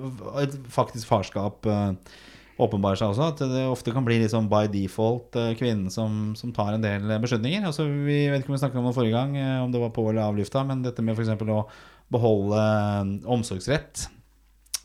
et 0.43 0.55
faktisk 0.73 1.09
farskap 1.09 1.67
eh, 1.69 2.15
åpenbarer 2.61 2.97
seg 2.97 3.13
også. 3.13 3.29
At 3.33 3.43
det 3.51 3.65
ofte 3.69 3.93
kan 3.93 4.05
bli 4.07 4.17
liksom 4.23 4.49
by 4.49 4.65
default 4.73 5.37
kvinnen 5.59 5.91
som, 5.93 6.33
som 6.39 6.53
tar 6.55 6.73
en 6.73 6.85
del 6.85 7.05
beslutninger. 7.21 7.67
Altså, 7.69 7.85
vi 7.85 8.23
vet 8.31 8.41
ikke 8.41 8.53
om 8.53 8.57
vi 8.57 8.61
snakket 8.63 8.81
om 8.81 8.87
det 8.89 8.95
forrige 8.97 9.17
gang, 9.17 9.35
om 9.61 9.73
det 9.73 9.81
var 9.83 9.93
på 9.93 10.07
eller 10.09 10.25
av 10.25 10.39
lufta, 10.39 10.63
men 10.65 10.81
dette 10.85 11.05
med 11.05 11.17
f.eks. 11.17 11.35
å 11.37 11.65
beholde 12.13 12.63
eh, 12.63 13.11
omsorgsrett 13.37 14.07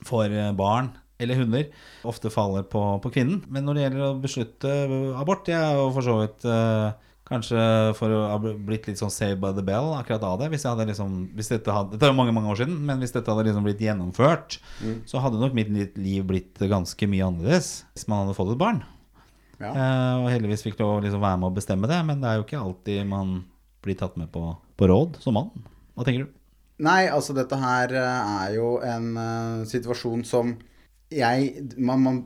for 0.03 0.35
barn 0.59 0.91
eller 1.23 1.39
hunder 1.39 1.69
ofte 2.11 2.33
faller 2.35 2.65
på, 2.67 2.81
på 3.01 3.13
kvinnen. 3.15 3.45
Men 3.47 3.65
når 3.65 3.79
det 3.79 3.85
gjelder 3.87 4.05
å 4.09 4.21
beslutte 4.21 4.77
abort, 5.21 5.49
jeg 5.49 5.63
er 5.63 5.79
jo 5.79 5.89
for 5.95 6.05
så 6.05 6.17
vidt 6.19 6.47
Kanskje 7.29 7.59
for 7.97 8.13
å 8.13 8.23
ha 8.33 8.39
blitt 8.41 8.89
litt 8.91 8.99
sånn 9.01 9.13
saved 9.13 9.39
by 9.41 9.53
the 9.57 9.63
bell 9.65 9.93
akkurat 9.95 10.25
av 10.27 10.41
det. 10.41 10.49
Hvis, 10.53 10.65
jeg 10.67 10.75
hadde 10.75 10.89
liksom, 10.91 11.13
hvis 11.39 11.53
dette 11.53 11.75
hadde 11.75 11.95
Dette 11.95 12.09
er 12.09 12.13
jo 12.13 12.19
mange 12.19 12.35
mange 12.35 12.51
år 12.51 12.59
siden, 12.65 12.81
men 12.89 13.01
hvis 13.01 13.15
dette 13.15 13.31
hadde 13.31 13.47
liksom 13.47 13.69
blitt 13.69 13.85
gjennomført, 13.85 14.59
så 15.09 15.23
hadde 15.23 15.41
nok 15.41 15.55
mitt 15.57 15.71
liv 15.97 16.27
blitt 16.29 16.59
ganske 16.59 17.09
mye 17.09 17.29
annerledes 17.31 17.71
hvis 17.95 18.09
man 18.11 18.25
hadde 18.25 18.37
fått 18.37 18.53
et 18.57 18.61
barn. 18.61 18.83
Ja. 19.63 19.71
Eh, 19.71 20.15
og 20.25 20.29
heldigvis 20.33 20.65
fikk 20.67 20.81
lov 20.83 20.97
å 20.97 21.03
liksom 21.05 21.23
være 21.23 21.39
med 21.39 21.53
å 21.53 21.57
bestemme 21.57 21.91
det, 21.91 22.01
men 22.09 22.23
det 22.23 22.31
er 22.31 22.41
jo 22.41 22.47
ikke 22.47 22.63
alltid 22.63 23.07
man 23.09 23.35
blir 23.83 23.99
tatt 23.99 24.19
med 24.19 24.31
på, 24.35 24.49
på 24.79 24.89
råd 24.91 25.19
som 25.23 25.39
mann. 25.39 25.53
Hva 25.95 26.07
tenker 26.07 26.27
du? 26.27 26.39
Nei, 26.83 27.07
altså 27.13 27.35
dette 27.37 27.59
her 27.61 27.95
eh, 27.95 28.37
er 28.43 28.55
jo 28.57 28.75
en 28.83 29.09
uh, 29.15 29.65
situasjon 29.69 30.25
som 30.27 30.57
jeg 31.15 31.67
man, 31.79 32.01
man, 32.03 32.17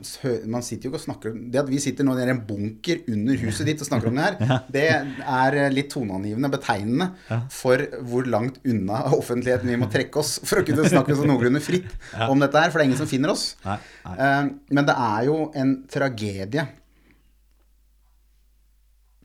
man 0.51 0.65
sitter 0.65 0.87
jo 0.87 0.93
ikke 0.93 1.01
og 1.01 1.05
snakker 1.05 1.35
Det 1.53 1.61
at 1.61 1.69
vi 1.71 1.81
sitter 1.83 2.07
nå 2.07 2.15
i 2.19 2.25
en 2.31 2.41
bunker 2.49 3.03
under 3.13 3.37
huset 3.43 3.67
ditt 3.69 3.83
og 3.85 3.89
snakker 3.89 4.11
om 4.11 4.17
det 4.21 4.25
her, 4.27 4.63
det 4.77 4.85
er 4.93 5.59
eh, 5.65 5.69
litt 5.75 5.91
toneangivende, 5.93 6.51
betegnende 6.53 7.11
for 7.53 7.83
hvor 8.07 8.27
langt 8.31 8.59
unna 8.65 9.03
offentligheten 9.17 9.71
vi 9.73 9.79
må 9.81 9.91
trekke 9.93 10.23
oss 10.23 10.37
for 10.47 10.63
å 10.63 10.67
kunne 10.67 10.89
snakke 10.89 11.17
så 11.19 11.27
noenlunde 11.29 11.63
fritt 11.65 11.93
om 12.31 12.43
dette 12.43 12.63
her, 12.65 12.71
for 12.73 12.79
det 12.81 12.87
er 12.87 12.91
ingen 12.93 13.03
som 13.03 13.11
finner 13.11 13.35
oss. 13.35 13.47
Eh, 13.67 14.51
Men 14.71 14.89
det 14.89 14.97
er 15.11 15.29
jo 15.29 15.39
en 15.57 15.77
tragedie. 15.91 16.67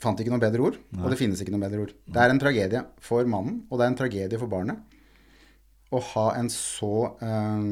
Fant 0.02 0.18
ikke 0.18 0.32
noe 0.34 0.42
bedre 0.42 0.64
ord, 0.66 0.78
og 0.98 1.12
det 1.14 1.20
finnes 1.20 1.42
ikke 1.44 1.54
noe 1.54 1.62
bedre 1.62 1.84
ord. 1.84 1.92
Det 2.10 2.22
er 2.24 2.32
en 2.34 2.40
tragedie 2.42 2.80
for 3.06 3.28
mannen, 3.30 3.60
og 3.70 3.78
det 3.78 3.86
er 3.86 3.92
en 3.92 4.00
tragedie 4.00 4.40
for 4.42 4.50
barnet. 4.50 4.80
Å 5.92 6.00
ha 6.14 6.24
en 6.40 6.48
så 6.50 6.90
eh, 7.22 7.66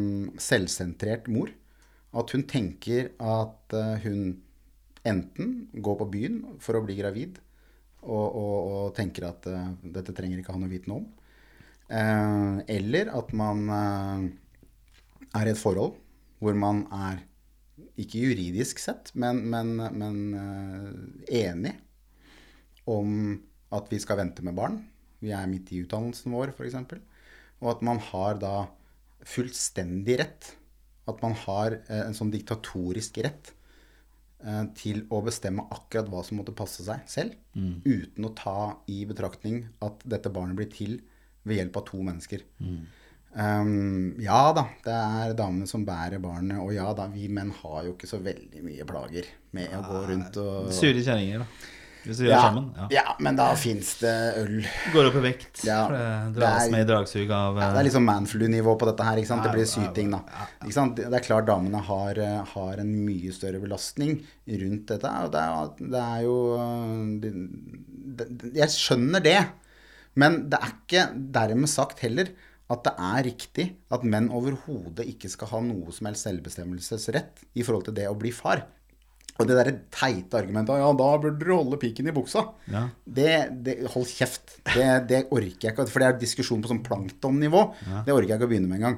selvsentrert 0.44 1.30
mor 1.32 1.50
at 2.18 2.34
hun 2.34 2.46
tenker 2.50 3.12
at 3.22 3.76
eh, 3.78 4.06
hun 4.06 4.22
enten 5.08 5.70
går 5.74 5.96
på 6.02 6.10
byen 6.12 6.42
for 6.64 6.78
å 6.78 6.84
bli 6.86 6.98
gravid, 6.98 7.40
og, 8.04 8.26
og, 8.26 8.58
og 8.72 8.92
tenker 8.96 9.28
at 9.28 9.48
uh, 9.52 9.72
dette 9.96 10.14
trenger 10.16 10.40
ikke 10.40 10.54
han 10.56 10.64
å 10.64 10.72
vite 10.72 10.92
noe 10.92 11.02
om. 11.02 11.08
Uh, 11.90 12.62
eller 12.70 13.10
at 13.18 13.34
man 13.36 13.64
uh, 13.68 14.22
er 15.40 15.50
i 15.50 15.54
et 15.54 15.60
forhold 15.60 15.98
hvor 16.40 16.56
man 16.56 16.86
er 16.96 17.26
ikke 18.00 18.22
juridisk 18.24 18.80
sett, 18.80 19.12
men, 19.20 19.42
men, 19.52 19.74
men 19.76 20.20
enig 21.28 21.74
om 22.88 23.36
at 23.76 23.92
vi 23.92 24.00
skal 24.00 24.22
vente 24.22 24.44
med 24.46 24.56
barn. 24.56 24.78
Vi 25.20 25.34
er 25.36 25.50
midt 25.52 25.74
i 25.76 25.82
utdannelsen 25.84 26.32
vår, 26.32 26.54
f.eks. 26.56 26.78
Og 27.60 27.72
at 27.74 27.84
man 27.84 28.00
har 28.08 28.40
da 28.40 28.54
fullstendig 29.28 30.16
rett. 30.22 30.54
At 31.10 31.24
man 31.26 31.36
har 31.46 31.80
eh, 31.80 32.04
en 32.06 32.18
sånn 32.18 32.32
diktatorisk 32.34 33.20
rett 33.26 33.52
eh, 34.46 34.64
til 34.78 35.04
å 35.10 35.22
bestemme 35.26 35.68
akkurat 35.74 36.10
hva 36.12 36.24
som 36.26 36.40
måtte 36.42 36.56
passe 36.56 36.86
seg 36.86 37.04
selv, 37.10 37.36
uten 37.84 38.28
å 38.30 38.36
ta 38.38 38.60
i 38.92 39.02
betraktning 39.10 39.64
at 39.86 40.06
dette 40.08 40.32
barnet 40.34 40.60
blir 40.60 40.72
til 40.72 41.00
ved 41.48 41.60
hjelp 41.60 41.80
av 41.82 41.86
to 41.90 42.02
mennesker. 42.06 42.46
Um, 43.30 44.16
ja 44.18 44.40
da, 44.58 44.64
det 44.82 44.94
er 44.94 45.36
damene 45.38 45.68
som 45.70 45.84
bærer 45.86 46.22
barnet, 46.22 46.58
og 46.64 46.72
ja 46.74 46.88
da, 46.98 47.06
vi 47.14 47.28
menn 47.30 47.52
har 47.62 47.84
jo 47.86 47.94
ikke 47.94 48.10
så 48.10 48.18
veldig 48.26 48.64
mye 48.66 48.88
plager 48.90 49.28
med 49.54 49.76
å 49.78 49.84
gå 49.86 50.00
rundt 50.10 50.40
og 50.42 50.72
Sure 50.74 51.04
kjerringer, 51.06 51.44
da. 51.44 51.76
Hvis 52.06 52.20
vi 52.22 52.28
gjør 52.30 52.32
Ja, 52.32 52.42
sammen. 52.48 52.68
Ja. 52.78 52.88
ja, 52.96 53.04
men 53.20 53.36
da 53.36 53.48
fins 53.60 53.90
det 54.00 54.14
øl. 54.40 54.54
Går 54.94 55.10
opp 55.10 55.18
i 55.20 55.24
vekt. 55.26 55.64
Ja, 55.68 55.80
for 55.86 55.98
det 55.98 56.40
det 56.40 56.48
er- 56.50 56.72
med 56.72 56.86
i 56.86 56.90
dragsug 56.94 57.32
av 57.36 57.58
Ja, 57.60 57.72
det 57.74 57.80
er 57.82 57.88
liksom 57.90 58.06
manflu-nivå 58.08 58.78
på 58.80 58.88
dette 58.88 59.04
her. 59.04 59.16
Det 59.20 59.52
blir 59.54 59.68
syting, 59.68 60.12
da. 60.12 60.22
Ikke 60.64 60.74
sant? 60.74 60.96
Det 60.96 61.14
er 61.14 61.26
klart 61.26 61.46
damene 61.46 61.82
har, 61.84 62.18
eh, 62.18 62.44
har 62.54 62.74
en 62.80 63.06
mye 63.06 63.32
større 63.36 63.60
belastning 63.60 64.24
rundt 64.48 64.86
dette. 64.88 65.04
Og 65.26 65.32
det 65.32 65.42
er, 65.44 65.90
det 65.92 66.04
er 66.04 66.22
jo 66.24 67.20
det, 67.20 67.34
det, 68.38 68.54
Jeg 68.56 68.70
skjønner 68.70 69.22
det. 69.24 69.40
Men 70.16 70.50
det 70.50 70.60
er 70.60 70.72
ikke 70.74 71.04
dermed 71.32 71.70
sagt 71.70 72.00
heller 72.00 72.30
at 72.70 72.84
det 72.86 72.94
er 73.00 73.24
riktig 73.26 73.64
at 73.92 74.04
menn 74.04 74.30
overhodet 74.30 75.06
ikke 75.10 75.30
skal 75.32 75.48
ha 75.48 75.60
noe 75.66 75.92
som 75.92 76.06
helst 76.10 76.28
selvbestemmelsesrett 76.28 77.46
i 77.56 77.64
forhold 77.66 77.86
til 77.86 77.96
det 77.98 78.08
å 78.10 78.18
bli 78.18 78.32
far. 78.36 78.64
Og 79.40 79.48
det 79.48 79.56
derre 79.56 79.74
teite 79.94 80.36
argumentet 80.42 80.82
ja, 80.82 80.88
da 81.00 81.10
burde 81.24 81.40
du 81.40 81.52
holde 81.54 81.78
piken 81.80 82.10
i 82.12 82.14
buksa. 82.16 82.42
Ja. 82.68 82.82
Det, 83.06 83.36
det, 83.64 83.76
hold 83.94 84.10
kjeft. 84.12 84.58
Det, 84.68 84.88
det 85.08 85.22
orker 85.32 85.70
jeg 85.70 85.72
ikke. 85.72 85.86
For 85.88 86.04
det 86.04 86.10
er 86.10 86.18
diskusjon 86.20 86.64
på 86.64 86.72
sånn 86.72 86.82
planktonnivå. 86.84 87.62
Ja. 87.88 88.02
Det 88.08 88.16
orker 88.16 88.34
jeg 88.34 88.42
ikke 88.42 88.50
å 88.50 88.52
begynne 88.52 88.72
med 88.72 88.82
engang. 88.82 88.98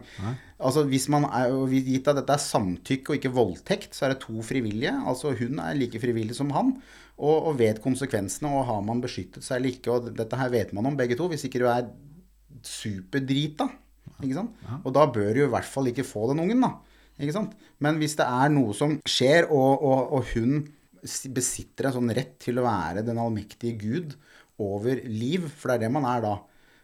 Altså, 0.61 0.85
hvis 0.89 1.05
man 1.13 1.27
er, 1.29 1.53
Gitt 1.71 2.09
at 2.09 2.17
dette 2.17 2.37
er 2.37 2.41
samtykke 2.41 3.13
og 3.13 3.19
ikke 3.19 3.33
voldtekt, 3.37 3.93
så 3.97 4.07
er 4.07 4.15
det 4.15 4.23
to 4.25 4.41
frivillige. 4.45 4.95
Altså 5.13 5.35
Hun 5.37 5.61
er 5.61 5.77
like 5.77 6.01
frivillig 6.01 6.37
som 6.37 6.49
han 6.57 6.73
og, 7.21 7.35
og 7.35 7.59
vet 7.61 7.83
konsekvensene. 7.83 8.49
Og 8.49 8.65
har 8.71 8.81
man 8.87 9.03
beskyttet 9.05 9.45
seg 9.45 9.59
eller 9.61 9.75
ikke. 9.75 9.93
Og 9.93 10.09
dette 10.17 10.41
her 10.41 10.53
vet 10.53 10.73
man 10.73 10.89
om 10.89 10.97
begge 10.97 11.19
to. 11.19 11.29
Hvis 11.29 11.45
ikke 11.45 11.61
du 11.61 11.69
er 11.69 11.85
superdrita. 12.65 13.69
Ikke 14.21 14.37
sant? 14.37 14.57
Og 14.81 14.93
da 14.97 15.05
bør 15.09 15.35
du 15.37 15.45
i 15.45 15.51
hvert 15.53 15.69
fall 15.69 15.93
ikke 15.93 16.05
få 16.05 16.31
den 16.31 16.41
ungen, 16.43 16.65
da. 16.65 16.79
Ikke 17.21 17.35
sant? 17.35 17.55
Men 17.81 17.99
hvis 18.01 18.17
det 18.19 18.27
er 18.27 18.53
noe 18.53 18.75
som 18.77 18.97
skjer, 19.07 19.47
og, 19.53 19.83
og, 19.85 20.15
og 20.17 20.31
hun 20.33 20.61
besitter 21.33 21.89
en 21.89 21.97
sånn 21.97 22.13
rett 22.13 22.35
til 22.41 22.59
å 22.61 22.65
være 22.65 23.05
den 23.05 23.19
allmektige 23.21 23.77
Gud 23.81 24.15
over 24.61 25.01
liv, 25.07 25.47
for 25.49 25.71
det 25.71 25.79
er 25.79 25.85
det 25.87 25.93
man 25.95 26.07
er 26.09 26.23
da. 26.25 26.35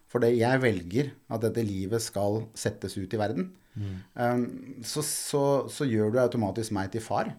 For 0.07 0.23
det 0.23 0.33
jeg 0.37 0.63
velger 0.63 1.11
at 1.33 1.43
dette 1.43 1.65
livet 1.67 2.01
skal 2.03 2.45
settes 2.57 2.95
ut 2.97 3.11
i 3.13 3.19
verden, 3.19 3.51
um, 4.15 4.45
så, 4.85 5.03
så, 5.05 5.43
så 5.69 5.85
gjør 5.85 6.13
du 6.13 6.21
automatisk 6.23 6.73
meg 6.77 6.93
til 6.93 7.03
far. 7.03 7.33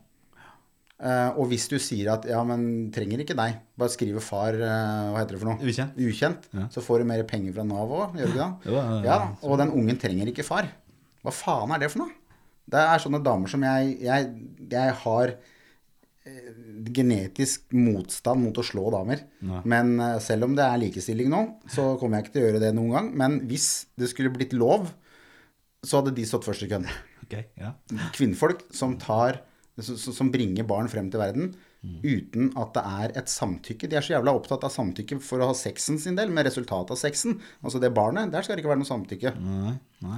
Uh, 0.99 1.31
og 1.39 1.47
hvis 1.53 1.69
du 1.71 1.77
sier 1.79 2.11
at 2.11 2.25
ja, 2.27 2.41
men 2.47 2.91
trenger 2.95 3.23
ikke 3.23 3.37
deg, 3.39 3.61
bare 3.79 3.93
skrive 3.95 4.19
far 4.19 4.57
uh, 4.59 5.13
Hva 5.15 5.21
heter 5.21 5.37
det 5.37 5.43
for 5.45 5.51
noe? 5.53 5.63
Ukjent. 5.63 5.99
Ukjent. 6.03 6.49
Så 6.75 6.83
får 6.83 7.03
du 7.03 7.11
mer 7.13 7.23
penger 7.31 7.55
fra 7.55 7.67
Nav 7.67 7.95
òg, 7.95 8.19
gjør 8.19 8.33
du 8.33 8.35
ikke 8.35 8.43
det? 8.43 8.75
Ja, 8.75 8.83
ja, 8.83 9.03
ja, 9.07 9.19
og 9.47 9.61
den 9.63 9.71
ungen 9.79 10.01
trenger 10.03 10.31
ikke 10.31 10.47
far. 10.47 10.71
Hva 11.23 11.35
faen 11.35 11.75
er 11.75 11.85
det 11.85 11.93
for 11.95 12.03
noe? 12.03 12.18
Det 12.69 12.81
er 12.85 13.01
sånne 13.03 13.23
damer 13.25 13.49
som 13.51 13.63
jeg 13.65 13.95
Jeg, 14.05 14.29
jeg 14.71 14.95
har 15.03 15.33
eh, 16.29 16.49
genetisk 16.95 17.73
motstand 17.77 18.45
mot 18.45 18.59
å 18.61 18.65
slå 18.67 18.91
damer. 18.95 19.25
Men 19.65 19.95
eh, 20.01 20.19
selv 20.25 20.49
om 20.49 20.57
det 20.59 20.65
er 20.67 20.81
likestilling 20.85 21.31
nå, 21.33 21.43
så 21.73 21.95
kommer 22.01 22.19
jeg 22.19 22.29
ikke 22.29 22.37
til 22.37 22.45
å 22.45 22.49
gjøre 22.51 22.65
det 22.67 22.73
noen 22.77 22.95
gang. 22.97 23.13
Men 23.25 23.39
hvis 23.51 23.69
det 23.99 24.11
skulle 24.13 24.33
blitt 24.35 24.53
lov, 24.57 24.91
så 25.85 26.01
hadde 26.01 26.15
de 26.17 26.27
stått 26.29 26.47
først 26.49 26.67
i 26.67 26.71
køen 26.73 26.89
Okay, 27.29 27.45
ja. 27.61 27.75
kvinnfolk 28.17 28.63
som 28.73 28.95
tar 29.01 29.43
som, 29.85 30.31
bringer 30.33 30.65
barn 30.67 30.89
frem 30.91 31.11
til 31.13 31.21
verden 31.21 31.51
uten 32.03 32.49
at 32.59 32.73
det 32.75 32.83
er 32.83 33.13
et 33.21 33.29
samtykke. 33.31 33.87
De 33.87 33.99
er 33.99 34.03
så 34.03 34.15
jævla 34.17 34.33
opptatt 34.35 34.65
av 34.67 34.73
samtykke 34.75 35.21
for 35.23 35.45
å 35.45 35.51
ha 35.53 35.55
sexen 35.55 36.01
sin 36.03 36.17
del, 36.19 36.33
med 36.35 36.49
resultatet 36.49 36.91
av 36.97 36.99
sexen. 36.99 37.37
Altså 37.63 37.79
det 37.79 37.93
barnet, 37.95 38.33
der 38.33 38.43
skal 38.43 38.57
det 38.57 38.65
ikke 38.65 38.73
være 38.73 38.81
noe 38.81 38.89
samtykke. 38.89 39.35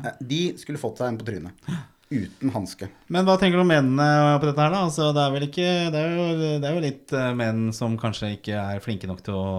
Eh, 0.07 0.23
De 0.33 0.41
skulle 0.63 0.81
fått 0.81 1.03
seg 1.03 1.11
en 1.13 1.19
på 1.21 1.27
trynet. 1.29 1.67
Uten 2.11 2.51
hanske. 2.51 2.89
Men 3.07 3.27
hva 3.27 3.37
tenker 3.39 3.61
du 3.61 3.63
om 3.63 3.69
mennene 3.71 4.39
på 4.43 4.49
dette 4.49 4.65
her, 4.65 4.73
da? 4.75 4.81
Altså, 4.89 5.13
det 5.15 5.23
er 5.23 5.35
vel 5.37 5.45
ikke 5.47 5.69
Det 5.95 6.01
er 6.01 6.17
jo, 6.17 6.25
det 6.43 6.67
er 6.67 6.75
jo 6.75 6.83
litt 6.83 7.15
eh, 7.15 7.29
menn 7.39 7.69
som 7.77 7.95
kanskje 8.01 8.33
ikke 8.35 8.57
er 8.59 8.83
flinke 8.83 9.07
nok 9.07 9.23
til 9.29 9.37
å, 9.39 9.53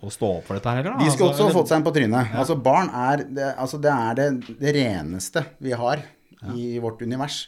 å 0.00 0.12
stå 0.12 0.30
opp 0.38 0.48
for 0.48 0.56
dette 0.56 0.72
her 0.72 0.80
heller, 0.80 0.96
da? 0.96 1.04
De 1.04 1.12
skulle 1.12 1.34
også 1.34 1.50
Altså, 1.50 1.58
fått 1.58 1.72
seg 1.72 1.82
en 1.82 1.84
på 1.84 1.92
trynet. 1.98 2.32
Altså 2.40 2.56
Barn 2.56 2.88
er 2.88 3.26
det, 3.28 3.50
altså, 3.60 3.82
det, 3.84 3.92
er 3.92 4.16
det, 4.16 4.56
det 4.62 4.74
reneste 4.78 5.44
vi 5.60 5.76
har 5.76 6.06
i 6.56 6.70
vårt 6.80 7.02
univers. 7.04 7.42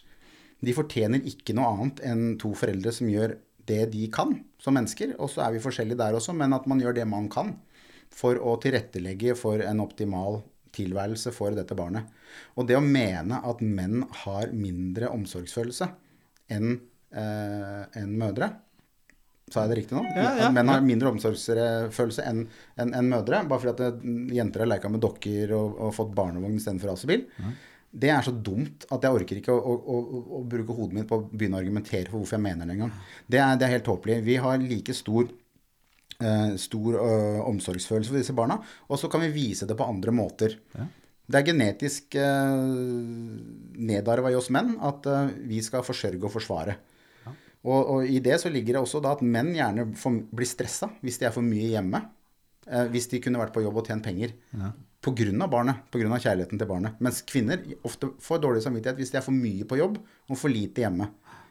De 0.60 0.76
fortjener 0.76 1.24
ikke 1.32 1.56
noe 1.56 1.70
annet 1.72 2.04
enn 2.04 2.26
to 2.38 2.52
foreldre 2.58 2.92
som 2.92 3.08
gjør 3.08 3.38
det 3.66 3.86
de 3.94 4.04
kan 4.12 4.36
som 4.60 4.76
mennesker. 4.76 5.16
Og 5.16 5.32
så 5.32 5.46
er 5.46 5.56
vi 5.56 5.64
forskjellige 5.64 5.98
der 6.02 6.18
også, 6.18 6.36
men 6.36 6.52
at 6.52 6.68
man 6.68 6.82
gjør 6.82 7.00
det 7.00 7.08
man 7.08 7.30
kan 7.32 7.54
for 8.12 8.36
å 8.36 8.58
tilrettelegge 8.60 9.32
for 9.38 9.64
en 9.64 9.80
optimal 9.80 10.42
tilværelse 10.72 11.32
for 11.36 11.54
dette 11.56 11.76
barnet. 11.78 12.08
Og 12.56 12.66
det 12.68 12.76
å 12.78 12.84
mene 12.84 13.38
at 13.44 13.60
menn 13.64 14.02
har 14.24 14.52
mindre 14.56 15.10
omsorgsfølelse 15.12 15.88
enn 16.52 16.74
eh, 17.12 17.82
en 18.02 18.14
mødre 18.20 18.50
Sa 19.52 19.66
jeg 19.66 19.72
det 19.72 19.76
riktig 19.82 19.96
nå? 19.98 20.02
Ja, 20.16 20.30
ja, 20.38 20.46
menn 20.54 20.70
har 20.70 20.80
mindre 20.80 21.10
omsorgsfølelse 21.12 22.22
enn 22.24 22.38
en, 22.80 22.92
en 22.96 23.08
mødre, 23.10 23.42
bare 23.50 23.60
fordi 23.60 23.84
at 23.84 24.06
jenter 24.38 24.62
har 24.64 24.70
leika 24.70 24.88
med 24.88 25.02
dokker 25.02 25.52
og, 25.52 25.74
og 25.82 25.90
fått 25.92 26.14
barnevogn 26.16 26.54
istedenfor 26.56 26.88
racerbil. 26.94 27.26
Det 27.92 28.08
er 28.08 28.24
så 28.24 28.32
dumt 28.32 28.86
at 28.88 29.04
jeg 29.04 29.12
orker 29.18 29.36
ikke 29.42 29.52
å, 29.52 29.74
å, 29.74 29.98
å, 30.00 30.20
å 30.38 30.40
bruke 30.48 30.72
hodet 30.78 30.96
mitt 30.96 31.08
på 31.10 31.18
å 31.20 31.26
begynne 31.28 31.58
å 31.58 31.60
argumentere 31.60 32.08
for 32.08 32.22
hvorfor 32.22 32.38
jeg 32.38 32.46
mener 32.46 32.64
det 32.70 32.78
engang. 32.78 32.94
Det, 33.28 33.42
er- 33.44 33.58
det 33.60 33.66
er 33.68 33.74
helt 33.74 33.84
tåpelig. 33.90 34.16
Vi 34.30 34.38
har 34.46 34.64
like 34.64 34.96
stor 34.96 35.26
eh, 35.28 35.41
stor 36.60 36.98
eh, 36.98 37.38
omsorgsfølelse 37.46 38.12
for 38.12 38.20
disse 38.20 38.36
barna, 38.36 38.58
og 38.88 39.00
så 39.00 39.10
kan 39.12 39.24
vi 39.24 39.32
vise 39.34 39.68
det 39.68 39.76
på 39.78 39.86
andre 39.88 40.14
måter. 40.14 40.58
Det 41.32 41.38
er 41.38 41.46
genetisk 41.46 42.16
uh, 42.18 42.62
nedarva 43.78 44.32
i 44.32 44.36
oss 44.36 44.50
menn 44.52 44.74
at 44.84 45.06
eh, 45.08 45.36
vi 45.48 45.62
skal 45.64 45.84
forsørge 45.86 46.26
og 46.26 46.34
forsvare. 46.34 46.74
Og, 47.62 47.78
og 47.78 48.08
i 48.10 48.18
det 48.18 48.40
så 48.42 48.50
ligger 48.50 48.74
det 48.74 48.82
også 48.82 48.98
da 49.04 49.12
at 49.14 49.22
menn 49.22 49.52
gjerne 49.54 49.92
får, 49.94 50.16
blir 50.34 50.48
stressa 50.50 50.88
hvis 50.98 51.20
de 51.20 51.28
er 51.28 51.34
for 51.34 51.46
mye 51.46 51.68
hjemme. 51.70 52.00
Eh, 52.66 52.88
hvis 52.90 53.06
de 53.12 53.20
kunne 53.22 53.40
vært 53.40 53.54
på 53.54 53.62
jobb 53.62 53.78
og 53.80 53.86
tjent 53.86 54.04
penger. 54.04 54.34
På 55.02 55.14
grunn 55.18 55.42
av 55.42 55.50
barnet, 55.50 55.86
av 55.90 56.20
kjærligheten 56.22 56.60
til 56.60 56.68
barnet. 56.68 56.98
Mens 57.02 57.22
kvinner 57.26 57.62
ofte 57.86 58.12
får 58.22 58.42
dårlig 58.42 58.62
samvittighet 58.66 58.98
hvis 59.00 59.14
de 59.14 59.18
er 59.18 59.24
for 59.26 59.34
mye 59.34 59.66
på 59.66 59.78
jobb 59.80 59.96
og 60.02 60.38
for 60.38 60.52
lite 60.52 60.84
hjemme. 60.84 61.08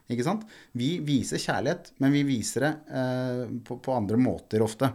Ikke 0.10 0.26
sant? 0.26 0.46
Vi 0.78 0.96
viser 1.06 1.42
kjærlighet, 1.42 1.94
men 2.02 2.16
vi 2.16 2.24
viser 2.28 2.66
det 2.66 2.72
eh, 3.02 3.44
på, 3.68 3.78
på 3.84 3.96
andre 3.96 4.18
måter 4.20 4.64
ofte. 4.66 4.90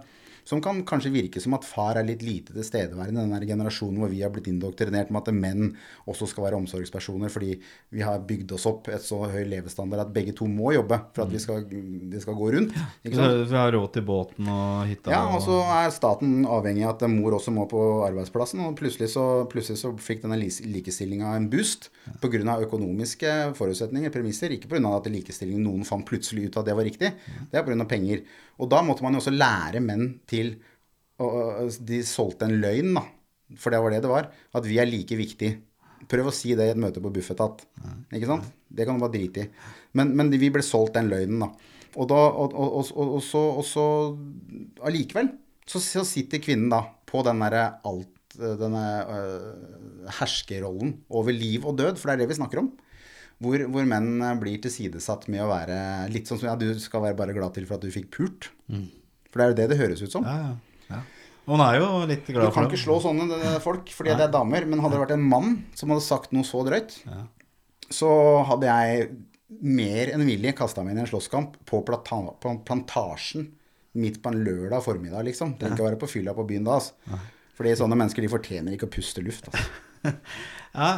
Som 0.47 0.63
kan 0.63 0.83
kanskje 0.87 1.11
virke 1.15 1.43
som 1.43 1.57
at 1.59 1.67
far 1.67 1.99
er 1.99 2.07
litt 2.07 2.23
lite 2.23 2.55
tilstedeværende 2.55 3.25
i 3.27 3.31
den 3.33 3.49
generasjonen 3.51 3.99
hvor 4.03 4.13
vi 4.13 4.23
har 4.23 4.31
blitt 4.35 4.47
indoktrinert 4.51 5.11
med 5.11 5.25
at 5.25 5.35
menn 5.35 5.73
også 6.07 6.29
skal 6.31 6.47
være 6.47 6.61
omsorgspersoner 6.61 7.33
fordi 7.33 7.57
vi 7.95 8.05
har 8.07 8.23
bygd 8.27 8.55
oss 8.55 8.67
opp 8.71 8.91
et 8.93 9.03
så 9.03 9.19
høy 9.31 9.43
levestandard 9.51 10.07
at 10.07 10.15
begge 10.15 10.35
to 10.37 10.47
må 10.51 10.73
jobbe 10.77 11.01
for 11.17 11.27
at 11.27 11.35
vi 11.35 11.41
skal, 11.43 11.67
det 11.67 12.23
skal 12.23 12.39
gå 12.39 12.53
rundt. 12.55 12.77
Ikke 13.03 13.19
sant? 13.19 13.43
Så 13.43 13.51
vi 13.51 13.59
har 13.59 13.75
råd 13.75 13.91
til 13.97 14.07
båten 14.07 14.51
og 14.53 14.87
hytta 14.91 15.15
Ja, 15.15 15.25
og 15.35 15.43
så 15.45 15.59
er 15.81 15.91
staten 15.95 16.47
avhengig 16.47 16.87
av 16.87 16.95
at 16.97 17.07
mor 17.11 17.37
også 17.39 17.55
må 17.55 17.67
på 17.71 17.83
arbeidsplassen. 18.07 18.63
Og 18.67 18.77
plutselig 18.79 19.11
så, 19.13 19.27
plutselig 19.51 19.83
så 19.83 19.93
fikk 20.01 20.25
denne 20.25 20.39
likestillinga 20.41 21.35
en 21.37 21.51
boost 21.53 21.91
pga. 22.23 22.59
økonomiske 22.67 23.35
forutsetninger, 23.59 24.15
premisser. 24.15 24.55
Ikke 24.55 24.71
pga. 24.71 24.97
at 24.97 25.11
likestilling 25.11 25.63
noen 25.65 25.87
fant 25.89 26.07
plutselig 26.07 26.49
ut 26.49 26.61
at 26.61 26.69
det 26.69 26.77
var 26.79 26.87
riktig. 26.87 27.13
Det 27.51 27.59
er 27.59 27.67
pga. 27.67 27.89
penger. 27.89 28.27
Og 28.63 28.71
da 28.73 28.81
måtte 28.85 29.05
man 29.05 29.17
jo 29.17 29.21
også 29.23 29.35
lære 29.35 29.83
menn 29.85 30.09
til 30.29 30.57
og, 31.23 31.73
De 31.89 32.03
solgte 32.05 32.45
en 32.49 32.59
løgn, 32.61 32.93
da. 32.99 33.07
For 33.57 33.73
det 33.73 33.81
var 33.81 33.95
det 33.95 34.03
det 34.05 34.11
var. 34.11 34.29
At 34.57 34.67
vi 34.69 34.77
er 34.83 34.89
like 34.89 35.17
viktig. 35.17 35.55
Prøv 36.11 36.29
å 36.29 36.35
si 36.35 36.53
det 36.59 36.67
i 36.69 36.75
et 36.75 36.81
møte 36.81 37.01
på 37.01 37.13
Bufetat. 37.15 37.63
Ikke 38.13 38.29
sant? 38.29 38.51
Det 38.69 38.85
kan 38.85 38.99
du 38.99 39.05
bare 39.05 39.15
drite 39.15 39.47
i. 39.47 39.49
Men, 39.97 40.13
men 40.19 40.33
vi 40.35 40.51
ble 40.53 40.65
solgt 40.67 40.99
den 40.99 41.09
løgnen, 41.09 41.47
da. 41.47 41.49
Og, 41.97 42.05
da, 42.11 42.19
og, 42.29 42.53
og, 42.53 42.91
og, 42.93 43.23
så, 43.25 43.43
så 43.65 43.85
allikevel 44.85 45.31
så, 45.65 45.81
så 45.81 46.03
sitter 46.05 46.43
kvinnen 46.45 46.69
da 46.69 46.83
på 47.09 47.23
den 47.25 47.41
derre 47.41 47.79
alt 47.89 48.13
denne 48.37 48.83
øh, 49.09 50.11
herskerrollen 50.19 50.93
over 51.09 51.33
liv 51.33 51.65
og 51.65 51.79
død, 51.79 51.97
for 51.97 52.11
det 52.11 52.17
er 52.17 52.23
det 52.23 52.35
vi 52.35 52.37
snakker 52.37 52.61
om. 52.61 52.69
Hvor, 53.43 53.61
hvor 53.69 53.85
menn 53.85 54.15
øh, 54.25 54.35
blir 54.41 54.61
tilsidesatt 54.65 55.27
med 55.29 55.43
å 55.45 55.51
være 55.51 55.77
litt 56.13 56.29
sånn 56.31 56.39
som 56.41 56.49
ja, 56.49 56.55
du 56.57 56.71
skal 56.81 57.03
være 57.05 57.19
bare 57.19 57.35
glad 57.37 57.53
til 57.57 57.67
for 57.69 57.77
at 57.77 57.85
du 57.85 57.91
fikk 57.93 58.09
pult. 58.17 58.49
For 59.31 59.37
det 59.41 59.45
er 59.45 59.51
jo 59.53 59.59
det 59.59 59.67
det 59.75 59.79
høres 59.83 60.01
ut 60.07 60.13
som. 60.15 60.25
Ja, 60.25 60.37
ja, 60.41 60.95
ja. 60.95 61.03
Og 61.47 61.53
hun 61.55 61.63
er 61.63 61.77
jo 61.79 61.89
litt 62.11 62.27
Du 62.27 62.39
kan 62.51 62.65
ikke 62.67 62.81
slå 62.81 62.97
sånne 63.05 63.27
det- 63.31 63.43
det 63.45 63.61
folk 63.69 63.93
fordi 63.93 64.17
det 64.17 64.25
er 64.29 64.33
damer, 64.35 64.65
men 64.67 64.81
hadde 64.81 64.97
det 64.97 65.03
vært 65.05 65.15
en 65.19 65.29
mann 65.29 65.51
som 65.79 65.93
hadde 65.93 66.03
sagt 66.07 66.33
noe 66.33 66.43
så 66.49 66.65
drøyt, 66.67 66.97
så 67.93 68.09
hadde 68.49 68.67
jeg 68.67 69.11
mer 69.63 70.11
enn 70.11 70.25
villig 70.27 70.57
kasta 70.59 70.83
meg 70.83 70.97
inn 70.97 70.99
i 70.99 71.05
en 71.05 71.13
slåsskamp 71.13 71.53
på, 71.69 71.85
på 71.87 72.55
plantasjen 72.67 73.51
midt 73.97 74.19
på 74.25 74.33
en 74.33 74.41
lørdag 74.45 74.83
formiddag, 74.85 75.23
liksom. 75.29 75.55
Trenger 75.61 75.77
ikke 75.79 75.87
være 75.87 76.01
på 76.03 76.09
fylla 76.11 76.35
på 76.37 76.45
byen 76.49 76.65
da, 76.67 76.81
altså. 76.81 77.21
Fordi 77.57 77.77
sånne 77.79 77.97
mennesker 77.97 78.21
de 78.27 78.29
fortjener 78.33 78.75
ikke 78.75 78.89
å 78.89 78.93
puste 78.97 79.23
luft. 79.25 79.47
Altså. 79.53 80.17
Ja, 80.77 80.89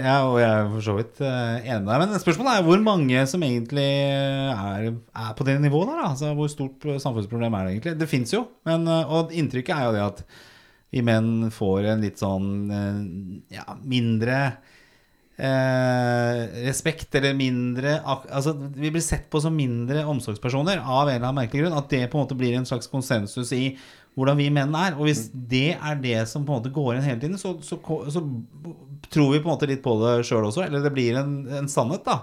ja, 0.00 0.14
og 0.24 0.38
jeg 0.40 0.48
er 0.48 0.68
for 0.72 0.84
så 0.86 0.94
vidt 0.96 1.18
eh, 1.20 1.66
enig 1.68 1.82
med 1.84 1.90
deg. 1.90 1.98
Men 2.00 2.20
spørsmålet 2.22 2.54
er 2.54 2.64
hvor 2.64 2.80
mange 2.80 3.24
som 3.28 3.42
egentlig 3.44 3.84
er, 3.84 4.86
er 4.88 5.34
på 5.36 5.44
det 5.44 5.58
nivået 5.60 5.90
der. 5.92 6.04
Altså, 6.06 6.30
hvor 6.38 6.48
stort 6.48 6.86
samfunnsproblem 7.04 7.58
er 7.58 7.66
det 7.66 7.74
egentlig? 7.74 7.96
Det 8.00 8.08
fins 8.08 8.32
jo, 8.32 8.46
men, 8.68 8.88
eh, 8.88 9.12
og 9.12 9.34
inntrykket 9.36 9.74
er 9.76 9.84
jo 9.84 9.96
det 9.98 10.04
at 10.06 10.24
vi 10.94 11.02
menn 11.04 11.50
får 11.52 11.90
en 11.92 12.06
litt 12.06 12.22
sånn 12.22 12.48
eh, 12.72 13.02
ja, 13.58 13.66
mindre 13.84 14.38
eh, 15.36 16.40
respekt 16.64 17.14
eller 17.18 17.36
mindre 17.36 17.98
Altså, 18.06 18.54
vi 18.76 18.94
blir 18.94 19.04
sett 19.04 19.28
på 19.28 19.42
som 19.44 19.56
mindre 19.56 20.06
omsorgspersoner 20.08 20.80
av 20.80 21.10
en 21.10 21.18
eller 21.18 21.26
annen 21.26 21.42
merkelig 21.42 21.66
grunn. 21.66 21.76
At 21.76 21.92
det 21.92 22.06
på 22.08 22.16
en 22.16 22.24
måte 22.24 22.38
blir 22.38 22.56
en 22.56 22.68
slags 22.68 22.88
konsensus 22.88 23.52
i 23.52 23.66
hvordan 24.16 24.38
vi 24.40 24.50
menn 24.52 24.74
er. 24.78 24.96
Og 24.96 25.08
hvis 25.08 25.26
det 25.32 25.76
er 25.76 25.98
det 26.02 26.20
som 26.30 26.44
på 26.46 26.54
en 26.54 26.62
måte 26.62 26.74
går 26.74 26.96
inn 26.96 27.06
hele 27.06 27.20
tiden, 27.22 27.40
så, 27.40 27.54
så, 27.64 27.78
så 28.12 28.22
tror 29.12 29.32
vi 29.34 29.42
på 29.42 29.50
en 29.50 29.54
måte 29.54 29.68
litt 29.70 29.84
på 29.84 29.98
det 30.02 30.18
sjøl 30.28 30.48
også. 30.48 30.64
Eller 30.66 30.84
det 30.84 30.94
blir 30.96 31.18
en, 31.20 31.42
en 31.60 31.68
sannhet, 31.70 32.06
da. 32.06 32.22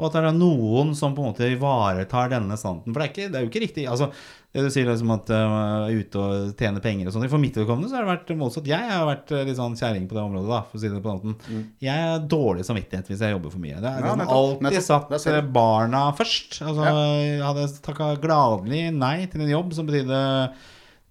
Og 0.00 0.08
at 0.08 0.14
det 0.16 0.22
er 0.24 0.34
noen 0.34 0.94
som 0.98 1.12
på 1.14 1.22
en 1.22 1.30
måte 1.30 1.46
ivaretar 1.52 2.30
denne 2.32 2.56
sannheten. 2.58 2.94
For 2.94 2.98
det 2.98 3.04
er, 3.06 3.12
ikke, 3.12 3.26
det 3.30 3.38
er 3.38 3.44
jo 3.44 3.50
ikke 3.52 3.62
riktig. 3.62 3.84
Altså, 3.92 4.08
det 4.52 4.64
du 4.64 4.70
sier 4.72 4.88
liksom 4.88 5.12
at 5.14 5.30
uh, 5.30 5.92
ute 5.92 6.18
og 6.18 6.56
tjene 6.58 6.82
penger 6.82 7.06
og 7.06 7.14
sånn. 7.14 7.28
For 7.30 7.40
mitt 7.40 7.60
vedkommende 7.60 7.92
så 7.92 8.00
har 8.00 8.08
det 8.08 8.10
vært 8.10 8.32
motsatt. 8.40 8.66
Jeg 8.72 8.88
har 8.88 9.06
vært 9.06 9.30
eh, 9.36 9.44
litt 9.46 9.60
sånn 9.60 9.76
kjerring 9.78 10.08
på 10.10 10.16
det 10.18 10.24
området, 10.24 10.50
da, 10.50 10.60
for 10.66 10.80
å 10.80 10.82
si 10.82 10.90
det 10.90 10.98
på 11.04 11.12
den 11.12 11.36
måten. 11.36 11.62
Jeg 11.84 12.08
har 12.08 12.26
dårlig 12.34 12.66
samvittighet 12.66 13.12
hvis 13.12 13.22
jeg 13.22 13.36
jobber 13.36 13.54
for 13.54 13.62
mye. 13.62 13.78
Det 13.78 13.92
er 13.92 14.02
liksom 14.08 14.24
Ja, 14.24 14.28
alltid 14.40 14.66
nettopp. 14.66 15.16
Satt 15.22 15.50
barna 15.54 16.04
først. 16.18 16.58
Altså, 16.66 16.88
Jeg 16.88 17.42
hadde 17.46 17.70
takka 17.86 18.12
gladelig 18.26 18.86
nei 18.96 19.16
til 19.30 19.44
en 19.46 19.54
jobb 19.54 19.76
som 19.76 19.88
betydde 19.88 20.22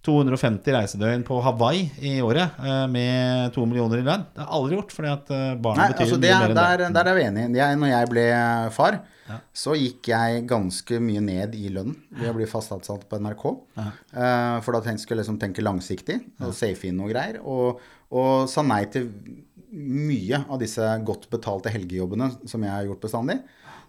250 0.06 0.74
reisedøgn 0.74 1.24
på 1.28 1.38
Hawaii 1.45 1.84
i 2.10 2.16
året 2.26 2.56
eh, 2.64 2.86
med 2.89 3.52
to 3.54 3.66
millioner 3.70 4.02
i 4.02 4.06
lønn. 4.08 4.24
Det 4.34 4.41
har 4.41 4.54
aldri 4.58 4.78
gjort, 4.80 4.93
fordi 4.97 5.12
at 5.12 5.30
eh, 5.36 5.52
barna 5.62 5.84
Nei, 5.84 5.89
betyr 5.93 6.06
altså 6.08 6.18
det, 6.24 6.32
mye 6.32 6.38
er- 6.38 6.41
mer 6.41 6.54
enn 6.56 6.60
der, 6.62 6.78
det. 6.82 6.89
der 6.97 7.10
er 7.12 7.18
vi 7.20 7.26
enige. 7.28 7.52
Jeg, 7.62 7.78
når 7.84 7.91
jeg 7.93 8.10
ble 8.16 8.26
far, 8.78 8.99
så 9.56 9.76
gikk 9.78 10.10
jeg 10.12 10.41
ganske 10.49 10.97
mye 10.99 11.22
ned 11.24 11.54
i 11.56 11.70
lønnen 11.72 11.95
ved 12.18 12.32
å 12.32 12.36
bli 12.36 12.47
fast 12.49 12.74
ansatt 12.76 13.06
på 13.08 13.20
NRK. 13.22 13.45
Eh, 13.78 14.58
for 14.66 14.76
da 14.76 14.82
tenkte, 14.84 15.06
skulle 15.06 15.22
jeg 15.22 15.28
liksom 15.28 15.39
tenke 15.39 15.64
langsiktig 15.64 16.18
og 16.41 16.52
safe 16.58 16.89
inn 16.89 16.97
noe 16.99 17.14
greier. 17.14 17.38
Og, 17.45 17.80
og 18.12 18.49
sa 18.52 18.66
nei 18.66 18.82
til 18.91 19.08
mye 19.72 20.41
av 20.52 20.60
disse 20.60 20.84
godt 21.08 21.30
betalte 21.32 21.72
helgejobbene 21.72 22.28
som 22.49 22.66
jeg 22.66 22.74
har 22.74 22.89
gjort 22.89 23.06
bestandig. 23.06 23.38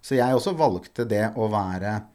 Så 0.03 0.15
jeg 0.19 0.35
også 0.37 0.53
valgte 0.59 1.09
det 1.09 1.25
å 1.39 1.49
være 1.51 1.97
eh, 1.97 2.09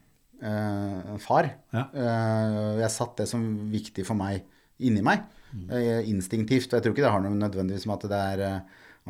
far. 1.18 1.50
Ja. 1.74 1.88
Eh, 1.90 2.78
jeg 2.84 2.94
satt 2.94 3.16
det 3.18 3.28
som 3.30 3.42
viktig 3.72 4.04
for 4.06 4.18
meg 4.18 4.44
inni 4.78 5.02
meg, 5.02 5.24
eh, 5.70 6.06
instinktivt. 6.10 6.70
Og 6.70 6.78
jeg 6.78 6.84
tror 6.84 6.94
ikke 6.94 7.06
det 7.06 7.14
har 7.14 7.24
noe 7.24 7.34
nødvendigvis 7.34 7.86
med 7.88 7.96
at 7.98 8.10
det 8.12 8.20
er, 8.32 8.44
eh, 8.46 8.60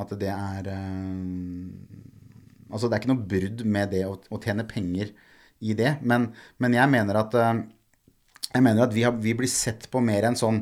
at 0.05 0.15
det 0.21 0.33
er 0.35 0.71
eh, 0.75 2.05
Altså 2.69 2.85
det 2.85 2.99
er 2.99 3.01
ikke 3.01 3.15
noe 3.15 3.29
brudd 3.31 3.63
med 3.65 3.91
det 3.95 4.03
å, 4.05 4.19
å 4.29 4.39
tjene 4.45 4.67
penger 4.69 5.09
i 5.65 5.73
det. 5.73 5.95
Men, 6.05 6.27
men 6.61 6.75
jeg 6.77 6.91
mener 6.93 7.17
at, 7.17 7.33
eh, 7.33 7.63
jeg 8.53 8.61
mener 8.61 8.85
at 8.85 8.93
vi, 8.93 9.07
har, 9.07 9.15
vi 9.17 9.33
blir 9.33 9.49
sett 9.49 9.89
på 9.91 10.03
mer 10.05 10.27
en 10.29 10.37
sånn, 10.37 10.59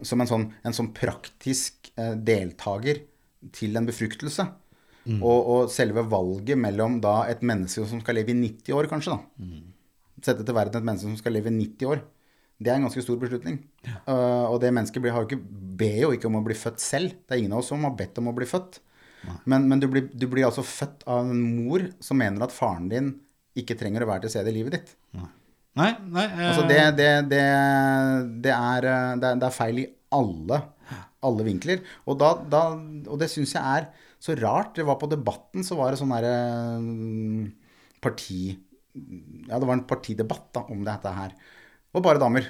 som 0.00 0.20
en 0.24 0.30
sånn, 0.30 0.46
en 0.64 0.76
sånn 0.76 0.94
praktisk 0.96 1.90
eh, 1.96 2.14
deltaker 2.16 3.02
til 3.52 3.76
en 3.76 3.84
befruktelse. 3.84 4.48
Og, 5.20 5.40
og 5.52 5.68
selve 5.70 6.02
valget 6.10 6.58
mellom 6.58 6.96
da 7.04 7.26
et 7.30 7.44
menneske 7.46 7.84
som 7.86 8.00
skal 8.00 8.16
leve 8.18 8.32
i 8.32 8.38
90 8.40 8.72
år, 8.74 8.88
kanskje, 8.90 9.12
da. 9.14 9.20
Sette 10.26 10.46
til 10.46 10.56
verden 10.56 10.80
et 10.80 10.86
menneske 10.86 11.08
som 11.08 11.18
skal 11.20 11.36
leve 11.36 11.52
i 11.52 11.56
90 11.56 11.92
år. 11.92 12.02
Det 12.56 12.72
er 12.72 12.78
en 12.78 12.86
ganske 12.86 13.04
stor 13.04 13.18
beslutning. 13.20 13.60
Uh, 14.08 14.48
og 14.48 14.58
det 14.62 14.72
mennesket 14.72 15.02
blir, 15.04 15.12
har 15.14 15.24
jo 15.24 15.28
ikke, 15.28 15.62
ber 15.78 15.98
jo 16.06 16.12
ikke 16.16 16.28
om 16.30 16.38
å 16.40 16.44
bli 16.46 16.56
født 16.56 16.82
selv. 16.82 17.16
Det 17.22 17.36
er 17.36 17.42
ingen 17.42 17.54
av 17.54 17.62
oss 17.62 17.70
som 17.72 17.84
har 17.84 17.96
bedt 17.98 18.18
om 18.22 18.30
å 18.32 18.36
bli 18.36 18.48
født. 18.48 18.80
Men, 19.48 19.66
men 19.70 19.80
du, 19.82 19.88
blir, 19.90 20.06
du 20.12 20.26
blir 20.30 20.46
altså 20.46 20.64
født 20.66 21.04
av 21.10 21.26
en 21.26 21.40
mor 21.40 21.84
som 22.04 22.18
mener 22.20 22.44
at 22.46 22.54
faren 22.54 22.88
din 22.92 23.10
ikke 23.58 23.76
trenger 23.78 24.04
å 24.04 24.10
være 24.10 24.26
til 24.26 24.36
stede 24.36 24.52
i 24.52 24.56
livet 24.58 24.76
ditt. 24.76 24.94
Nei, 25.76 25.90
nei 26.12 26.24
eh, 26.28 26.42
Altså 26.50 26.64
det, 26.68 26.80
det, 26.98 27.10
det, 27.32 27.42
det, 28.44 28.52
er, 28.54 28.88
eh, 28.88 29.14
det, 29.20 29.30
er, 29.30 29.40
det 29.40 29.48
er 29.48 29.56
feil 29.56 29.80
i 29.82 29.86
alle, 30.16 30.60
alle 31.26 31.46
vinkler. 31.46 31.82
Og, 32.06 32.18
da, 32.20 32.34
da, 32.52 32.62
og 33.10 33.20
det 33.20 33.30
syns 33.32 33.56
jeg 33.56 33.80
er 33.80 33.88
så 34.22 34.36
rart. 34.38 34.74
Det 34.78 34.86
var 34.88 35.00
på 35.00 35.10
Debatten, 35.10 35.66
så 35.66 35.78
var 35.80 35.92
det 35.92 36.00
sånn 36.02 36.14
derre 36.16 36.36
parti... 38.04 38.56
Ja, 39.46 39.58
det 39.58 39.66
var 39.66 39.76
en 39.76 39.86
partidebatt 39.88 40.48
da, 40.56 40.64
om 40.72 40.84
dette 40.86 41.12
her. 41.12 41.36
Og 41.94 42.04
bare 42.04 42.22
damer. 42.22 42.48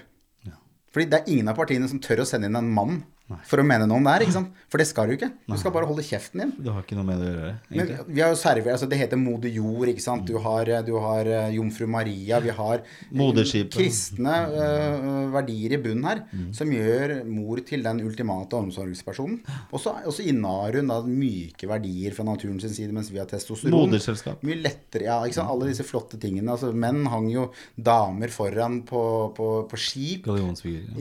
Fordi 0.94 1.10
det 1.12 1.18
er 1.18 1.32
ingen 1.32 1.50
av 1.52 1.58
partiene 1.58 1.88
som 1.90 2.00
tør 2.00 2.22
å 2.22 2.28
sende 2.28 2.48
inn 2.48 2.56
en 2.56 2.72
mann 2.72 3.02
for 3.26 3.58
å 3.58 3.64
mene 3.66 3.88
noe 3.88 3.98
om 3.98 4.04
det 4.06 4.12
her. 4.14 4.24
ikke 4.26 4.36
sant? 4.36 4.58
For 4.70 4.78
det 4.78 4.86
skal 4.86 5.08
du 5.10 5.16
ikke. 5.16 5.30
Du 5.48 5.56
skal 5.58 5.72
bare 5.74 5.88
holde 5.88 6.04
kjeften 6.06 6.42
din. 6.42 6.52
Du 6.62 6.70
har 6.70 6.84
ikke 6.84 6.98
noe 6.98 7.06
med 7.08 7.22
det 7.22 7.30
å 7.30 7.32
gjøre, 7.32 7.54
Men 7.72 7.88
vi 8.06 8.22
har 8.22 8.30
jo 8.30 8.38
server, 8.38 8.72
altså 8.74 8.86
Det 8.90 8.98
heter 9.00 9.18
Moder 9.18 9.50
Jord, 9.50 9.90
ikke 9.90 10.04
sant. 10.04 10.26
Du 10.28 10.38
har, 10.42 10.70
du 10.86 10.92
har 11.02 11.30
eh, 11.30 11.54
Jomfru 11.56 11.88
Maria. 11.90 12.38
Vi 12.44 12.54
har 12.54 12.84
eh, 12.84 13.16
Moderskipet. 13.18 13.74
kristne 13.74 14.36
uh, 14.52 15.26
verdier 15.34 15.74
i 15.74 15.80
bunnen 15.82 16.06
her 16.06 16.22
som 16.54 16.70
gjør 16.70 17.16
mor 17.26 17.60
til 17.66 17.82
den 17.86 18.02
ultimate 18.04 18.58
omsorgspersonen. 18.58 19.40
Også, 19.74 19.96
også 20.06 20.22
og 20.22 20.30
innehar 20.30 20.78
hun 20.78 20.92
da 20.92 21.00
myke 21.06 21.68
verdier 21.70 22.14
fra 22.16 22.26
naturen 22.26 22.60
sin 22.62 22.74
side, 22.74 22.94
mens 22.94 23.10
vi 23.12 23.20
har 23.20 23.28
testosteron. 23.30 23.74
Moderselskap. 23.74 24.42
Mye 24.46 24.60
lettere, 24.62 25.08
ja, 25.08 25.18
ikke 25.26 25.40
sant? 25.40 25.50
Alle 25.52 25.70
disse 25.70 25.86
flotte 25.86 26.20
tingene. 26.22 26.54
Altså, 26.54 26.72
menn 26.72 27.04
hang 27.10 27.28
jo 27.32 27.48
damer 27.74 28.32
foran 28.32 28.80
på, 28.86 29.02
på, 29.36 29.50
på 29.70 29.80
skip. 29.80 30.30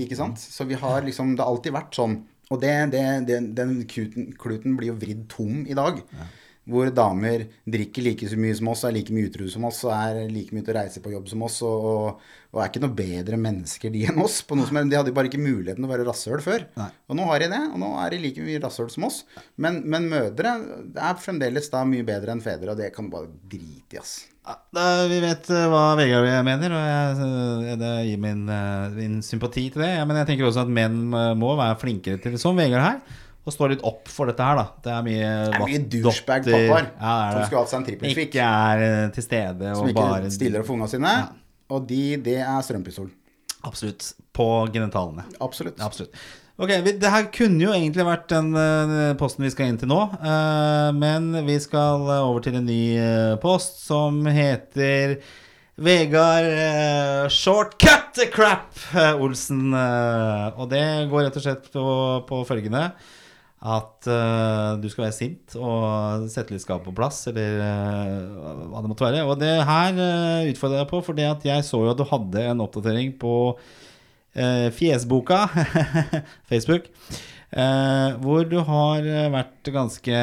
Ikke 0.01 0.17
sant? 0.19 0.41
Så 0.41 0.67
vi 0.69 0.77
har 0.79 1.05
liksom 1.05 1.35
Det 1.35 1.43
har 1.43 1.51
alltid 1.51 1.75
vært 1.75 1.97
sånn. 1.97 2.14
Og 2.53 2.61
det, 2.61 2.73
det, 2.93 3.03
det, 3.29 3.43
den 3.57 3.77
kluten, 3.89 4.33
kluten 4.37 4.75
blir 4.77 4.93
jo 4.93 4.99
vridd 5.01 5.23
tom 5.31 5.63
i 5.65 5.77
dag. 5.77 6.01
Hvor 6.65 6.89
damer 6.89 7.43
drikker 7.69 8.01
like 8.01 8.25
så 8.25 8.37
mye 8.41 8.55
som 8.57 8.71
oss, 8.71 8.81
er 8.87 8.93
like 8.95 9.13
mye 9.13 9.27
utro 9.29 9.45
som 9.53 9.67
oss, 9.69 9.83
og 9.85 9.91
er 9.93 10.31
like 10.33 10.55
mye 10.55 10.65
til 10.65 10.73
å 10.73 10.77
reise 10.79 11.01
på 11.03 11.11
jobb 11.13 11.27
som 11.29 11.43
oss, 11.45 11.59
og, 11.65 12.23
og, 12.49 12.57
er 12.57 12.71
ikke 12.71 12.81
noe 12.81 12.97
bedre 12.97 13.37
mennesker 13.37 13.93
de 13.93 14.07
enn 14.09 14.21
oss. 14.25 14.39
På 14.41 14.57
noe 14.57 14.65
som, 14.65 14.81
de 14.81 14.97
hadde 14.97 15.13
bare 15.13 15.29
ikke 15.29 15.43
muligheten 15.43 15.83
til 15.83 15.89
å 15.89 15.93
være 15.93 16.07
rasshøl 16.09 16.41
før. 16.41 16.65
Nei. 16.81 16.89
Og 17.05 17.19
nå 17.21 17.29
har 17.29 17.45
de 17.45 17.51
det, 17.53 17.63
og 17.69 17.81
nå 17.85 17.91
er 18.01 18.15
de 18.15 18.21
like 18.25 18.47
mye 18.49 18.63
rasshøl 18.65 18.89
som 18.93 19.05
oss. 19.11 19.21
Men, 19.61 19.83
men 19.85 20.09
mødre 20.09 20.55
er 20.95 21.21
fremdeles 21.21 21.69
da 21.73 21.85
mye 21.85 22.07
bedre 22.07 22.33
enn 22.33 22.45
fedre, 22.45 22.73
og 22.73 22.81
det 22.81 22.89
kan 22.97 23.11
du 23.11 23.13
bare 23.13 23.29
drite 23.45 23.99
i, 23.99 24.01
ass. 24.01 24.17
Ja, 24.45 24.55
da, 24.77 24.83
vi 25.09 25.17
vet 25.23 25.47
eh, 25.49 25.63
hva 25.71 25.83
Vegard 25.97 26.27
mener, 26.45 26.73
og 26.77 26.83
jeg, 26.85 27.29
eh, 27.71 27.77
det 27.81 27.91
gir 28.11 28.19
min, 28.21 28.43
eh, 28.53 28.91
min 28.93 29.15
sympati 29.25 29.63
til 29.73 29.81
det. 29.81 29.89
Ja, 29.95 30.03
men 30.05 30.19
jeg 30.21 30.27
tenker 30.29 30.45
også 30.49 30.65
at 30.67 30.73
menn 30.75 30.99
må 31.39 31.55
være 31.57 31.79
flinkere 31.81 32.21
til, 32.21 32.37
som 32.41 32.57
Vegard 32.59 32.85
her, 32.85 32.99
å 33.45 33.53
stå 33.53 33.71
litt 33.71 33.81
opp 33.85 34.09
for 34.09 34.29
dette 34.29 34.45
her, 34.45 34.59
da. 34.61 34.67
Det 34.85 34.93
er 34.93 35.03
mye 35.05 35.25
Det 35.25 35.57
er 35.57 35.65
mye 35.65 35.81
douchebag-pappaer 35.95 36.87
Ja, 36.93 37.15
som 37.31 37.39
det. 37.39 37.47
skulle 37.49 37.63
hatt 37.63 37.73
seg 37.73 37.79
en 37.81 37.87
trippelfikk. 37.89 38.29
Ikke 38.29 38.47
er 38.69 39.09
til 39.17 39.25
stede 39.25 39.73
Som 39.73 39.83
og 39.83 39.91
ikke 39.93 40.05
bare 40.13 40.31
stiller 40.33 40.61
opp 40.61 40.69
for 40.69 40.77
ungene 40.77 40.93
sine. 40.93 41.13
Og 41.73 41.85
de, 41.89 42.01
det 42.25 42.39
er 42.45 42.65
strømpistol. 42.65 43.09
Absolutt. 43.65 44.11
På 44.35 44.47
genitalene. 44.73 45.25
Absolutt. 45.41 45.81
Absolutt. 45.81 46.13
Ok, 46.55 46.69
Det 46.71 47.09
her 47.11 47.25
kunne 47.35 47.59
jo 47.59 47.73
egentlig 47.75 48.05
vært 48.07 48.29
den 48.31 48.53
eh, 48.55 49.09
posten 49.19 49.43
vi 49.43 49.49
skal 49.51 49.73
inn 49.73 49.79
til 49.81 49.89
nå. 49.91 49.97
eh, 50.23 50.91
men 50.95 51.33
vi 51.43 51.57
skal 51.59 52.05
eh, 52.07 52.21
over 52.23 52.45
til 52.45 52.55
en 52.55 52.69
ny 52.69 52.95
post 53.43 53.81
som 53.83 54.21
heter 54.23 55.17
Vegard 55.75 57.27
Shortcut 57.35 58.21
Crap 58.31 58.79
Olsen. 59.19 59.75
og 59.75 60.69
det 60.71 60.85
går 61.11 61.27
rett 61.27 61.35
og 61.41 61.43
slett 61.43 61.67
på, 61.73 61.85
på 62.29 62.41
følgende 62.47 62.87
at 63.65 64.07
uh, 64.07 64.77
du 64.77 64.85
skal 64.91 65.07
være 65.07 65.15
sint 65.15 65.55
og 65.57 66.27
sette 66.29 66.53
litt 66.53 66.61
skap 66.61 66.83
på 66.85 66.93
plass, 66.93 67.23
eller 67.31 67.63
uh, 67.65 68.67
hva 68.69 68.83
det 68.83 68.91
måtte 68.91 69.07
være. 69.07 69.23
Og 69.25 69.39
det 69.41 69.53
her 69.65 69.97
uh, 69.97 70.51
utfordrer 70.51 70.83
jeg 70.83 70.89
på, 70.91 70.99
fordi 71.07 71.25
at 71.25 71.47
jeg 71.47 71.65
så 71.65 71.79
jo 71.81 71.89
at 71.89 71.97
du 71.97 72.05
hadde 72.05 72.43
en 72.51 72.61
oppdatering 72.61 73.15
på 73.17 73.33
Fjesboka, 74.75 75.45
Facebook, 76.49 76.89
eh, 77.55 78.15
hvor 78.21 78.43
du 78.49 78.57
har 78.67 79.05
eh, 79.07 79.29
vært 79.31 79.69
ganske 79.73 80.21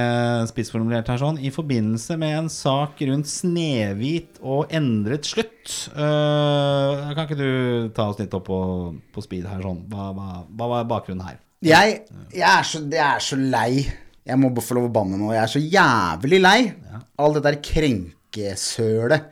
spissformulert 0.50 1.08
her 1.08 1.20
sånn, 1.20 1.40
i 1.40 1.52
forbindelse 1.54 2.18
med 2.20 2.36
en 2.42 2.50
sak 2.52 3.00
rundt 3.08 3.30
Snehvit 3.30 4.40
og 4.42 4.72
endret 4.74 5.28
slutt. 5.28 5.72
Eh, 5.94 7.12
kan 7.16 7.24
ikke 7.24 7.40
du 7.40 7.92
ta 7.96 8.10
oss 8.12 8.20
litt 8.20 8.34
opp 8.36 8.46
på, 8.50 8.60
på 9.14 9.24
speed 9.24 9.48
her 9.48 9.64
sånn? 9.64 9.84
Hva, 9.90 10.10
hva, 10.16 10.44
hva 10.50 10.70
var 10.76 10.88
bakgrunnen 10.92 11.26
her? 11.26 11.40
Jeg, 11.62 12.00
jeg, 12.34 12.48
er 12.48 12.64
så, 12.66 12.82
jeg 12.90 13.06
er 13.06 13.22
så 13.22 13.38
lei. 13.38 13.84
Jeg 14.26 14.38
må 14.38 14.50
få 14.62 14.76
lov 14.78 14.88
å 14.88 14.94
banne 14.94 15.18
nå. 15.18 15.30
Jeg 15.34 15.42
er 15.44 15.52
så 15.52 15.62
jævlig 15.62 16.42
lei. 16.42 16.58
All 17.22 17.36
det 17.36 17.44
der 17.46 17.60
krenkesølet. 17.62 19.30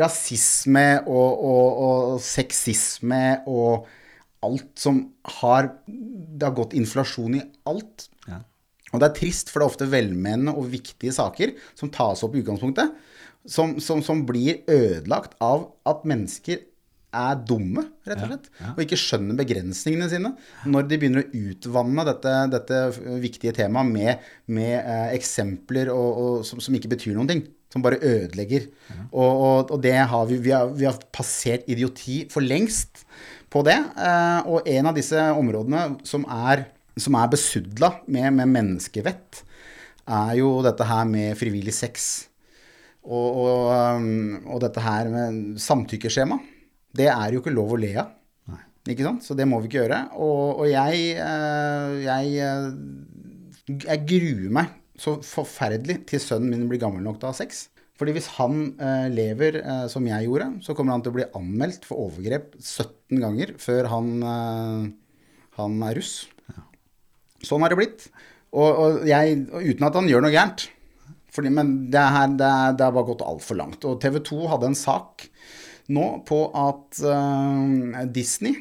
Rasisme 0.00 0.86
og, 1.06 1.42
og, 1.46 1.82
og 1.86 2.22
sexisme 2.24 3.24
og 3.50 3.86
alt 4.42 4.72
som 4.80 5.04
har 5.38 5.68
Det 5.86 6.48
har 6.48 6.56
gått 6.56 6.74
inflasjon 6.74 7.38
i 7.38 7.44
alt. 7.70 8.08
Ja. 8.26 8.40
Og 8.92 9.00
det 9.00 9.08
er 9.08 9.16
trist, 9.16 9.52
for 9.52 9.60
det 9.60 9.66
er 9.66 9.72
ofte 9.72 9.88
velmenende 9.92 10.54
og 10.58 10.68
viktige 10.72 11.14
saker 11.14 11.54
som 11.78 11.92
tas 11.94 12.24
opp 12.26 12.34
i 12.34 12.42
utgangspunktet, 12.42 12.92
som, 13.48 13.78
som, 13.82 14.02
som 14.04 14.26
blir 14.26 14.60
ødelagt 14.70 15.38
av 15.42 15.70
at 15.88 16.04
mennesker 16.08 16.60
er 17.12 17.40
dumme, 17.44 17.84
rett 18.08 18.22
og 18.24 18.30
slett. 18.30 18.46
Og 18.72 18.82
ikke 18.84 18.98
skjønner 19.00 19.36
begrensningene 19.36 20.08
sine. 20.08 20.30
Når 20.68 20.86
de 20.88 20.98
begynner 21.00 21.24
å 21.24 21.42
utvanne 21.42 22.06
dette, 22.08 22.36
dette 22.54 22.78
viktige 23.20 23.52
temaet 23.56 23.90
med, 23.92 24.30
med 24.52 24.76
eh, 24.78 25.10
eksempler 25.18 25.92
og, 25.92 26.08
og, 26.22 26.38
som, 26.48 26.62
som 26.64 26.76
ikke 26.76 26.94
betyr 26.94 27.16
noen 27.18 27.28
ting. 27.28 27.42
Som 27.72 27.84
bare 27.84 28.00
ødelegger. 28.04 28.66
Og, 29.10 29.30
og, 29.30 29.70
og 29.72 29.78
det 29.80 29.96
har 29.96 30.26
vi, 30.28 30.36
vi, 30.44 30.52
har, 30.52 30.68
vi 30.76 30.84
har 30.84 30.98
passert 31.14 31.64
idioti 31.72 32.22
for 32.32 32.44
lengst 32.44 33.06
på 33.52 33.62
det. 33.66 33.78
Eh, 33.78 34.50
og 34.50 34.68
en 34.68 34.90
av 34.90 34.98
disse 34.98 35.22
områdene 35.36 35.86
som 36.08 36.26
er, 36.28 36.66
som 37.00 37.16
er 37.16 37.32
besudla 37.32 37.94
med, 38.06 38.28
med 38.36 38.52
menneskevett, 38.52 39.42
er 40.02 40.36
jo 40.40 40.58
dette 40.64 40.86
her 40.86 41.08
med 41.08 41.36
frivillig 41.38 41.74
sex. 41.76 42.10
Og, 43.02 43.38
og, 43.42 43.70
um, 43.98 44.42
og 44.46 44.60
dette 44.62 44.82
her 44.82 45.08
med 45.10 45.60
samtykkeskjema. 45.62 46.38
Det 46.94 47.08
er 47.10 47.32
jo 47.32 47.40
ikke 47.42 47.54
lov 47.54 47.74
å 47.74 47.80
le 47.80 47.94
av. 47.98 48.12
Ikke 48.90 49.06
sant? 49.06 49.22
Så 49.22 49.36
det 49.38 49.46
må 49.46 49.60
vi 49.62 49.70
ikke 49.70 49.84
gjøre. 49.84 49.98
Og, 50.18 50.62
og 50.62 50.66
jeg, 50.70 51.02
eh, 51.22 51.98
jeg 52.02 52.32
eh, 52.42 52.64
Jeg 53.70 54.02
gruer 54.10 54.48
meg 54.58 54.72
så 55.02 55.18
forferdelig 55.26 56.02
til 56.10 56.22
sønnen 56.22 56.52
min 56.52 56.68
blir 56.70 56.80
gammel 56.82 57.02
nok 57.04 57.18
til 57.18 57.28
å 57.28 57.32
ha 57.32 57.38
sex. 57.42 57.66
Fordi 57.98 58.14
hvis 58.16 58.28
han 58.38 58.60
eh, 58.82 59.08
lever 59.12 59.60
eh, 59.60 59.86
som 59.90 60.06
jeg 60.08 60.26
gjorde, 60.26 60.48
så 60.64 60.74
kommer 60.74 60.96
han 60.96 61.04
til 61.04 61.12
å 61.12 61.16
bli 61.18 61.30
anmeldt 61.38 61.84
for 61.86 62.06
overgrep 62.06 62.54
17 62.58 63.20
ganger 63.22 63.54
før 63.62 63.90
han, 63.92 64.12
eh, 64.26 64.86
han 65.58 65.82
er 65.88 65.98
russ. 66.00 66.14
Sånn 67.42 67.62
har 67.64 67.74
det 67.74 67.80
blitt. 67.80 68.06
Og, 68.52 68.68
og 68.70 69.04
jeg, 69.08 69.44
uten 69.50 69.86
at 69.88 69.98
han 69.98 70.08
gjør 70.10 70.24
noe 70.24 70.34
gærent. 70.34 70.66
Fordi, 71.32 71.52
men 71.54 71.76
det, 71.92 72.02
her, 72.14 72.34
det, 72.36 72.50
det 72.78 72.86
har 72.86 72.94
bare 72.94 73.08
gått 73.08 73.24
altfor 73.24 73.58
langt. 73.58 73.86
Og 73.88 74.00
TV 74.02 74.18
2 74.24 74.40
hadde 74.52 74.68
en 74.72 74.78
sak 74.78 75.26
nå 75.92 76.08
på 76.28 76.42
at 76.56 77.00
eh, 77.08 78.02
Disney 78.14 78.56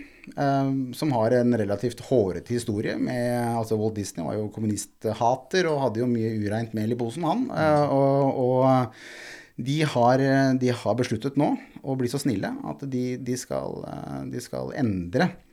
som 0.96 1.12
har 1.16 1.34
en 1.36 1.56
relativt 1.58 2.04
hårete 2.08 2.54
historie 2.54 2.94
med 3.02 3.58
altså 3.58 3.78
Walt 3.80 3.98
Disney 3.98 4.26
var 4.26 4.38
jo 4.38 4.50
kommunisthater 4.54 5.70
og 5.72 5.80
hadde 5.88 6.04
jo 6.04 6.10
mye 6.10 6.34
ureint 6.44 6.76
mel 6.78 6.94
i 6.94 6.98
posen, 7.00 7.26
han. 7.28 7.48
eh, 7.50 7.94
og, 7.96 8.42
og 8.46 9.62
de, 9.62 9.80
har, 9.94 10.26
de 10.62 10.74
har 10.84 10.98
besluttet 11.00 11.40
nå 11.42 11.54
å 11.82 11.96
bli 11.98 12.10
så 12.12 12.22
snille 12.22 12.54
at 12.70 12.86
de, 12.90 13.06
de, 13.22 13.38
skal, 13.40 13.82
eh, 13.90 14.20
de 14.32 14.44
skal 14.44 14.74
endre 14.78 15.32
eh, 15.32 15.51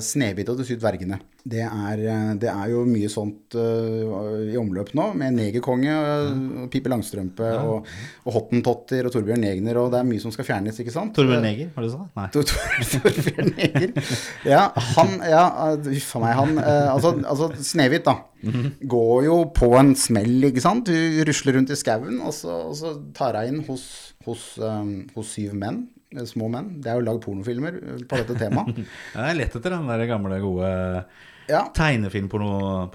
Snehvit 0.00 0.48
og 0.48 0.56
de 0.60 0.64
syv 0.64 0.78
dvergene. 0.80 1.18
Det 1.44 1.60
er, 1.60 2.00
eh, 2.08 2.28
det 2.40 2.48
er 2.48 2.70
jo 2.72 2.86
mye 2.88 3.08
sånt 3.12 3.52
uh, 3.60 4.38
i 4.48 4.54
omløp 4.56 4.94
nå, 4.96 5.10
med 5.20 5.34
Negerkonge, 5.36 5.92
uh, 5.92 6.62
Pipe 6.72 6.88
Langstrømpe 6.88 7.50
og, 7.60 7.90
og 8.24 8.32
Hottentotter 8.38 9.04
og 9.04 9.12
Torbjørn 9.12 9.44
Egner, 9.50 9.76
og 9.82 9.90
det 9.92 9.98
er 10.00 10.06
mye 10.08 10.22
som 10.22 10.32
skal 10.32 10.46
fjernes, 10.48 10.78
ikke 10.80 10.94
sant? 10.94 11.12
Torbjørn 11.18 11.44
Neger, 11.44 11.68
var 11.76 11.84
det 11.84 11.90
du 11.92 11.96
sa? 11.98 12.06
Nei. 12.16 12.28
Tor- 12.32 12.48
Tor- 12.48 12.86
Torbjørn 12.94 13.52
Neger. 13.58 14.14
Ja, 14.48 14.62
han 14.96 15.12
Ja, 15.28 15.44
huff 15.84 16.14
a 16.16 16.22
meg, 16.24 16.34
han 16.40 16.56
uh, 16.62 16.88
Altså, 16.94 17.12
altså 17.20 17.50
Snehvit, 17.74 18.08
da. 18.08 18.16
Går 18.96 19.26
jo 19.28 19.36
på 19.56 19.68
en 19.82 19.92
smell, 20.00 20.48
ikke 20.48 20.64
sant. 20.64 20.88
Du 20.88 21.20
rusler 21.28 21.58
rundt 21.58 21.72
i 21.72 21.78
skauen, 21.80 22.22
og, 22.24 22.32
så- 22.36 22.62
og 22.70 22.74
så 22.80 22.94
tar 23.16 23.36
hun 23.42 23.52
inn 23.52 23.60
hos, 23.68 23.84
hos, 24.24 24.48
um, 24.64 24.94
hos 25.16 25.36
syv 25.36 25.52
menn. 25.60 25.84
Eh, 26.16 26.26
Små 26.28 26.48
menn. 26.52 26.74
Det 26.82 26.90
er 26.90 26.98
jo 26.98 27.06
lagd 27.06 27.22
pornofilmer 27.24 27.78
uh, 27.80 28.00
på 28.08 28.18
dette 28.20 28.36
temaet. 28.40 28.82
Jeg 29.16 29.28
er 29.28 29.38
lett 29.38 29.54
etter 29.58 29.76
den 29.76 29.88
der 29.90 30.04
gamle, 30.10 30.40
gode 30.42 30.74
Ja, 31.44 31.66
tegnefilmpornoen 31.76 32.88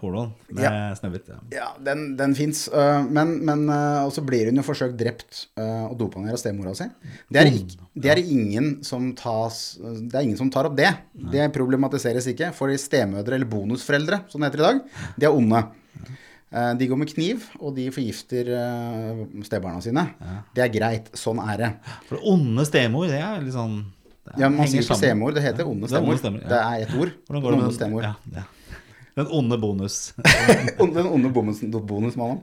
med 0.49 0.63
Ja. 0.63 0.71
Snøhvit. 0.97 1.27
Ja. 1.29 1.37
ja 1.53 1.67
den, 1.85 2.15
den 2.17 2.33
fins. 2.33 2.63
men 2.73 3.35
men 3.45 3.67
uh, 3.69 4.07
Og 4.07 4.13
så 4.15 4.23
blir 4.25 4.49
hun 4.49 4.57
jo 4.57 4.65
forsøkt 4.65 4.97
drept 4.97 5.43
og 5.59 5.93
dopa 5.99 6.23
ned 6.23 6.33
av 6.33 6.41
stemora 6.41 6.73
si. 6.77 6.87
Det 7.29 7.43
er, 7.43 7.51
ikke, 7.53 7.91
det 7.93 8.13
er 8.15 8.23
ingen 8.23 8.71
som 8.83 9.11
tas 9.13 9.77
Det 9.81 10.15
er 10.15 10.25
ingen 10.25 10.39
som 10.39 10.49
tar 10.49 10.69
opp 10.69 10.79
det. 10.79 10.89
Det 11.13 11.51
problematiseres 11.53 12.31
ikke. 12.33 12.49
For 12.57 12.73
stemødre, 12.73 13.37
eller 13.37 13.49
bonusforeldre, 13.49 14.23
som 14.31 14.41
det 14.41 14.49
heter 14.49 14.63
i 14.63 14.67
dag, 14.69 15.05
de 15.19 15.29
er 15.29 15.37
onde. 15.37 15.61
Eh, 16.51 16.73
De 16.79 16.87
går 16.89 16.97
med 16.97 17.11
kniv, 17.13 17.45
og 17.59 17.75
de 17.77 17.87
forgifter 17.93 18.49
eh, 18.57 19.23
stebarna 19.45 19.81
sine. 19.85 20.07
Det 20.55 20.65
er 20.65 20.71
greit. 20.73 21.11
Sånn 21.17 21.41
er 21.45 21.57
det. 21.61 21.71
For 22.09 22.21
onde 22.25 22.65
stemor, 22.69 23.07
det 23.11 23.19
er 23.21 23.41
litt 23.45 23.53
sånn 23.57 23.81
Ja, 24.37 24.49
Man 24.49 24.67
sier 24.69 24.83
ikke 24.83 24.97
stemor, 24.99 25.33
det 25.33 25.41
heter 25.45 25.65
onde 25.69 25.89
Det 25.89 25.97
er 25.97 26.05
onde 26.05 26.31
ja. 26.37 26.47
Det 26.49 26.61
er 26.61 26.87
ett 26.87 26.95
ord. 26.97 27.13
Hvordan 27.27 27.43
går 27.45 27.55
det 27.55 27.61
med 27.63 27.77
stemor. 27.77 28.07
Ja, 28.09 28.15
ja. 28.35 28.47
Den 29.19 29.27
onde 29.35 29.57
bonus. 29.59 29.95
Den 30.79 31.07
onde 31.09 31.29
bonus, 31.33 31.59
bonusmannen. 31.59 32.37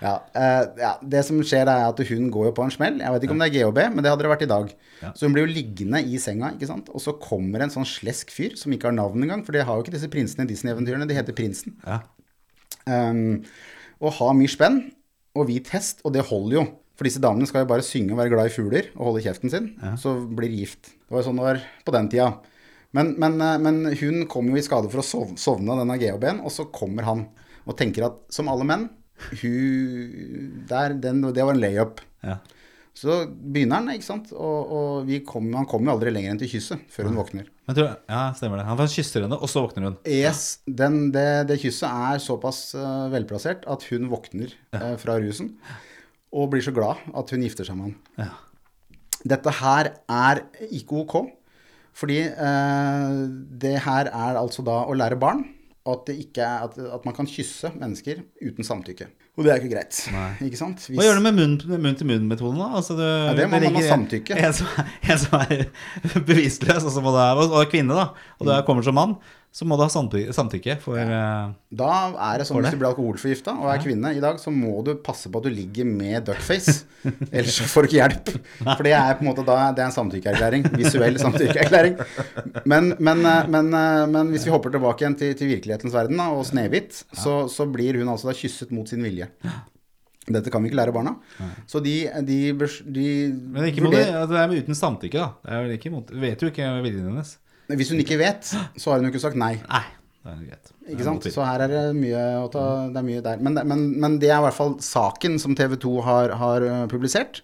Ja. 0.00 0.14
eh, 0.32 0.62
ja, 0.80 0.92
det 1.02 1.20
som 1.26 1.40
skjer, 1.44 1.68
er 1.68 1.88
at 1.90 2.00
hun 2.08 2.30
går 2.32 2.46
jo 2.48 2.52
på 2.56 2.64
en 2.64 2.72
smell. 2.72 2.96
Jeg 3.02 3.12
vet 3.12 3.26
ikke 3.26 3.34
om 3.34 3.42
det 3.42 3.48
er 3.50 3.56
GHB, 3.58 3.80
men 3.92 4.00
det 4.06 4.12
hadde 4.12 4.24
det 4.24 4.30
vært 4.32 4.46
i 4.46 4.48
dag. 4.48 4.70
Ja. 5.02 5.10
Så 5.12 5.26
hun 5.26 5.34
blir 5.36 5.44
jo 5.44 5.52
liggende 5.52 6.00
i 6.00 6.16
senga, 6.22 6.54
ikke 6.54 6.70
sant. 6.70 6.88
Og 6.94 7.02
så 7.04 7.12
kommer 7.20 7.60
en 7.66 7.74
sånn 7.74 7.84
slesk 7.88 8.32
fyr 8.32 8.54
som 8.56 8.72
ikke 8.72 8.88
har 8.88 8.96
navn 8.96 9.26
engang, 9.26 9.42
for 9.44 9.52
det 9.52 9.66
har 9.68 9.76
jo 9.76 9.84
ikke 9.84 9.96
disse 9.98 10.08
prinsene 10.08 10.46
i 10.46 10.52
Disney-eventyrene. 10.54 11.10
De 11.10 11.18
heter 11.18 11.36
Prinsen. 11.36 11.76
Ja. 11.84 12.00
Um, 12.90 13.42
og 14.04 14.16
ha 14.18 14.32
mye 14.36 14.50
spenn 14.52 14.80
og 15.34 15.48
hvit 15.48 15.70
hest, 15.74 16.02
og 16.04 16.14
det 16.14 16.26
holder 16.28 16.58
jo. 16.60 16.64
For 16.94 17.08
disse 17.08 17.22
damene 17.22 17.48
skal 17.50 17.64
jo 17.64 17.70
bare 17.72 17.82
synge 17.82 18.14
og 18.14 18.20
være 18.20 18.30
glad 18.30 18.50
i 18.50 18.54
fugler 18.54 18.90
og 18.94 19.08
holde 19.08 19.22
kjeften 19.24 19.50
sin, 19.50 19.64
så 19.98 20.12
blir 20.30 20.52
de 20.52 20.60
gift. 20.62 20.92
Det 20.94 21.10
var 21.10 21.24
jo 21.24 21.26
sånn 21.26 21.40
det 21.40 21.46
var 21.48 21.62
på 21.86 21.94
den 21.96 22.10
tida. 22.12 22.28
Men, 22.94 23.16
men, 23.18 23.40
eh, 23.42 23.56
men 23.58 23.80
hun 23.98 24.26
kom 24.30 24.52
jo 24.52 24.58
i 24.58 24.62
skade 24.62 24.90
for 24.92 25.02
å 25.02 25.06
sov, 25.06 25.32
sovne 25.40 25.74
av 25.74 25.82
denne 25.82 25.96
GHB-en, 25.98 26.44
og 26.46 26.52
så 26.54 26.68
kommer 26.70 27.06
han 27.08 27.24
og 27.64 27.74
tenker 27.78 28.06
at 28.06 28.20
som 28.34 28.50
alle 28.52 28.66
menn, 28.68 28.86
hun 29.40 30.62
der, 30.68 30.94
den, 31.00 31.22
Det 31.34 31.42
var 31.46 31.54
en 31.54 31.62
layup. 31.62 32.02
Ja. 32.22 32.38
Så 32.94 33.24
begynner 33.26 33.80
han, 33.80 33.90
ikke 33.94 34.06
sant. 34.06 34.30
Og, 34.34 34.72
og 34.78 35.08
vi 35.08 35.20
kom, 35.26 35.48
han 35.54 35.66
kommer 35.70 35.90
jo 35.90 35.96
aldri 35.96 36.12
lenger 36.14 36.34
enn 36.34 36.40
til 36.42 36.50
kysset 36.54 36.82
før 36.92 37.10
hun 37.10 37.18
våkner. 37.18 37.50
Men 37.64 37.76
tror 37.76 37.86
ja, 38.10 38.22
stemmer 38.36 38.60
det. 38.60 38.66
Han 38.68 38.90
kysser 38.92 39.24
henne, 39.24 39.38
og 39.40 39.48
så 39.48 39.62
våkner 39.64 39.86
hun. 39.88 39.96
Yes, 40.08 40.60
den, 40.68 41.08
det, 41.14 41.46
det 41.48 41.56
kysset 41.62 41.88
er 41.88 42.20
såpass 42.20 42.74
uh, 42.76 43.06
velplassert 43.12 43.64
at 43.70 43.86
hun 43.88 44.10
våkner 44.12 44.52
uh, 44.76 44.94
fra 45.00 45.16
rusen 45.22 45.54
og 46.34 46.50
blir 46.52 46.64
så 46.66 46.74
glad 46.74 47.00
at 47.16 47.32
hun 47.32 47.44
gifter 47.46 47.66
seg 47.66 47.78
med 47.78 47.92
han. 47.92 47.96
Ja. 48.26 48.28
Dette 49.24 49.54
her 49.62 49.94
er 50.12 50.42
ikke 50.68 51.00
ok, 51.04 51.16
fordi 51.96 52.20
uh, 52.36 53.24
det 53.64 53.78
her 53.86 54.12
er 54.12 54.40
altså 54.42 54.66
da 54.66 54.82
å 54.84 54.96
lære 54.98 55.20
barn 55.20 55.46
at, 55.88 56.04
det 56.08 56.18
ikke 56.26 56.44
at, 56.68 56.76
at 56.76 57.08
man 57.08 57.16
kan 57.16 57.28
kysse 57.28 57.72
mennesker 57.78 58.20
uten 58.44 58.66
samtykke. 58.66 59.08
Og 59.34 59.42
det 59.42 59.50
er 59.50 59.56
ikke 59.58 59.72
greit. 59.74 59.96
Ikke 60.46 60.56
sant? 60.60 60.78
Hvis- 60.86 60.94
Hva 60.94 61.04
gjør 61.08 61.16
du 61.18 61.22
med 61.24 61.34
munn-til-munn-metoden, 61.40 62.58
da? 62.60 62.68
Altså, 62.78 62.94
du, 62.94 63.02
det 63.34 63.48
må 63.50 63.58
man 63.58 63.74
ha 63.74 63.82
samtykke. 63.88 64.36
En 64.46 64.52
som, 64.54 64.66
er- 64.78 64.92
en 65.10 65.18
som 65.18 65.40
er 65.40 65.64
bevisstløs, 66.28 66.84
og, 66.84 66.92
så 66.94 67.02
må 67.02 67.10
du, 67.10 67.18
og 67.48 67.56
er 67.64 67.70
kvinne, 67.72 67.96
da, 67.98 68.04
og 68.38 68.46
du 68.46 68.52
er- 68.54 68.62
kommer 68.68 68.86
som 68.86 68.94
mann, 68.94 69.16
så 69.54 69.62
må 69.70 69.76
du 69.78 69.84
ha 69.84 69.90
samtykke, 69.92 70.74
for 70.82 70.98
ja. 70.98 71.52
Da 71.70 71.90
er 72.32 72.40
det 72.42 72.46
sånn 72.48 72.58
hvis 72.64 72.72
du 72.74 72.78
blir 72.80 72.88
alkoholforgifta 72.90 73.52
og 73.54 73.68
er 73.70 73.78
kvinne 73.84 74.10
i 74.16 74.22
dag, 74.22 74.40
så 74.42 74.50
må 74.50 74.80
du 74.82 74.96
passe 74.98 75.30
på 75.30 75.38
at 75.38 75.46
du 75.46 75.52
ligger 75.54 75.86
med 75.86 76.24
duckface. 76.26 76.74
Ellers 77.30 77.60
får 77.70 77.86
du 77.86 77.88
ikke 77.92 78.00
hjelp. 78.00 78.32
For 78.64 78.82
det 78.82 78.94
er 78.98 79.14
på 79.14 79.22
en 79.22 79.28
måte 79.30 79.44
da, 79.46 79.60
det 79.76 79.84
er 79.84 79.92
en 79.92 79.94
samtykkeerklæring. 79.94 80.66
Visuell 80.74 81.20
samtykkeerklæring. 81.22 81.94
Men, 82.66 82.96
men, 82.98 83.22
eh, 83.30 83.46
men, 83.54 83.70
eh, 83.78 84.00
men 84.10 84.32
hvis 84.34 84.48
vi 84.48 84.54
hopper 84.56 84.74
tilbake 84.74 85.04
igjen 85.06 85.14
til, 85.22 85.36
til 85.38 85.52
virkelighetens 85.54 85.94
verden 85.94 86.18
da, 86.18 86.26
og 86.34 86.42
Snehvit, 86.50 87.04
så, 87.14 87.44
så 87.46 87.68
blir 87.70 88.00
hun 88.02 88.10
altså 88.10 88.32
da 88.32 88.34
kysset 88.40 88.74
mot 88.74 88.90
sin 88.90 89.06
vilje. 89.06 89.30
Dette 90.24 90.50
kan 90.50 90.64
vi 90.64 90.70
ikke 90.72 90.80
lære 90.80 90.92
barna. 90.96 91.14
Så 91.68 91.78
de, 91.84 91.94
de, 92.26 92.40
de 92.56 93.06
Men 93.54 93.70
ikke 93.70 93.82
det, 93.82 93.86
vurderer- 93.86 94.18
altså, 94.24 94.34
det 94.34 94.42
er 94.42 94.66
uten 94.66 94.78
samtykke, 94.82 95.20
da. 95.20 95.30
Det 95.44 95.54
er 95.54 95.64
vel 95.68 95.74
ikke 95.78 95.92
mot, 95.94 96.10
vet 96.26 96.42
jo 96.42 96.50
ikke 96.50 96.70
viljen 96.88 97.10
hennes. 97.12 97.36
Hvis 97.72 97.92
hun 97.94 98.02
ikke 98.02 98.20
vet, 98.20 98.48
så 98.50 98.92
har 98.92 99.00
hun 99.00 99.08
jo 99.08 99.12
ikke 99.14 99.22
sagt 99.22 99.38
nei. 99.40 99.54
Nei, 99.64 99.84
det 100.24 100.32
er 100.32 100.40
greit. 100.50 100.72
Ikke 100.94 101.06
sant? 101.06 101.28
Så 101.32 101.44
her 101.46 101.64
er 101.64 101.72
det 101.72 101.84
mye 101.96 102.24
å 102.42 102.48
ta 102.52 102.64
Det 102.92 103.00
er 103.00 103.06
mye 103.06 103.22
der. 103.24 103.44
Men, 103.44 103.56
men, 103.70 103.86
men 104.00 104.18
det 104.20 104.28
er 104.32 104.42
i 104.42 104.46
hvert 104.46 104.58
fall 104.58 104.76
saken 104.84 105.38
som 105.40 105.56
TV 105.56 105.78
2 105.80 105.94
har, 106.04 106.34
har 106.40 106.66
eh, 106.68 106.84
publisert. 106.92 107.40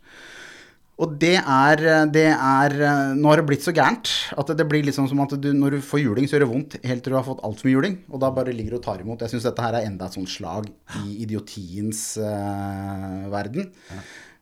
Og 1.00 1.14
det 1.16 1.36
er, 1.38 1.82
det 2.12 2.26
er 2.28 2.74
eh, 2.76 3.12
Nå 3.16 3.30
har 3.30 3.40
det 3.40 3.46
blitt 3.48 3.64
så 3.64 3.72
gærent 3.72 4.10
at 4.36 4.52
det 4.56 4.66
blir 4.68 4.84
liksom 4.84 5.08
som 5.08 5.22
at 5.24 5.32
du, 5.40 5.50
når 5.56 5.78
du 5.78 5.84
får 5.84 6.02
juling, 6.02 6.28
så 6.28 6.36
gjør 6.36 6.44
det 6.44 6.50
vondt 6.50 6.76
helt 6.84 7.04
til 7.04 7.14
du 7.14 7.16
har 7.16 7.24
fått 7.26 7.40
altfor 7.46 7.68
mye 7.68 7.76
juling. 7.78 7.98
Og 8.12 8.20
da 8.20 8.32
bare 8.36 8.52
ligger 8.56 8.76
du 8.76 8.80
og 8.82 8.84
tar 8.84 9.00
imot. 9.00 9.24
Jeg 9.24 9.32
syns 9.32 9.48
dette 9.48 9.64
her 9.64 9.78
er 9.78 9.88
enda 9.88 10.10
et 10.10 10.18
sånt 10.18 10.32
slag 10.32 10.68
i 11.00 11.22
idiotiens 11.24 12.02
uh, 12.20 13.30
verden. 13.32 13.70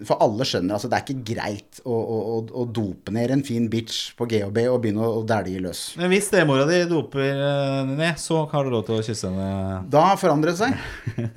For 0.07 0.20
alle 0.22 0.46
skjønner 0.46 0.76
altså 0.76 0.86
det 0.90 0.99
er 0.99 1.05
ikke 1.09 1.32
greit 1.32 1.80
å, 1.82 1.90
å, 1.90 2.18
å, 2.46 2.64
dope 2.70 3.11
ned 3.14 3.32
en 3.34 3.42
fin 3.42 3.64
bitch 3.70 4.12
på 4.18 4.28
GHB 4.30 4.61
og 4.70 4.78
begynne 4.84 5.03
å, 5.03 5.24
dælje 5.26 5.62
løs. 5.64 5.80
Men 5.99 6.12
hvis 6.12 6.28
stemora 6.30 6.68
di 6.68 6.84
doper 6.86 7.26
eh, 7.26 7.90
ned, 7.90 8.20
så 8.22 8.44
har 8.53 8.62
du 8.62 8.76
lov 8.76 8.84
til 8.86 9.01
å 9.01 9.03
kysse 9.03 9.26
henne. 9.26 9.80
Da 9.90 10.12
forandret 10.20 10.55
det 10.55 10.68
seg. 10.68 10.78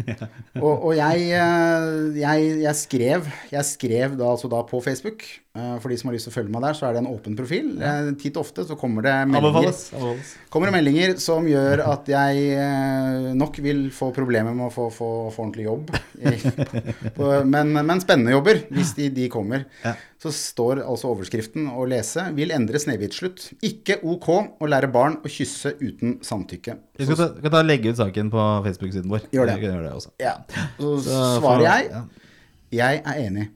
Og, 0.61 0.75
og 0.75 0.91
jeg, 0.93 1.31
eh, 1.33 2.17
jeg, 2.19 2.47
jeg 2.61 2.77
skrev 2.77 3.27
Jeg 3.49 3.65
skrev 3.65 4.17
da 4.19 4.27
altså 4.33 4.49
da 4.51 4.59
på 4.67 4.81
Facebook. 4.83 5.25
Eh, 5.57 5.75
For 5.81 5.91
de 5.91 5.97
som 5.99 6.09
har 6.09 6.15
lyst 6.15 6.27
til 6.27 6.33
å 6.33 6.35
følge 6.35 6.53
meg 6.53 6.63
der, 6.65 6.77
så 6.77 6.87
er 6.87 6.95
det 6.95 7.01
en 7.03 7.09
åpen 7.11 7.35
profil. 7.39 7.73
Eh, 7.81 8.11
Titt 8.21 8.37
ofte 8.39 8.65
så 8.67 8.77
kommer 8.79 9.05
det 9.05 9.15
meldinger, 9.31 9.73
kommer 10.53 10.71
det 10.71 10.75
meldinger 10.77 11.15
som 11.21 11.47
gjør 11.49 11.83
at 11.87 12.11
jeg 12.11 12.45
eh, 12.55 13.31
nok 13.37 13.59
vil 13.63 13.85
få 13.95 14.11
problemer 14.15 14.55
med 14.57 14.69
å 14.69 14.73
få, 14.73 14.89
få, 14.93 15.11
få 15.33 15.45
ordentlig 15.45 15.67
jobb. 15.67 15.91
Men, 17.51 17.71
men 17.73 17.99
spennende 18.01 18.33
jobber, 18.33 18.59
hvis 18.73 18.91
de, 18.97 19.07
de 19.13 19.27
kommer. 19.31 19.63
Ja. 19.83 19.93
Så 20.21 20.29
står 20.35 20.83
altså 20.83 21.09
overskriften 21.09 21.65
å 21.73 21.85
lese 21.89 22.27
'Vil 22.37 22.53
endre 22.53 22.77
Snehvit-slutt'. 22.81 23.47
Ikke 23.65 23.97
ok 24.05 24.27
å 24.61 24.69
lære 24.69 24.89
barn 24.93 25.17
å 25.25 25.31
kysse 25.31 25.73
uten 25.81 26.19
samtykke. 26.25 26.75
Vi 26.99 27.07
skal 27.07 27.17
ta, 27.17 27.27
skal 27.39 27.55
ta 27.55 27.61
legge 27.65 27.89
ut 27.89 27.97
saken 27.97 28.29
på 28.33 28.43
Facebook-siden 28.67 29.09
vår. 29.09 29.25
Gjør 29.33 29.49
det. 29.49 29.57
Gjør 29.65 29.81
det 29.87 29.93
også. 29.97 30.13
Ja. 30.21 30.35
Så 30.77 30.93
svarer 31.41 31.65
jeg. 31.65 32.03
Jeg 32.77 33.01
er 33.01 33.23
enig. 33.25 33.49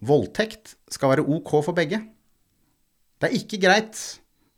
Voldtekt 0.00 0.74
skal 0.90 1.12
være 1.14 1.26
ok 1.26 1.52
for 1.64 1.76
begge. 1.76 2.00
Det 3.20 3.28
er 3.28 3.36
ikke 3.36 3.60
greit 3.60 3.98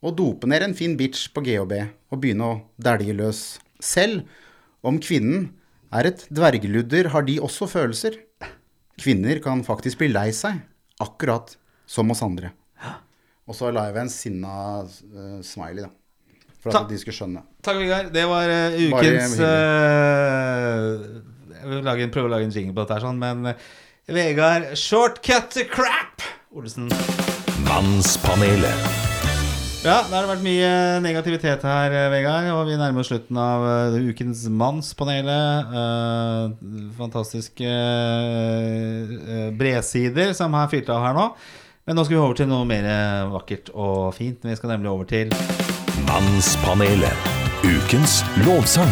å 0.03 0.13
dope 0.15 0.47
ned 0.51 0.63
en 0.69 0.77
fin 0.79 0.95
bitch 0.99 1.31
på 1.35 1.43
GHB 1.47 1.75
og 2.13 2.21
begynne 2.23 2.47
å 2.47 2.61
dælje 2.83 3.15
løs, 3.19 3.43
selv 3.83 4.23
om 4.87 4.99
kvinnen 5.03 5.51
Er 5.93 6.09
et 6.09 6.23
dvergludder 6.33 7.11
har 7.13 7.25
de 7.27 7.35
også 7.45 7.67
følelser. 7.69 8.15
Kvinner 8.97 9.43
kan 9.45 9.61
faktisk 9.67 10.01
bli 10.01 10.09
lei 10.09 10.31
seg, 10.33 10.63
akkurat 11.05 11.53
som 11.85 12.09
oss 12.15 12.23
andre. 12.25 12.55
Og 13.45 13.57
så 13.59 13.69
la 13.75 13.89
jeg 13.89 13.97
ved 13.99 14.03
en 14.07 14.13
sinna 14.13 14.55
uh, 14.87 15.43
smiley, 15.45 15.85
da. 15.85 15.91
For 16.63 16.73
Ta- 16.73 16.85
at 16.87 16.93
de 16.95 16.97
skulle 16.97 17.17
skjønne. 17.19 17.43
Takk, 17.61 17.77
Vegard. 17.83 18.09
Det 18.15 18.23
var 18.31 18.49
uh, 18.49 18.79
ukens 18.79 19.35
eh, 19.43 20.93
Jeg 21.59 21.71
vil 21.75 21.85
lage 21.91 22.07
en, 22.07 22.13
prøve 22.15 22.31
å 22.31 22.33
lage 22.39 22.47
en 22.49 22.55
jingle 22.55 22.73
på 22.73 22.85
dette 22.87 22.97
her, 22.97 23.05
sånn, 23.05 23.21
men 23.21 23.51
Vegard 24.09 24.77
Shortcut 24.77 25.51
to 25.51 25.63
crap! 25.65 26.23
Olsen. 26.51 26.89
Mannspanelet. 27.63 28.75
Ja, 29.83 30.01
det 30.03 30.17
har 30.17 30.27
vært 30.27 30.43
mye 30.43 30.71
negativitet 31.05 31.63
her, 31.63 31.95
eh, 31.95 32.09
Vegard. 32.11 32.49
Og 32.51 32.67
vi 32.67 32.75
nærmer 32.81 33.05
oss 33.05 33.13
slutten 33.13 33.39
av 33.39 33.63
eh, 33.95 34.11
ukens 34.11 34.43
Mannspanelet. 34.51 35.71
Uh, 35.71 36.91
fantastiske 36.99 37.71
uh, 37.71 39.51
bredsider 39.55 40.35
som 40.35 40.59
har 40.59 40.67
fylt 40.73 40.91
av 40.91 41.07
her 41.07 41.15
nå. 41.15 41.29
Men 41.87 41.99
nå 41.99 42.03
skal 42.03 42.17
vi 42.17 42.23
over 42.25 42.39
til 42.39 42.51
noe 42.51 42.67
mer 42.67 42.87
eh, 42.91 43.31
vakkert 43.31 43.71
og 43.75 44.11
fint. 44.19 44.43
Vi 44.43 44.59
skal 44.59 44.75
nemlig 44.75 44.91
over 44.91 45.07
til 45.15 45.31
Mannspanelet. 46.11 47.31
Ukens 47.63 48.25
lovsang. 48.43 48.91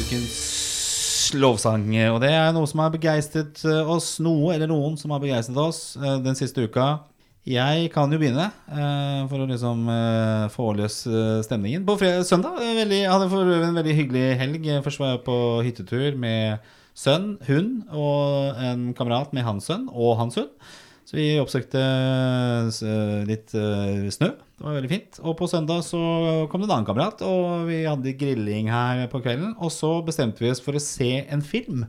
ukens 0.00 0.59
lovsang. 1.36 1.86
Og 2.12 2.18
det 2.22 2.32
er 2.34 2.50
noe 2.56 2.68
som 2.70 2.82
har 2.82 2.92
begeistret 2.94 3.62
eh, 3.66 3.88
oss. 3.88 4.18
Noe 4.22 4.54
eller 4.54 4.70
noen 4.70 4.96
som 5.00 5.12
har 5.14 5.22
begeistret 5.22 5.58
oss 5.60 5.94
eh, 6.00 6.18
den 6.24 6.38
siste 6.38 6.66
uka. 6.66 7.06
Jeg 7.48 7.88
kan 7.94 8.12
jo 8.12 8.18
begynne, 8.20 8.50
eh, 8.68 9.22
for 9.30 9.42
å 9.42 9.46
liksom 9.48 9.86
få 10.52 10.66
løs 10.76 10.98
stemningen. 11.46 11.86
På 11.88 11.96
fredag, 11.98 12.26
søndag 12.28 12.60
veldig, 12.60 12.98
jeg 13.00 13.14
hadde 13.14 13.30
øvrig 13.30 13.62
en 13.70 13.80
veldig 13.80 13.96
hyggelig 13.96 14.26
helg. 14.42 14.68
Først 14.84 15.00
var 15.00 15.14
jeg 15.14 15.24
på 15.26 15.38
hyttetur 15.66 16.20
med 16.20 16.68
sønn, 17.00 17.32
hund 17.48 17.96
og 17.96 18.60
en 18.60 18.90
kamerat 18.98 19.32
med 19.36 19.46
hans 19.46 19.70
sønn 19.70 19.88
og 19.88 20.18
hans 20.20 20.36
hund. 20.36 20.52
Så 21.10 21.16
vi 21.18 21.40
oppsøkte 21.42 21.80
litt 23.26 23.50
eh, 23.58 24.04
snø. 24.14 24.28
Det 24.30 24.62
var 24.62 24.76
veldig 24.76 24.90
fint. 24.92 25.16
Og 25.26 25.34
på 25.40 25.48
søndag 25.50 25.82
så 25.82 25.98
kom 26.52 26.62
det 26.62 26.68
en 26.68 26.74
annen 26.76 26.86
kamerat, 26.86 27.24
og 27.26 27.64
vi 27.66 27.80
hadde 27.82 28.12
grilling 28.20 28.68
her 28.70 29.08
på 29.10 29.18
kvelden. 29.24 29.56
Og 29.58 29.72
så 29.74 29.90
bestemte 30.06 30.44
vi 30.44 30.52
oss 30.52 30.62
for 30.62 30.78
å 30.78 30.82
se 30.84 31.24
en 31.26 31.42
film 31.42 31.82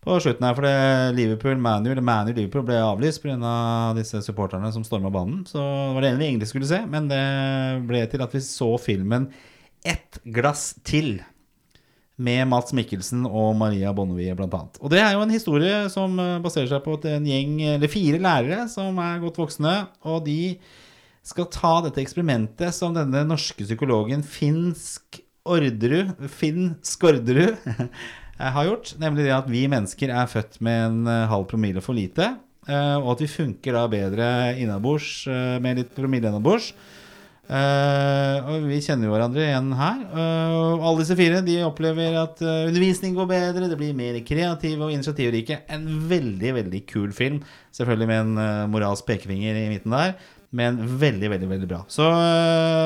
på 0.00 0.16
slutten 0.24 0.46
her, 0.48 0.56
for 0.56 0.64
det 0.64 1.18
Liverpool 1.18 1.60
Manu, 1.60 1.90
eller 1.90 2.06
Manu 2.06 2.30
Liverpool 2.32 2.64
ble 2.70 2.78
avlyst 2.80 3.20
pga. 3.20 3.92
disse 3.98 4.22
supporterne 4.24 4.72
som 4.72 4.86
storma 4.86 5.12
banen. 5.12 5.42
Så 5.44 5.60
det 5.60 5.98
var 5.98 6.06
det 6.06 6.12
ene 6.14 6.22
vi 6.22 6.30
egentlig 6.30 6.48
skulle 6.48 6.70
se, 6.70 6.80
men 6.88 7.12
det 7.12 7.24
ble 7.90 8.06
til 8.08 8.24
at 8.24 8.32
vi 8.32 8.44
så 8.48 8.72
filmen 8.80 9.28
Ett 9.84 10.22
glass 10.24 10.72
til. 10.88 11.18
Med 12.18 12.48
Mats 12.50 12.72
Mikkelsen 12.74 13.22
og 13.28 13.52
Maria 13.60 13.92
Bonnevie 13.94 14.34
bl.a. 14.34 14.60
Og 14.82 14.90
det 14.90 14.98
er 14.98 15.12
jo 15.14 15.22
en 15.22 15.30
historie 15.34 15.84
som 15.92 16.16
eh, 16.18 16.36
baserer 16.42 16.66
seg 16.72 16.82
på 16.82 16.96
en 17.06 17.28
gjeng, 17.28 17.56
eller 17.76 17.92
fire 17.92 18.18
lærere 18.22 18.64
som 18.72 18.98
er 19.02 19.20
godt 19.22 19.38
voksne, 19.38 19.74
og 20.02 20.24
de 20.26 20.56
skal 21.28 21.46
ta 21.52 21.74
dette 21.84 22.00
eksperimentet 22.02 22.74
som 22.74 22.94
denne 22.96 23.22
norske 23.28 23.62
psykologen 23.66 24.22
Finsk 24.26 25.20
Orderud, 25.48 26.10
Finn 26.32 26.74
Skorderud 26.84 27.56
har 28.56 28.66
gjort. 28.68 28.94
Nemlig 29.00 29.24
det 29.28 29.34
at 29.36 29.48
vi 29.50 29.62
mennesker 29.70 30.10
er 30.12 30.28
født 30.30 30.58
med 30.64 30.84
en 30.90 31.00
eh, 31.08 31.26
halv 31.30 31.46
promille 31.50 31.82
for 31.84 31.96
lite. 31.96 32.32
eh, 32.68 32.96
Og 32.98 33.12
at 33.14 33.22
vi 33.24 33.30
funker 33.30 33.78
da 33.78 33.86
bedre 33.92 34.28
innabords 34.60 35.26
eh, 35.30 35.56
med 35.62 35.80
litt 35.84 35.94
promille 35.96 36.28
innabords. 36.32 36.72
Eh, 37.48 38.38
og 38.44 38.66
vi 38.68 38.78
kjenner 38.84 39.08
jo 39.08 39.14
hverandre 39.14 39.46
igjen 39.46 39.70
her. 39.72 40.00
Uh, 40.12 40.84
alle 40.84 41.00
disse 41.00 41.16
fire 41.16 41.40
de 41.44 41.54
opplever 41.64 42.16
at 42.20 42.42
uh, 42.44 42.66
undervisning 42.68 43.14
går 43.16 43.28
bedre, 43.30 43.70
det 43.70 43.78
blir 43.80 43.94
mer 43.96 44.18
kreative 44.26 44.84
og 44.84 44.92
initiativrike. 44.92 45.62
En 45.72 45.86
veldig, 46.10 46.50
veldig 46.58 46.82
kul 46.90 47.14
film. 47.16 47.38
Selvfølgelig 47.72 48.08
med 48.10 48.20
en 48.20 48.34
uh, 48.42 48.66
moralsk 48.68 49.06
pekefinger 49.08 49.56
i 49.62 49.70
midten 49.72 49.96
der. 49.96 50.12
Men 50.58 50.76
veldig, 51.00 51.30
veldig 51.32 51.48
veldig 51.48 51.68
bra. 51.68 51.78
Så 51.92 52.04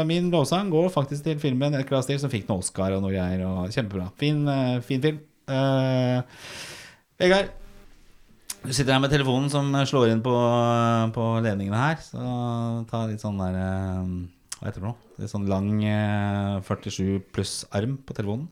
min 0.07 0.33
lovsang 0.33 0.71
går 0.71 0.89
faktisk 0.91 1.23
til 1.29 1.37
filmen 1.39 1.77
Et 1.79 1.87
glass 1.87 2.09
til, 2.09 2.19
som 2.19 2.31
fikk 2.31 2.49
noen 2.49 2.59
Oscar 2.59 2.97
og 2.97 3.05
noe 3.05 3.13
greier. 3.15 3.45
Og 3.47 3.71
kjempebra. 3.71 4.09
Fin, 4.19 4.43
fin 4.83 5.03
film. 5.03 5.21
Uh, 5.47 6.23
Vegard, 7.23 7.55
du 8.63 8.71
sitter 8.75 8.95
her 8.97 9.03
med 9.03 9.15
telefonen 9.15 9.51
som 9.51 9.71
slår 9.87 10.11
inn 10.11 10.23
på, 10.27 10.35
på 11.15 11.29
ledningene 11.47 11.83
her. 11.83 12.03
Så 12.03 12.23
ta 12.91 13.05
litt 13.11 13.23
sånn 13.23 13.39
der 13.43 13.61
Hva 14.63 14.71
heter 14.71 14.79
det 14.85 14.87
nå? 14.87 14.95
Litt 15.19 15.31
sånn 15.33 15.49
lang 15.51 15.69
eh, 15.83 16.61
47 16.63 17.21
pluss 17.35 17.65
arm 17.75 17.97
på 18.07 18.15
telefonen. 18.15 18.47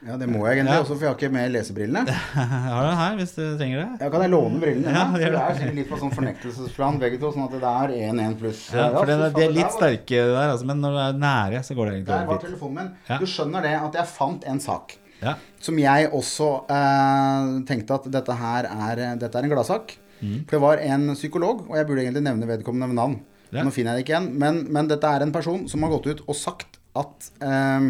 Ja, 0.00 0.14
det 0.16 0.30
må 0.32 0.46
jeg 0.48 0.62
egentlig 0.62 0.78
Ja. 0.78 0.80
også, 0.80 0.94
for 0.96 1.04
jeg 1.04 1.10
har 1.12 1.16
ikke 1.18 1.28
med 1.34 1.50
lesebrillene. 1.52 2.06
Jeg 2.08 2.46
har 2.72 2.86
den 2.88 2.96
her 2.96 3.16
hvis 3.18 3.34
du 3.36 3.42
trenger 3.60 3.82
det. 3.82 3.88
Ja, 4.00 4.08
kan 4.14 4.22
jeg 4.24 4.30
låne 4.32 4.60
brillene? 4.62 4.94
Ja, 4.96 5.02
det 5.12 5.20
det 5.26 5.32
det. 5.34 5.42
er 5.42 5.58
sikkert 5.58 5.76
litt 5.76 5.90
på 5.90 5.98
sånn 6.00 6.14
fornektelsesplan 6.16 7.00
begge 7.02 7.18
to, 7.20 7.32
sånn 7.34 7.44
at 7.44 7.52
det 7.52 7.72
er 7.74 7.92
1-1 8.08 8.38
pluss. 8.40 8.62
Ja, 8.72 8.86
for 8.96 9.04
det, 9.10 9.18
det 9.20 9.28
de 9.36 9.44
er 9.44 9.52
litt 9.58 9.76
sterke 9.76 10.22
der, 10.32 10.54
altså, 10.54 10.64
men 10.72 10.80
når 10.80 10.96
det 10.96 11.04
er 11.10 11.20
nære, 11.26 11.60
så 11.68 11.76
går 11.76 11.84
det 11.90 11.94
egentlig 11.98 12.14
Der 12.16 12.30
var 12.32 12.40
telefonen 12.46 12.78
min. 12.80 12.90
Ja. 13.10 13.18
Du 13.20 13.28
skjønner 13.28 13.68
det 13.68 13.74
at 13.82 14.00
jeg 14.00 14.10
fant 14.16 14.48
en 14.54 14.64
sak 14.64 14.96
Ja. 15.20 15.34
som 15.60 15.76
jeg 15.84 16.08
også 16.16 16.48
eh, 16.72 17.50
tenkte 17.68 18.00
at 18.00 18.08
dette 18.16 18.38
her 18.40 18.70
er, 18.72 19.02
dette 19.20 19.36
er 19.36 19.44
en 19.44 19.52
gladsak. 19.52 19.98
Mm. 20.24 20.38
For 20.48 20.56
det 20.56 20.62
var 20.64 20.80
en 20.94 21.10
psykolog, 21.12 21.66
og 21.68 21.76
jeg 21.76 21.86
burde 21.88 22.06
egentlig 22.06 22.24
nevne 22.24 22.48
vedkommende 22.48 22.88
ved 22.88 22.96
navn. 23.02 23.20
Ja. 23.52 23.64
Nå 23.66 23.72
finner 23.74 23.96
jeg 23.96 24.00
det 24.00 24.06
ikke 24.06 24.14
igjen, 24.16 24.30
men, 24.38 24.60
men 24.72 24.88
dette 24.90 25.08
er 25.10 25.24
en 25.26 25.32
person 25.34 25.66
som 25.70 25.82
har 25.82 25.90
gått 25.96 26.06
ut 26.12 26.20
og 26.28 26.36
sagt 26.38 26.78
at 26.98 27.30
eh, 27.42 27.88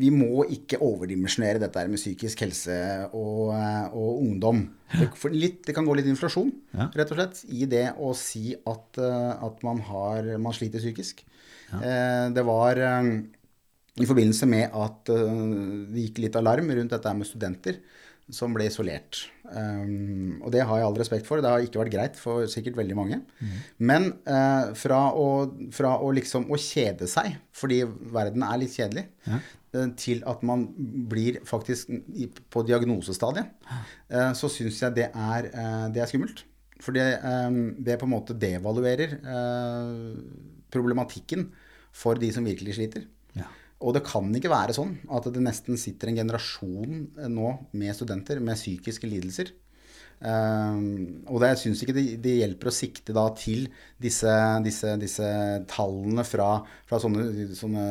vi 0.00 0.08
må 0.08 0.46
ikke 0.48 0.78
overdimensjonere 0.80 1.60
dette 1.60 1.82
med 1.90 2.00
psykisk 2.00 2.40
helse 2.46 2.76
og, 3.12 3.50
eh, 3.52 3.92
og 3.92 4.22
ungdom. 4.22 4.62
Det, 4.92 5.10
litt, 5.36 5.58
det 5.68 5.74
kan 5.76 5.84
gå 5.88 5.96
litt 5.98 6.08
inflasjon, 6.08 6.48
Ja. 6.72 6.86
rett 6.96 7.12
og 7.12 7.18
slett, 7.20 7.42
i 7.52 7.68
det 7.68 7.90
å 8.00 8.14
si 8.16 8.54
at, 8.56 8.98
eh, 9.00 9.44
at 9.48 9.62
man, 9.68 9.82
har, 9.90 10.32
man 10.40 10.56
sliter 10.56 10.80
psykisk. 10.80 11.24
Eh, 11.76 12.26
det 12.32 12.44
var 12.48 12.80
eh, 12.80 13.10
i 14.00 14.08
forbindelse 14.08 14.48
med 14.48 14.72
at 14.72 15.08
det 15.12 16.06
gikk 16.06 16.22
litt 16.24 16.36
alarm 16.40 16.72
rundt 16.72 16.92
dette 16.96 17.12
med 17.16 17.28
studenter 17.28 17.82
som 18.32 18.54
ble 18.56 18.66
isolert. 18.70 19.26
Um, 19.52 20.40
og 20.40 20.52
det 20.54 20.62
har 20.64 20.80
jeg 20.80 20.86
all 20.86 20.98
respekt 20.98 21.28
for. 21.28 21.42
Det 21.42 21.50
har 21.50 21.64
ikke 21.64 21.82
vært 21.82 21.94
greit 21.94 22.20
for 22.20 22.46
sikkert 22.50 22.78
veldig 22.80 22.96
mange. 22.96 23.18
Men 23.82 24.08
uh, 24.24 24.72
fra, 24.78 25.02
å, 25.12 25.26
fra 25.74 25.96
å 26.00 26.12
liksom 26.16 26.48
å 26.52 26.60
kjede 26.60 27.08
seg, 27.10 27.36
fordi 27.56 27.82
verden 28.14 28.46
er 28.46 28.62
litt 28.62 28.76
kjedelig, 28.76 29.04
eh, 29.28 29.90
til 30.00 30.22
at 30.28 30.42
man 30.46 30.64
blir 31.10 31.42
faktisk 31.48 31.92
i, 31.92 32.28
på 32.28 32.64
diagnosestadiet, 32.68 33.52
uh, 34.12 34.32
så 34.38 34.50
syns 34.52 34.80
jeg 34.84 34.98
det 35.02 35.10
er, 35.12 35.50
det 35.92 36.02
er 36.02 36.10
skummelt. 36.10 36.46
For 36.82 36.96
det, 36.96 37.06
um, 37.22 37.76
det 37.78 38.00
på 38.00 38.08
en 38.08 38.16
måte 38.16 38.34
devaluerer 38.34 39.18
problematikken 40.72 41.50
for 41.92 42.16
de 42.18 42.32
som 42.32 42.46
virkelig 42.48 42.78
sliter. 42.78 43.04
Og 43.82 43.96
det 43.96 44.04
kan 44.06 44.30
ikke 44.38 44.52
være 44.52 44.76
sånn 44.76 44.94
at 45.12 45.26
det 45.34 45.42
nesten 45.42 45.80
sitter 45.80 46.10
en 46.10 46.20
generasjon 46.22 47.02
eh, 47.18 47.28
nå 47.30 47.56
med 47.78 47.98
studenter 47.98 48.40
med 48.42 48.60
psykiske 48.60 49.10
lidelser. 49.10 49.52
Um, 50.22 51.24
og 51.26 51.40
det, 51.42 51.48
jeg 51.50 51.58
syns 51.64 51.80
ikke 51.82 51.94
det, 51.96 52.02
det 52.22 52.36
hjelper 52.36 52.68
å 52.70 52.74
sikte 52.74 53.14
da 53.16 53.24
til 53.34 53.64
disse, 53.98 54.30
disse, 54.62 54.92
disse 55.02 55.30
tallene 55.66 56.22
fra, 56.22 56.60
fra 56.86 57.00
sånne, 57.02 57.48
sånne 57.58 57.86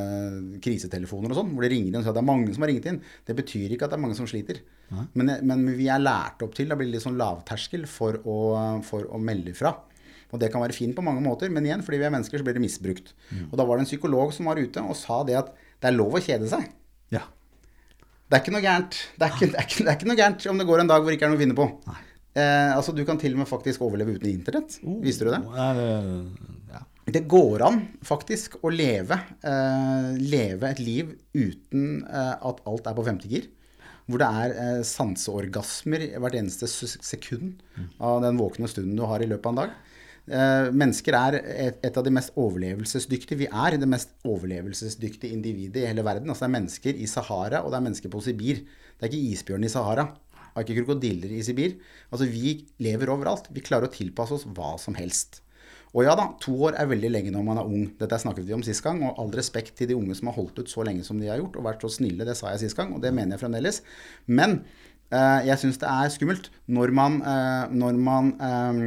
krisetelefoner 0.63 1.33
og 1.33 1.41
sånn, 1.41 1.51
hvor 1.51 1.65
det 1.65 1.73
ringer 1.73 1.89
inn 1.89 1.99
og 1.99 2.05
sier 2.05 2.13
at 2.13 2.19
det 2.21 2.23
er 2.23 2.29
mange 2.29 2.55
som 2.55 2.63
har 2.63 2.71
ringt 2.71 2.87
inn. 2.87 3.01
Det 3.27 3.35
betyr 3.35 3.75
ikke 3.75 3.89
at 3.89 3.91
det 3.91 3.99
er 3.99 4.03
mange 4.05 4.15
som 4.19 4.29
sliter. 4.31 4.61
Men, 4.91 5.33
men 5.47 5.67
vi 5.75 5.89
er 5.91 6.03
lært 6.03 6.43
opp 6.43 6.55
til, 6.55 6.71
det 6.71 6.77
blir 6.79 6.89
litt 6.91 7.03
sånn 7.03 7.19
lavterskel 7.19 7.83
for 7.87 8.19
å, 8.23 8.37
for 8.87 9.11
å 9.11 9.19
melde 9.19 9.55
fra. 9.55 9.73
Og 10.31 10.39
det 10.39 10.51
kan 10.53 10.63
være 10.63 10.75
fint 10.75 10.95
på 10.95 11.03
mange 11.03 11.23
måter, 11.23 11.51
men 11.51 11.67
igjen, 11.67 11.83
fordi 11.83 11.99
vi 11.99 12.07
er 12.07 12.13
mennesker, 12.13 12.39
så 12.39 12.47
blir 12.47 12.55
det 12.55 12.63
misbrukt. 12.63 13.11
Og 13.49 13.57
da 13.59 13.67
var 13.67 13.79
det 13.79 13.85
en 13.85 13.91
psykolog 13.91 14.31
som 14.35 14.47
var 14.47 14.59
ute 14.59 14.83
og 14.83 14.95
sa 14.99 15.19
det 15.27 15.35
at 15.39 15.51
det 15.81 15.89
er 15.89 15.97
lov 15.97 16.15
å 16.17 16.23
kjede 16.23 16.47
seg. 16.51 16.69
Ja. 17.13 17.25
Det 18.29 18.37
er 18.37 18.43
ikke 18.45 18.55
noe 18.55 18.63
gærent. 18.63 19.01
Det 19.17 19.27
er 19.27 19.35
ikke, 19.35 19.51
det 19.51 19.59
er 19.59 19.67
ikke, 19.67 19.81
det 19.81 19.91
er 19.91 19.99
ikke 19.99 20.09
noe 20.11 20.21
gærent 20.21 20.47
om 20.53 20.61
det 20.61 20.69
går 20.69 20.83
en 20.83 20.93
dag 20.93 21.01
hvor 21.01 21.11
det 21.11 21.19
ikke 21.19 21.27
er 21.27 21.33
noe 21.33 21.39
å 21.39 21.43
finne 21.43 21.57
på. 21.57 21.67
Eh, 22.31 22.71
altså, 22.71 22.93
du 22.95 23.03
kan 23.07 23.19
til 23.19 23.35
og 23.35 23.43
med 23.43 23.49
faktisk 23.49 23.83
overleve 23.83 24.15
uten 24.15 24.29
internett. 24.31 24.77
Visste 25.03 25.27
du 25.27 25.33
det? 25.33 25.41
Uh, 25.51 26.29
ja. 26.71 26.85
Det 27.11 27.23
går 27.29 27.63
an 27.65 27.79
faktisk 28.05 28.59
å 28.61 28.69
leve, 28.71 29.17
eh, 29.43 30.11
leve 30.21 30.69
et 30.69 30.79
liv 30.79 31.09
uten 31.33 32.05
eh, 32.05 32.35
at 32.37 32.61
alt 32.69 32.87
er 32.87 32.95
på 32.95 33.05
femtegir. 33.07 33.49
Hvor 34.05 34.21
det 34.21 34.27
er 34.43 34.53
eh, 34.53 34.83
sanseorgasmer 34.85 36.05
hvert 36.21 36.37
eneste 36.37 36.69
sekund 36.69 37.59
av 37.99 38.21
den 38.23 38.39
våkne 38.39 38.69
stunden 38.69 38.95
du 38.99 39.03
har 39.09 39.23
i 39.23 39.29
løpet 39.29 39.49
av 39.49 39.55
en 39.55 39.61
dag. 39.63 39.75
Eh, 40.29 40.67
mennesker 40.69 41.17
er 41.17 41.37
et, 41.41 41.97
av 41.97 42.05
de 42.05 42.13
mest 42.13 42.35
overlevelsesdyktige. 42.37 43.39
Vi 43.39 43.47
er 43.49 43.77
det 43.81 43.89
mest 43.89 44.13
overlevelsesdyktige 44.27 45.33
individet 45.33 45.81
i 45.81 45.87
hele 45.89 46.05
verden. 46.05 46.29
Altså 46.29 46.45
Det 46.45 46.49
er 46.49 46.57
mennesker 46.59 46.99
i 47.01 47.07
Sahara, 47.09 47.63
og 47.63 47.71
det 47.71 47.79
er 47.79 47.87
mennesker 47.87 48.09
på 48.13 48.21
Sibir. 48.21 48.61
Det 48.61 49.07
er 49.07 49.09
ikke 49.09 49.31
isbjørn 49.33 49.65
i 49.65 49.71
Sahara. 49.73 50.11
Det 50.51 50.59
er 50.59 50.67
ikke 50.67 50.81
krokodiller 50.81 51.31
i 51.31 51.41
Sibir. 51.41 51.79
Altså 52.11 52.29
Vi 52.29 52.67
lever 52.79 53.09
overalt. 53.09 53.49
Vi 53.49 53.65
klarer 53.65 53.89
å 53.89 53.93
tilpasse 53.93 54.37
oss 54.37 54.45
hva 54.45 54.77
som 54.77 54.95
helst. 54.95 55.41
Og 55.91 56.05
ja 56.05 56.13
da, 56.15 56.29
to 56.39 56.53
år 56.67 56.77
er 56.79 56.87
veldig 56.87 57.09
lenge 57.11 57.33
når 57.33 57.43
man 57.43 57.59
er 57.59 57.67
ung. 57.67 57.89
Dette 57.99 58.19
snakket 58.21 58.45
vi 58.47 58.55
om 58.55 58.63
sist 58.63 58.83
gang. 58.85 59.01
Og 59.03 59.17
all 59.19 59.33
respekt 59.35 59.75
til 59.79 59.89
de 59.89 59.97
unge 59.97 60.15
som 60.15 60.29
har 60.29 60.37
holdt 60.37 60.61
ut 60.61 60.71
så 60.71 60.85
lenge 60.87 61.03
som 61.03 61.19
de 61.19 61.27
har 61.27 61.41
gjort, 61.41 61.57
og 61.57 61.67
vært 61.67 61.83
så 61.83 61.91
snille, 61.97 62.27
det 62.27 62.37
sa 62.39 62.53
jeg 62.53 62.67
sist 62.67 62.79
gang, 62.79 62.93
og 62.95 63.03
det 63.03 63.11
mener 63.15 63.35
jeg 63.35 63.43
fremdeles. 63.43 63.81
Men 64.31 64.61
eh, 65.11 65.41
jeg 65.49 65.59
syns 65.59 65.81
det 65.81 65.89
er 65.91 66.13
skummelt 66.13 66.51
når 66.71 66.95
man, 66.95 67.19
eh, 67.33 67.75
når 67.75 67.99
man 67.99 68.31
eh, 68.39 68.79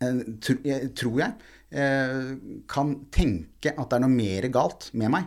tror 0.00 1.18
jeg, 1.20 1.32
eh, 1.70 2.30
kan 2.70 2.94
tenke 3.12 3.74
at 3.76 3.90
det 3.90 3.98
er 3.98 4.04
noe 4.06 4.14
mer 4.14 4.48
galt 4.52 4.90
med 4.96 5.10
meg. 5.12 5.24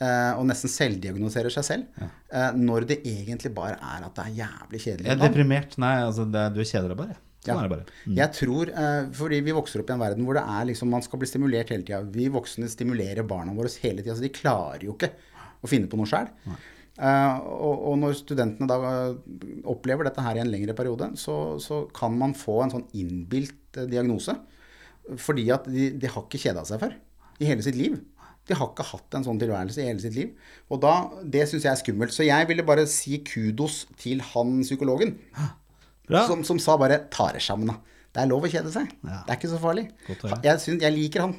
eh, 0.00 0.32
og 0.38 0.46
nesten 0.48 0.70
selvdiagnoserer 0.72 1.52
seg 1.52 1.64
selv. 1.66 1.84
eh, 2.32 2.52
når 2.56 2.86
det 2.88 3.02
egentlig 3.04 3.52
bare 3.54 3.76
er 3.76 4.06
at 4.06 4.14
det 4.16 4.24
er 4.26 4.36
jævlig 4.46 4.80
kjedelig. 4.80 5.06
Jeg 5.10 5.18
er 5.18 5.28
deprimert. 5.28 5.76
Nei, 5.78 5.96
altså, 6.06 6.24
det, 6.32 6.46
du 6.56 6.62
kjeder 6.64 6.88
deg 6.94 6.96
bare. 7.02 7.16
Sånn 7.40 7.54
Ja. 7.54 7.58
er 7.60 7.68
det 7.68 7.76
bare. 7.76 7.84
Jeg 8.16 8.32
tror, 8.36 8.68
eh, 8.68 9.06
fordi 9.16 9.40
vi 9.44 9.52
vokser 9.56 9.80
opp 9.80 9.90
i 9.90 9.92
en 9.94 10.00
verden 10.00 10.24
hvor 10.24 10.34
det 10.36 10.42
er 10.44 10.64
liksom, 10.68 10.88
man 10.92 11.02
skal 11.02 11.18
bli 11.18 11.28
stimulert 11.28 11.68
hele 11.72 11.82
tida. 11.84 12.02
Vi 12.12 12.28
voksne 12.28 12.68
stimulerer 12.68 13.26
barna 13.26 13.52
våre 13.56 13.68
hele 13.80 14.02
tida, 14.02 14.14
så 14.16 14.20
de 14.24 14.28
klarer 14.28 14.82
jo 14.84 14.92
ikke 14.96 15.12
å 15.62 15.68
finne 15.68 15.88
på 15.88 15.96
noe 16.00 16.08
sjøl. 16.08 16.28
Og, 17.00 17.84
og 17.90 17.98
når 18.02 18.16
studentene 18.18 18.68
da 18.68 18.76
eh, 18.90 19.34
opplever 19.72 20.04
dette 20.08 20.24
her 20.24 20.36
i 20.36 20.42
en 20.42 20.50
lengre 20.52 20.74
periode, 20.76 21.12
så, 21.20 21.56
så 21.62 21.86
kan 21.96 22.16
man 22.20 22.36
få 22.36 22.58
en 22.64 22.74
sånn 22.74 22.88
innbilt 22.98 23.78
eh, 23.80 23.88
diagnose. 23.88 24.34
Fordi 25.20 25.46
at 25.54 25.64
de, 25.70 25.90
de 25.96 26.10
har 26.10 26.26
ikke 26.26 26.42
kjeda 26.42 26.64
seg 26.68 26.82
før 26.82 26.96
i 27.40 27.48
hele 27.48 27.64
sitt 27.64 27.78
liv. 27.78 27.96
De 28.48 28.56
har 28.58 28.68
ikke 28.72 28.86
hatt 28.90 29.16
en 29.16 29.24
sånn 29.24 29.40
tilværelse 29.40 29.80
i 29.80 29.88
hele 29.88 30.02
sitt 30.02 30.16
liv. 30.16 30.34
Og 30.68 30.82
da, 30.82 30.94
det 31.24 31.46
syns 31.48 31.64
jeg 31.64 31.72
er 31.72 31.80
skummelt. 31.80 32.14
Så 32.14 32.26
jeg 32.26 32.48
ville 32.50 32.66
bare 32.66 32.84
si 32.90 33.22
kudos 33.24 33.84
til 34.00 34.22
han 34.32 34.60
psykologen. 34.66 35.16
Som, 36.26 36.42
som 36.44 36.58
sa 36.58 36.74
bare 36.80 37.04
'ta 37.06 37.30
det 37.32 37.42
sammen', 37.44 37.70
da. 37.70 37.76
Det 38.10 38.22
er 38.24 38.30
lov 38.32 38.42
å 38.42 38.50
kjede 38.50 38.72
seg. 38.74 38.90
Ja. 39.06 39.20
Det 39.22 39.30
er 39.30 39.38
ikke 39.38 39.52
så 39.52 39.60
farlig. 39.62 39.84
Jeg, 40.42 40.60
synes, 40.60 40.82
jeg 40.82 40.96
liker 40.96 41.28
han. 41.28 41.36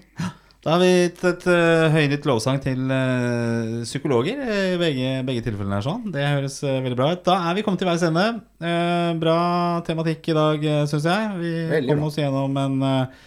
Da 0.62 0.76
har 0.76 0.82
vi 0.84 0.90
gitt 0.92 1.24
et 1.26 1.46
uh, 1.50 1.88
høylytt 1.90 2.26
lovsang 2.30 2.60
til 2.62 2.92
eh, 2.94 3.80
psykologer 3.82 4.38
i 4.46 4.76
begge, 4.78 5.14
begge 5.26 5.42
tilfellene. 5.48 5.80
her 5.80 5.86
sånn. 5.88 6.04
Det 6.14 6.22
høres 6.22 6.60
eh, 6.62 6.76
veldig 6.86 7.00
bra 7.00 7.08
ut. 7.16 7.24
Da 7.26 7.40
er 7.50 7.58
vi 7.58 7.64
kommet 7.66 7.82
til 7.82 7.90
veis 7.90 8.04
ende. 8.06 8.26
Eh, 8.62 9.10
bra 9.18 9.40
tematikk 9.88 10.30
i 10.30 10.36
dag, 10.38 10.68
uh, 10.70 10.84
syns 10.92 11.08
jeg. 11.10 11.32
Vi 11.40 11.54
Veldig 11.72 11.96
kom 11.96 12.06
oss 12.06 12.20
gjennom 12.22 12.62
en, 12.62 12.78
eh, 12.86 13.26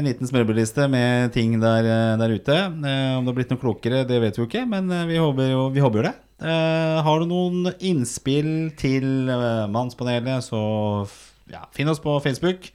en 0.00 0.08
liten 0.08 0.30
smørbrødliste 0.30 0.88
med 0.88 1.36
ting 1.36 1.58
der, 1.60 1.84
eh, 1.84 2.14
der 2.22 2.32
ute. 2.32 2.56
Eh, 2.56 3.12
om 3.18 3.28
det 3.28 3.34
har 3.34 3.38
blitt 3.42 3.52
noe 3.52 3.60
klokere, 3.60 4.00
det 4.08 4.24
vet 4.24 4.40
vi 4.40 4.46
jo 4.46 4.48
ikke, 4.48 4.64
men 4.72 4.88
eh, 4.88 5.04
vi 5.12 5.20
håper 5.20 5.52
jo 5.52 5.68
vi 5.74 5.84
håper 5.84 6.00
jo 6.00 6.08
det. 6.08 6.16
Eh, 6.48 6.96
har 7.04 7.20
du 7.20 7.28
noen 7.28 7.74
innspill 7.76 8.72
til 8.80 9.28
eh, 9.28 9.68
Mannspanelet, 9.68 10.48
så 10.48 10.64
ja, 11.52 11.66
finn 11.76 11.92
oss 11.92 12.00
på 12.00 12.16
Facebook. 12.24 12.72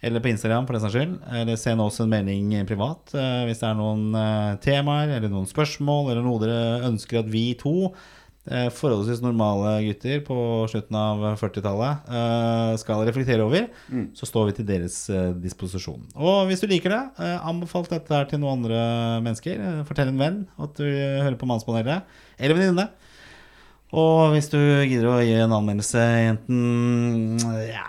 Eller 0.00 0.22
på 0.22 0.30
Instagram, 0.30 0.66
for 0.66 0.76
den 0.76 0.82
saks 0.84 0.94
skyld. 0.94 1.16
Eller 1.40 1.58
send 1.58 1.82
oss 1.82 1.98
en 2.00 2.12
melding 2.12 2.52
privat 2.68 3.10
eh, 3.18 3.40
hvis 3.48 3.58
det 3.64 3.66
er 3.66 3.80
noen 3.80 4.12
eh, 4.14 4.52
temaer 4.62 5.10
eller 5.16 5.32
noen 5.32 5.48
spørsmål 5.50 6.12
eller 6.12 6.22
noe 6.22 6.38
dere 6.44 6.86
ønsker 6.86 7.18
at 7.24 7.32
vi 7.32 7.42
to, 7.58 7.90
eh, 8.46 8.68
forholdsvis 8.70 9.24
normale 9.24 9.72
gutter 9.88 10.22
på 10.28 10.36
slutten 10.70 11.00
av 11.00 11.24
40-tallet, 11.42 12.06
eh, 12.14 12.76
skal 12.78 13.02
reflektere 13.10 13.42
over. 13.42 13.66
Så 14.14 14.30
står 14.30 14.52
vi 14.52 14.56
til 14.60 14.68
deres 14.70 15.00
disposisjon. 15.42 16.06
Og 16.14 16.46
hvis 16.46 16.62
du 16.62 16.68
liker 16.70 16.94
det, 16.94 17.02
anbefal 17.42 17.90
dette 17.90 18.14
her 18.14 18.30
til 18.30 18.38
noen 18.44 18.60
andre 18.60 18.80
mennesker. 19.26 19.66
Fortell 19.90 20.14
en 20.14 20.22
venn 20.22 20.40
at 20.62 20.78
du 20.78 20.86
hører 20.86 21.40
på 21.42 21.50
Mannspanelet. 21.50 22.06
Eller 22.38 22.54
venninne. 22.54 22.86
Og 23.96 24.34
hvis 24.34 24.50
du 24.52 24.58
gidder 24.58 25.06
å 25.08 25.20
gi 25.24 25.32
en 25.40 25.54
anmeldelse 25.56 26.02
enten 26.28 27.38
ja, 27.70 27.86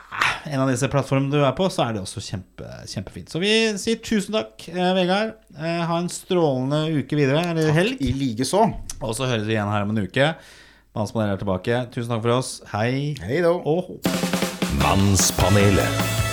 en 0.47 0.61
av 0.63 0.69
disse 0.71 0.87
plattformene 0.91 1.33
du 1.33 1.41
er 1.43 1.55
på, 1.57 1.67
så 1.73 1.83
er 1.89 1.97
det 1.97 2.03
også 2.05 2.23
kjempe, 2.23 2.69
kjempefint. 2.87 3.27
Så 3.33 3.41
vi 3.43 3.51
sier 3.81 3.99
tusen 4.03 4.37
takk, 4.37 4.63
eh, 4.71 4.93
Vegard. 4.95 5.35
Eh, 5.57 5.81
ha 5.89 5.99
en 5.99 6.07
strålende 6.13 6.85
uke 7.01 7.19
videre, 7.19 7.43
eller 7.51 7.75
helg. 7.75 7.99
I 7.99 8.13
likeså. 8.15 8.63
Og 9.01 9.13
så 9.17 9.27
høres 9.27 9.47
vi 9.49 9.57
igjen 9.57 9.71
her 9.71 9.83
om 9.83 9.91
en 9.91 10.05
uke. 10.07 10.31
Mannspanelet 10.95 11.35
er 11.35 11.43
tilbake. 11.43 11.81
Tusen 11.93 12.15
takk 12.15 12.23
for 12.23 12.37
oss. 12.39 12.55
Hei 12.71 13.13
Hei 13.25 13.43
da. 13.45 13.51
og. 13.51 13.99
Mannspanelet. 14.79 16.28